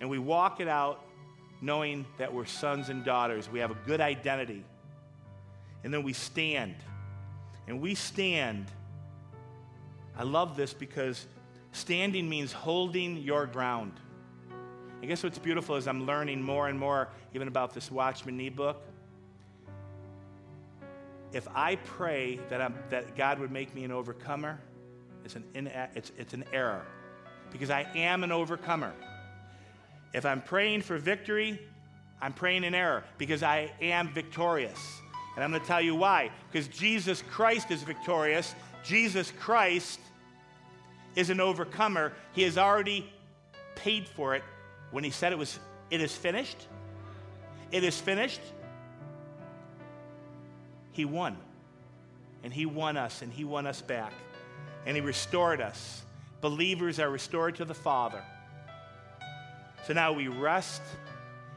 And 0.00 0.10
we 0.10 0.18
walk 0.18 0.60
it 0.60 0.68
out 0.68 1.04
knowing 1.60 2.04
that 2.18 2.32
we're 2.32 2.44
sons 2.44 2.90
and 2.90 3.04
daughters. 3.04 3.50
We 3.50 3.58
have 3.60 3.70
a 3.70 3.78
good 3.86 4.00
identity. 4.00 4.64
And 5.82 5.92
then 5.92 6.02
we 6.02 6.12
stand. 6.12 6.74
And 7.66 7.80
we 7.80 7.94
stand. 7.94 8.66
I 10.16 10.22
love 10.22 10.56
this 10.56 10.74
because 10.74 11.26
standing 11.72 12.28
means 12.28 12.52
holding 12.52 13.16
your 13.16 13.46
ground. 13.46 13.92
I 15.04 15.06
guess 15.06 15.22
what's 15.22 15.38
beautiful 15.38 15.76
is 15.76 15.86
I'm 15.86 16.06
learning 16.06 16.40
more 16.40 16.68
and 16.68 16.78
more 16.78 17.10
even 17.34 17.46
about 17.46 17.74
this 17.74 17.90
Watchman 17.90 18.38
Nee 18.38 18.48
book. 18.48 18.80
If 21.30 21.46
I 21.54 21.76
pray 21.76 22.40
that, 22.48 22.62
I'm, 22.62 22.74
that 22.88 23.14
God 23.14 23.38
would 23.38 23.50
make 23.50 23.74
me 23.74 23.84
an 23.84 23.92
overcomer, 23.92 24.58
it's 25.22 25.36
an, 25.36 25.44
it's, 25.94 26.10
it's 26.16 26.32
an 26.32 26.46
error 26.54 26.86
because 27.52 27.68
I 27.68 27.86
am 27.94 28.24
an 28.24 28.32
overcomer. 28.32 28.94
If 30.14 30.24
I'm 30.24 30.40
praying 30.40 30.80
for 30.80 30.96
victory, 30.96 31.60
I'm 32.22 32.32
praying 32.32 32.64
in 32.64 32.74
error 32.74 33.04
because 33.18 33.42
I 33.42 33.72
am 33.82 34.08
victorious. 34.08 34.80
And 35.34 35.44
I'm 35.44 35.50
going 35.50 35.60
to 35.60 35.68
tell 35.68 35.82
you 35.82 35.94
why. 35.94 36.30
Because 36.50 36.66
Jesus 36.68 37.22
Christ 37.30 37.70
is 37.70 37.82
victorious. 37.82 38.54
Jesus 38.82 39.30
Christ 39.38 40.00
is 41.14 41.28
an 41.28 41.40
overcomer. 41.40 42.14
He 42.32 42.40
has 42.44 42.56
already 42.56 43.12
paid 43.74 44.08
for 44.08 44.34
it 44.34 44.42
when 44.94 45.02
he 45.02 45.10
said 45.10 45.32
it 45.32 45.38
was 45.38 45.58
it 45.90 46.00
is 46.00 46.14
finished. 46.14 46.68
It 47.72 47.82
is 47.82 48.00
finished. 48.00 48.40
He 50.92 51.04
won. 51.04 51.36
And 52.44 52.52
he 52.52 52.64
won 52.64 52.96
us 52.96 53.20
and 53.20 53.32
he 53.32 53.42
won 53.42 53.66
us 53.66 53.82
back. 53.82 54.12
And 54.86 54.96
he 54.96 55.00
restored 55.00 55.60
us. 55.60 56.04
Believers 56.40 57.00
are 57.00 57.10
restored 57.10 57.56
to 57.56 57.64
the 57.64 57.74
Father. 57.74 58.22
So 59.84 59.94
now 59.94 60.12
we 60.12 60.28
rest 60.28 60.82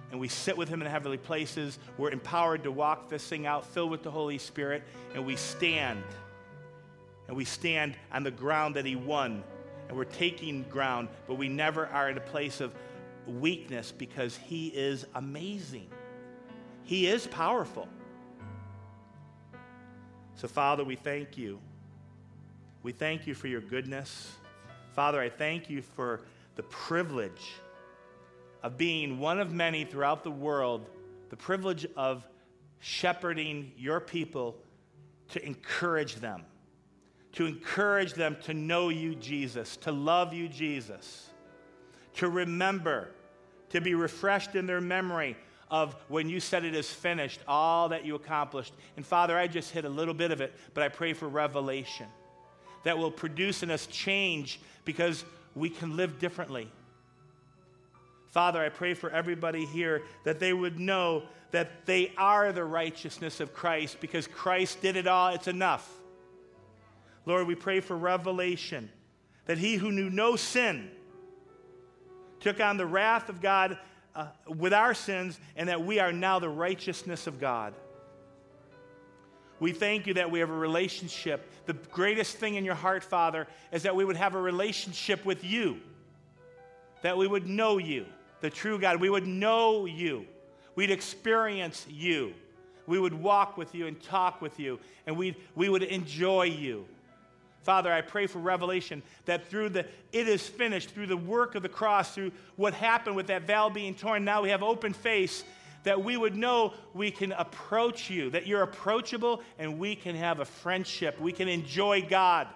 and 0.10 0.20
we 0.20 0.30
sit 0.30 0.58
with 0.58 0.68
Him 0.68 0.82
in 0.82 0.88
heavenly 0.88 1.18
places. 1.20 1.78
We're 2.00 2.10
empowered 2.10 2.64
to 2.64 2.72
walk 2.72 3.08
this 3.08 3.28
thing 3.28 3.46
out, 3.46 3.68
filled 3.68 3.92
with 3.92 4.02
the 4.02 4.10
Holy 4.10 4.40
Spirit, 4.40 4.82
and 5.14 5.28
we 5.28 5.36
stand. 5.36 6.02
And 7.28 7.38
we 7.38 7.46
stand 7.46 7.96
on 8.12 8.24
the 8.24 8.32
ground 8.32 8.78
that 8.78 8.86
He 8.86 8.96
won. 8.96 9.44
And 9.90 9.96
we're 9.96 10.06
taking 10.06 10.64
ground, 10.64 11.10
but 11.28 11.36
we 11.36 11.50
never 11.50 11.86
are 11.88 12.10
in 12.10 12.18
a 12.18 12.22
place 12.22 12.62
of 12.62 12.74
weakness 13.28 13.92
because 13.92 14.38
He 14.38 14.68
is 14.68 15.06
amazing. 15.16 15.90
He 16.84 17.08
is 17.08 17.28
powerful. 17.28 17.88
So, 20.36 20.48
Father, 20.48 20.84
we 20.84 20.96
thank 20.96 21.38
you. 21.38 21.60
We 22.84 22.92
thank 22.92 23.28
you 23.28 23.34
for 23.34 23.48
your 23.48 23.62
goodness. 23.62 24.32
Father, 24.94 25.20
I 25.20 25.30
thank 25.30 25.70
you 25.70 25.82
for 25.82 26.22
the 26.56 26.64
privilege 26.64 27.54
of 28.64 28.78
being 28.78 29.20
one 29.20 29.40
of 29.40 29.52
many 29.52 29.84
throughout 29.86 30.24
the 30.24 30.32
world, 30.32 30.90
the 31.30 31.38
privilege 31.38 31.86
of 31.96 32.26
shepherding 32.80 33.72
your 33.78 34.00
people 34.00 34.56
to 35.30 35.46
encourage 35.46 36.16
them, 36.16 36.44
to 37.34 37.46
encourage 37.46 38.14
them 38.14 38.38
to 38.44 38.54
know 38.54 38.90
you, 38.90 39.16
Jesus, 39.16 39.78
to 39.78 39.92
love 39.92 40.34
you, 40.34 40.48
Jesus. 40.48 41.30
to 42.18 42.30
remember, 42.30 43.12
to 43.70 43.82
be 43.82 43.96
refreshed 43.96 44.56
in 44.56 44.66
their 44.66 44.82
memory 44.82 45.36
of 45.70 45.96
when 46.08 46.30
you 46.30 46.40
said 46.40 46.64
it 46.64 46.76
is 46.76 46.90
finished, 46.90 47.42
all 47.48 47.90
that 47.90 48.06
you 48.06 48.16
accomplished. 48.16 48.74
And 48.96 49.06
Father, 49.06 49.38
I 49.38 49.48
just 49.48 49.72
hit 49.72 49.86
a 49.86 49.90
little 49.90 50.14
bit 50.14 50.32
of 50.32 50.40
it, 50.40 50.54
but 50.74 50.84
I 50.84 50.90
pray 50.90 51.14
for 51.14 51.28
revelation 51.28 52.08
that 52.84 52.98
will 52.98 53.12
produce 53.12 53.64
in 53.64 53.72
us 53.72 53.86
change 53.88 54.60
because 54.86 55.26
we 55.56 55.70
can 55.70 55.98
live 55.98 56.20
differently. 56.20 56.72
Father, 58.30 58.62
I 58.62 58.70
pray 58.70 58.94
for 58.94 59.10
everybody 59.10 59.66
here 59.66 60.04
that 60.24 60.40
they 60.40 60.54
would 60.54 60.80
know 60.80 61.24
that 61.52 61.86
they 61.86 62.14
are 62.18 62.52
the 62.52 62.64
righteousness 62.64 63.40
of 63.40 63.54
Christ 63.54 64.00
because 64.00 64.28
Christ 64.28 64.82
did 64.82 64.96
it 64.96 65.08
all. 65.08 65.30
It's 65.30 65.48
enough. 65.48 65.92
Lord, 67.26 67.48
we 67.48 67.56
pray 67.56 67.80
for 67.80 67.98
revelation 67.98 68.90
that 69.46 69.58
he 69.58 69.76
who 69.76 69.92
knew 69.92 70.10
no 70.10 70.36
sin 70.36 70.92
took 72.40 72.60
on 72.60 72.78
the 72.78 72.86
wrath 72.86 73.30
of 73.30 73.42
God 73.42 73.78
uh, 74.16 74.28
with 74.48 74.74
our 74.74 74.94
sins 74.94 75.40
and 75.56 75.70
that 75.70 75.84
we 75.84 76.00
are 76.00 76.12
now 76.12 76.40
the 76.40 76.50
righteousness 76.50 77.28
of 77.28 77.40
God. 77.40 77.74
We 79.60 79.72
thank 79.72 80.06
you 80.06 80.14
that 80.16 80.30
we 80.30 80.40
have 80.40 80.50
a 80.50 80.58
relationship. 80.58 81.50
The 81.66 81.74
greatest 81.74 82.38
thing 82.38 82.56
in 82.56 82.66
your 82.66 82.76
heart, 82.76 83.04
Father, 83.04 83.48
is 83.72 83.84
that 83.84 83.96
we 83.96 84.06
would 84.06 84.16
have 84.16 84.36
a 84.36 84.42
relationship 84.42 85.26
with 85.26 85.44
you, 85.44 85.80
that 87.02 87.18
we 87.18 87.28
would 87.28 87.48
know 87.48 87.80
you 87.80 88.06
the 88.42 88.50
true 88.50 88.80
God. 88.80 89.00
We 89.00 89.10
would 89.10 89.28
know 89.28 89.86
you. 89.86 90.26
We'd 90.76 90.92
experience 90.92 91.86
you. 91.90 92.34
We 92.86 93.00
would 93.00 93.14
walk 93.14 93.58
with 93.58 93.76
you 93.76 93.88
and 93.88 94.02
talk 94.02 94.42
with 94.42 94.60
you, 94.60 94.80
and 95.06 95.18
we'd, 95.18 95.36
we 95.56 95.70
would 95.70 95.84
enjoy 95.84 96.44
you. 96.44 96.86
Father, 97.64 97.92
I 97.92 98.02
pray 98.02 98.28
for 98.28 98.40
revelation 98.40 99.04
that 99.26 99.50
through 99.50 99.70
the 99.70 99.86
it 100.12 100.28
is 100.28 100.48
finished, 100.48 100.92
through 100.92 101.08
the 101.08 101.18
work 101.18 101.56
of 101.56 101.64
the 101.64 101.70
cross, 101.70 102.16
through 102.16 102.32
what 102.56 102.74
happened 102.74 103.16
with 103.16 103.28
that 103.28 103.44
veil 103.44 103.70
being 103.70 103.94
torn, 103.94 104.24
now 104.24 104.42
we 104.42 104.50
have 104.50 104.64
open 104.64 104.94
face, 104.94 105.44
that 105.84 106.04
we 106.04 106.18
would 106.18 106.36
know 106.36 106.74
we 106.94 107.12
can 107.12 107.32
approach 107.34 108.10
you, 108.10 108.30
that 108.30 108.48
you're 108.48 108.62
approachable, 108.62 109.42
and 109.60 109.80
we 109.80 109.96
can 109.96 110.16
have 110.16 110.40
a 110.40 110.46
friendship. 110.46 111.20
We 111.20 111.32
can 111.32 111.48
enjoy 111.48 112.02
God. 112.02 112.48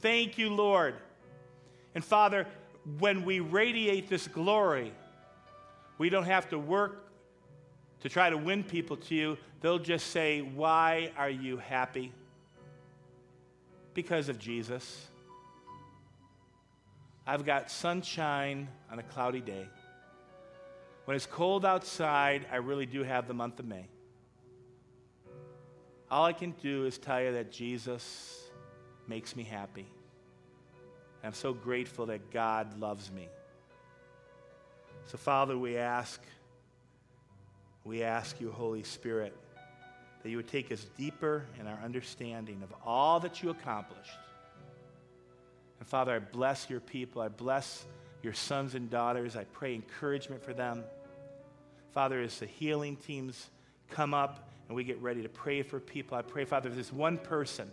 Thank 0.00 0.38
you, 0.38 0.50
Lord. 0.50 0.94
And 1.94 2.04
Father, 2.04 2.46
when 2.98 3.24
we 3.24 3.40
radiate 3.40 4.08
this 4.08 4.28
glory, 4.28 4.92
we 5.98 6.10
don't 6.10 6.24
have 6.24 6.48
to 6.50 6.58
work 6.58 7.10
to 8.00 8.08
try 8.08 8.30
to 8.30 8.36
win 8.36 8.62
people 8.62 8.96
to 8.96 9.14
you. 9.14 9.38
They'll 9.60 9.78
just 9.78 10.08
say, 10.08 10.42
Why 10.42 11.10
are 11.16 11.30
you 11.30 11.56
happy? 11.56 12.12
Because 13.96 14.28
of 14.28 14.38
Jesus. 14.38 15.06
I've 17.26 17.46
got 17.46 17.70
sunshine 17.70 18.68
on 18.92 18.98
a 18.98 19.02
cloudy 19.02 19.40
day. 19.40 19.66
When 21.06 21.16
it's 21.16 21.24
cold 21.24 21.64
outside, 21.64 22.46
I 22.52 22.56
really 22.56 22.84
do 22.84 23.02
have 23.04 23.26
the 23.26 23.32
month 23.32 23.58
of 23.58 23.64
May. 23.64 23.88
All 26.10 26.26
I 26.26 26.34
can 26.34 26.50
do 26.60 26.84
is 26.84 26.98
tell 26.98 27.22
you 27.22 27.32
that 27.32 27.50
Jesus 27.50 28.42
makes 29.08 29.34
me 29.34 29.44
happy. 29.44 29.86
I'm 31.24 31.32
so 31.32 31.54
grateful 31.54 32.04
that 32.06 32.30
God 32.30 32.78
loves 32.78 33.10
me. 33.10 33.30
So, 35.06 35.16
Father, 35.16 35.56
we 35.56 35.78
ask, 35.78 36.20
we 37.82 38.02
ask 38.02 38.42
you, 38.42 38.52
Holy 38.52 38.82
Spirit, 38.82 39.34
that 40.26 40.30
you 40.30 40.38
would 40.38 40.48
take 40.48 40.72
us 40.72 40.84
deeper 40.98 41.46
in 41.60 41.68
our 41.68 41.78
understanding 41.84 42.60
of 42.64 42.74
all 42.84 43.20
that 43.20 43.44
you 43.44 43.50
accomplished. 43.50 44.18
And 45.78 45.86
Father, 45.86 46.16
I 46.16 46.18
bless 46.18 46.68
your 46.68 46.80
people. 46.80 47.22
I 47.22 47.28
bless 47.28 47.84
your 48.24 48.32
sons 48.32 48.74
and 48.74 48.90
daughters. 48.90 49.36
I 49.36 49.44
pray 49.44 49.76
encouragement 49.76 50.42
for 50.42 50.52
them. 50.52 50.82
Father, 51.92 52.20
as 52.20 52.40
the 52.40 52.46
healing 52.46 52.96
teams 52.96 53.50
come 53.88 54.14
up 54.14 54.50
and 54.66 54.74
we 54.74 54.82
get 54.82 55.00
ready 55.00 55.22
to 55.22 55.28
pray 55.28 55.62
for 55.62 55.78
people, 55.78 56.18
I 56.18 56.22
pray, 56.22 56.44
Father, 56.44 56.70
if 56.70 56.74
there's 56.74 56.92
one 56.92 57.18
person 57.18 57.70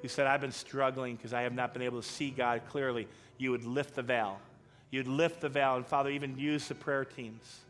who 0.00 0.06
said, 0.06 0.28
I've 0.28 0.40
been 0.40 0.52
struggling 0.52 1.16
because 1.16 1.32
I 1.32 1.42
have 1.42 1.54
not 1.54 1.72
been 1.72 1.82
able 1.82 2.00
to 2.00 2.08
see 2.08 2.30
God 2.30 2.62
clearly, 2.68 3.08
you 3.36 3.50
would 3.50 3.64
lift 3.64 3.96
the 3.96 4.02
veil. 4.02 4.38
You'd 4.92 5.08
lift 5.08 5.40
the 5.40 5.48
veil, 5.48 5.74
and 5.74 5.84
Father, 5.84 6.10
even 6.10 6.38
use 6.38 6.68
the 6.68 6.76
prayer 6.76 7.04
teams. 7.04 7.62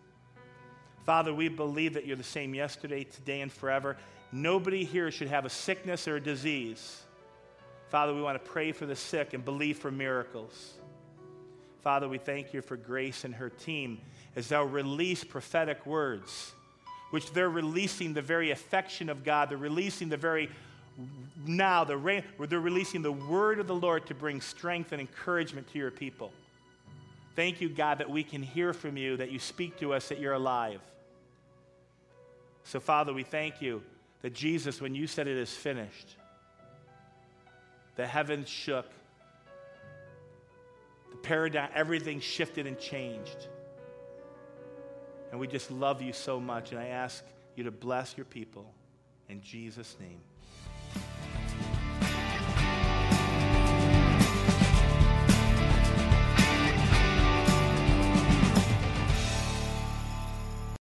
Father, 1.04 1.32
we 1.32 1.48
believe 1.48 1.94
that 1.94 2.06
you're 2.06 2.16
the 2.16 2.22
same 2.22 2.54
yesterday, 2.54 3.04
today, 3.04 3.40
and 3.40 3.52
forever. 3.52 3.96
Nobody 4.32 4.84
here 4.84 5.10
should 5.10 5.28
have 5.28 5.44
a 5.44 5.50
sickness 5.50 6.06
or 6.06 6.16
a 6.16 6.20
disease. 6.20 7.02
Father, 7.88 8.14
we 8.14 8.22
want 8.22 8.42
to 8.42 8.50
pray 8.50 8.72
for 8.72 8.86
the 8.86 8.94
sick 8.94 9.34
and 9.34 9.44
believe 9.44 9.78
for 9.78 9.90
miracles. 9.90 10.74
Father, 11.82 12.08
we 12.08 12.18
thank 12.18 12.52
you 12.52 12.62
for 12.62 12.76
Grace 12.76 13.24
and 13.24 13.34
her 13.34 13.50
team 13.50 14.00
as 14.36 14.48
they'll 14.48 14.64
release 14.64 15.24
prophetic 15.24 15.84
words, 15.86 16.52
which 17.10 17.32
they're 17.32 17.50
releasing 17.50 18.14
the 18.14 18.22
very 18.22 18.50
affection 18.50 19.08
of 19.08 19.24
God, 19.24 19.50
they're 19.50 19.58
releasing 19.58 20.08
the 20.08 20.16
very 20.16 20.50
now 21.46 21.84
they're, 21.84 22.22
they're 22.38 22.60
releasing 22.60 23.00
the 23.00 23.12
word 23.12 23.58
of 23.58 23.66
the 23.66 23.74
Lord 23.74 24.06
to 24.06 24.14
bring 24.14 24.40
strength 24.40 24.92
and 24.92 25.00
encouragement 25.00 25.70
to 25.72 25.78
your 25.78 25.90
people. 25.90 26.32
Thank 27.40 27.62
you, 27.62 27.70
God, 27.70 28.00
that 28.00 28.10
we 28.10 28.22
can 28.22 28.42
hear 28.42 28.74
from 28.74 28.98
you, 28.98 29.16
that 29.16 29.30
you 29.30 29.38
speak 29.38 29.78
to 29.78 29.94
us, 29.94 30.10
that 30.10 30.20
you're 30.20 30.34
alive. 30.34 30.82
So, 32.64 32.80
Father, 32.80 33.14
we 33.14 33.22
thank 33.22 33.62
you 33.62 33.82
that 34.20 34.34
Jesus, 34.34 34.78
when 34.78 34.94
you 34.94 35.06
said 35.06 35.26
it 35.26 35.38
is 35.38 35.50
finished, 35.50 36.16
the 37.96 38.06
heavens 38.06 38.46
shook, 38.46 38.84
the 41.12 41.16
paradigm, 41.16 41.70
everything 41.74 42.20
shifted 42.20 42.66
and 42.66 42.78
changed. 42.78 43.48
And 45.30 45.40
we 45.40 45.46
just 45.46 45.70
love 45.70 46.02
you 46.02 46.12
so 46.12 46.38
much. 46.38 46.72
And 46.72 46.78
I 46.78 46.88
ask 46.88 47.24
you 47.56 47.64
to 47.64 47.70
bless 47.70 48.18
your 48.18 48.26
people 48.26 48.70
in 49.30 49.40
Jesus' 49.40 49.96
name. 49.98 50.20